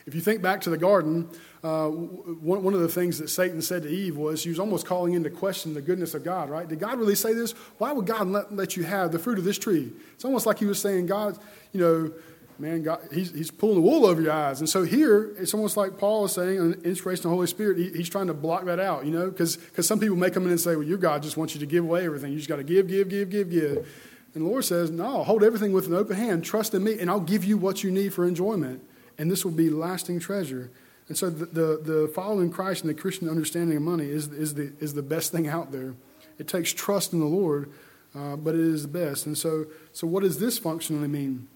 If 0.06 0.14
you 0.14 0.22
think 0.22 0.40
back 0.40 0.62
to 0.62 0.70
the 0.70 0.78
garden, 0.78 1.28
uh, 1.64 1.88
one, 1.88 2.62
one 2.62 2.74
of 2.74 2.80
the 2.80 2.88
things 2.88 3.18
that 3.18 3.28
Satan 3.28 3.62
said 3.62 3.84
to 3.84 3.88
Eve 3.88 4.18
was 4.18 4.42
he 4.42 4.50
was 4.50 4.60
almost 4.60 4.84
calling 4.84 5.14
into 5.14 5.30
question 5.30 5.72
the 5.72 5.80
goodness 5.80 6.12
of 6.12 6.22
God, 6.22 6.50
right? 6.50 6.68
Did 6.68 6.78
God 6.78 6.98
really 6.98 7.14
say 7.14 7.32
this? 7.32 7.52
Why 7.78 7.90
would 7.90 8.04
God 8.04 8.28
let, 8.28 8.54
let 8.54 8.76
you 8.76 8.82
have 8.84 9.12
the 9.12 9.18
fruit 9.18 9.38
of 9.38 9.44
this 9.44 9.58
tree? 9.58 9.90
It's 10.12 10.26
almost 10.26 10.44
like 10.44 10.58
he 10.58 10.66
was 10.66 10.78
saying, 10.78 11.06
God, 11.06 11.38
you 11.72 11.80
know, 11.80 12.12
man, 12.58 12.82
God, 12.82 13.00
he's, 13.10 13.32
he's 13.32 13.50
pulling 13.50 13.76
the 13.76 13.80
wool 13.80 14.04
over 14.04 14.20
your 14.20 14.32
eyes. 14.32 14.60
And 14.60 14.68
so 14.68 14.82
here, 14.82 15.34
it's 15.38 15.54
almost 15.54 15.78
like 15.78 15.96
Paul 15.96 16.26
is 16.26 16.32
saying, 16.32 16.58
an 16.58 16.82
inspiration 16.84 17.20
of 17.20 17.22
the 17.22 17.28
Holy 17.30 17.46
Spirit, 17.46 17.78
he, 17.78 17.88
he's 17.90 18.10
trying 18.10 18.26
to 18.26 18.34
block 18.34 18.66
that 18.66 18.78
out, 18.78 19.06
you 19.06 19.10
know, 19.10 19.30
because 19.30 19.58
some 19.80 19.98
people 19.98 20.16
may 20.16 20.28
come 20.28 20.44
in 20.44 20.50
and 20.50 20.60
say, 20.60 20.76
well, 20.76 20.86
your 20.86 20.98
God 20.98 21.22
just 21.22 21.38
wants 21.38 21.54
you 21.54 21.60
to 21.60 21.66
give 21.66 21.82
away 21.82 22.04
everything. 22.04 22.30
You 22.30 22.36
just 22.36 22.48
got 22.50 22.56
to 22.56 22.62
give, 22.62 22.88
give, 22.88 23.08
give, 23.08 23.30
give, 23.30 23.48
give. 23.48 23.88
And 24.34 24.44
the 24.44 24.50
Lord 24.50 24.66
says, 24.66 24.90
no, 24.90 25.24
hold 25.24 25.42
everything 25.42 25.72
with 25.72 25.86
an 25.86 25.94
open 25.94 26.16
hand. 26.16 26.44
Trust 26.44 26.74
in 26.74 26.84
me, 26.84 26.98
and 26.98 27.08
I'll 27.08 27.20
give 27.20 27.42
you 27.42 27.56
what 27.56 27.82
you 27.82 27.90
need 27.90 28.12
for 28.12 28.26
enjoyment. 28.26 28.82
And 29.16 29.30
this 29.30 29.46
will 29.46 29.52
be 29.52 29.70
lasting 29.70 30.20
treasure. 30.20 30.70
And 31.08 31.18
so 31.18 31.28
the, 31.28 31.46
the, 31.46 31.80
the 31.82 32.12
following 32.14 32.50
Christ 32.50 32.82
and 32.82 32.90
the 32.90 33.00
Christian 33.00 33.28
understanding 33.28 33.76
of 33.76 33.82
money 33.82 34.06
is, 34.06 34.28
is, 34.28 34.54
the, 34.54 34.72
is 34.80 34.94
the 34.94 35.02
best 35.02 35.32
thing 35.32 35.46
out 35.48 35.70
there. 35.70 35.94
It 36.38 36.48
takes 36.48 36.72
trust 36.72 37.12
in 37.12 37.20
the 37.20 37.26
Lord, 37.26 37.70
uh, 38.14 38.36
but 38.36 38.54
it 38.54 38.60
is 38.60 38.82
the 38.82 38.88
best. 38.88 39.26
And 39.26 39.36
so, 39.36 39.66
so 39.92 40.06
what 40.06 40.22
does 40.22 40.38
this 40.38 40.58
functionally 40.58 41.08
mean? 41.08 41.48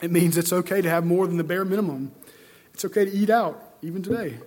It 0.00 0.10
means 0.10 0.38
it's 0.38 0.52
okay 0.52 0.80
to 0.80 0.88
have 0.88 1.04
more 1.04 1.26
than 1.26 1.36
the 1.36 1.44
bare 1.44 1.64
minimum. 1.64 2.12
It's 2.72 2.84
okay 2.84 3.04
to 3.04 3.10
eat 3.10 3.30
out, 3.30 3.62
even 3.82 4.02
today. 4.02 4.38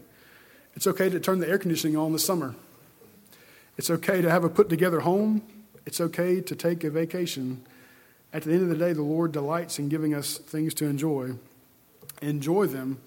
It's 0.76 0.88
okay 0.88 1.10
to 1.10 1.20
turn 1.20 1.40
the 1.40 1.48
air 1.48 1.58
conditioning 1.58 1.98
on 1.98 2.08
in 2.08 2.14
the 2.14 2.20
summer. 2.20 2.56
It's 3.78 3.90
okay 3.90 4.22
to 4.22 4.30
have 4.30 4.44
a 4.44 4.50
put 4.50 4.70
together 4.70 5.02
home. 5.02 5.42
It's 5.86 6.00
okay 6.00 6.42
to 6.42 6.56
take 6.56 6.84
a 6.84 6.90
vacation. 6.90 7.66
At 8.34 8.44
the 8.44 8.54
end 8.54 8.64
of 8.64 8.70
the 8.70 8.76
day, 8.76 8.94
the 8.94 9.02
Lord 9.02 9.32
delights 9.32 9.80
in 9.80 9.90
giving 9.90 10.14
us 10.14 10.38
things 10.38 10.74
to 10.76 10.86
enjoy. 10.86 11.32
Enjoy 12.22 12.66
them, 12.68 13.02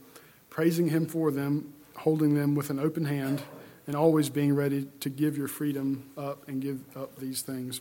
praising 0.54 0.86
Him 0.86 1.04
for 1.04 1.32
them, 1.32 1.74
holding 1.96 2.36
them 2.36 2.54
with 2.54 2.70
an 2.70 2.78
open 2.78 3.04
hand, 3.04 3.42
and 3.88 3.96
always 3.96 4.30
being 4.30 4.54
ready 4.54 4.86
to 5.00 5.10
give 5.10 5.36
your 5.36 5.48
freedom 5.48 6.08
up 6.16 6.48
and 6.48 6.62
give 6.62 6.78
up 6.96 7.16
these 7.16 7.42
things. 7.42 7.80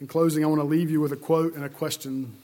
In 0.00 0.06
closing, 0.06 0.44
I 0.44 0.46
want 0.46 0.60
to 0.60 0.66
leave 0.66 0.88
you 0.88 1.00
with 1.00 1.10
a 1.10 1.16
quote 1.16 1.54
and 1.54 1.64
a 1.64 1.68
question 1.68 2.36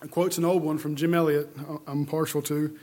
A 0.00 0.08
quote's 0.08 0.38
an 0.38 0.46
old 0.46 0.62
one 0.62 0.78
from 0.78 0.96
Jim 0.96 1.12
Elliot, 1.12 1.50
uh, 1.58 1.76
I'm 1.86 2.06
partial 2.06 2.40
to. 2.40 2.74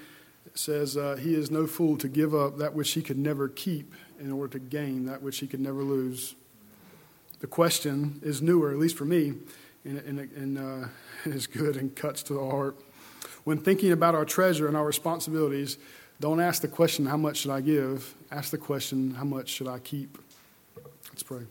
It 0.46 0.56
says, 0.56 0.96
uh, 0.96 1.16
He 1.20 1.34
is 1.34 1.50
no 1.50 1.66
fool 1.66 1.98
to 1.98 2.08
give 2.08 2.36
up 2.36 2.60
that 2.60 2.76
which 2.76 2.92
he 2.92 3.02
could 3.02 3.18
never 3.18 3.50
keep 3.50 3.96
in 4.20 4.32
order 4.32 4.52
to 4.52 4.60
gain 4.60 5.06
that 5.08 5.24
which 5.24 5.40
he 5.40 5.48
could 5.48 5.60
never 5.60 5.82
lose. 5.82 6.36
The 7.40 7.48
question 7.48 8.20
is 8.22 8.40
newer, 8.40 8.70
at 8.70 8.78
least 8.78 8.98
for 8.98 9.06
me, 9.06 9.34
and, 9.84 9.98
and, 9.98 10.20
and 10.20 10.58
uh, 10.60 10.88
is 11.26 11.48
good 11.48 11.76
and 11.76 11.96
cuts 11.96 12.22
to 12.24 12.34
the 12.34 12.46
heart. 12.52 12.80
When 13.46 13.58
thinking 13.58 13.92
about 13.92 14.14
our 14.14 14.26
treasure 14.26 14.68
and 14.68 14.78
our 14.78 14.86
responsibilities, 14.86 15.80
don't 16.20 16.40
ask 16.40 16.62
the 16.62 16.68
question, 16.68 17.06
How 17.06 17.18
much 17.18 17.38
should 17.38 17.52
I 17.52 17.62
give? 17.62 18.14
Ask 18.32 18.52
the 18.52 18.58
question, 18.58 19.12
How 19.12 19.24
much 19.24 19.50
should 19.50 19.68
I 19.68 19.80
keep? 19.80 20.18
Let's 21.10 21.24
pray. 21.24 21.46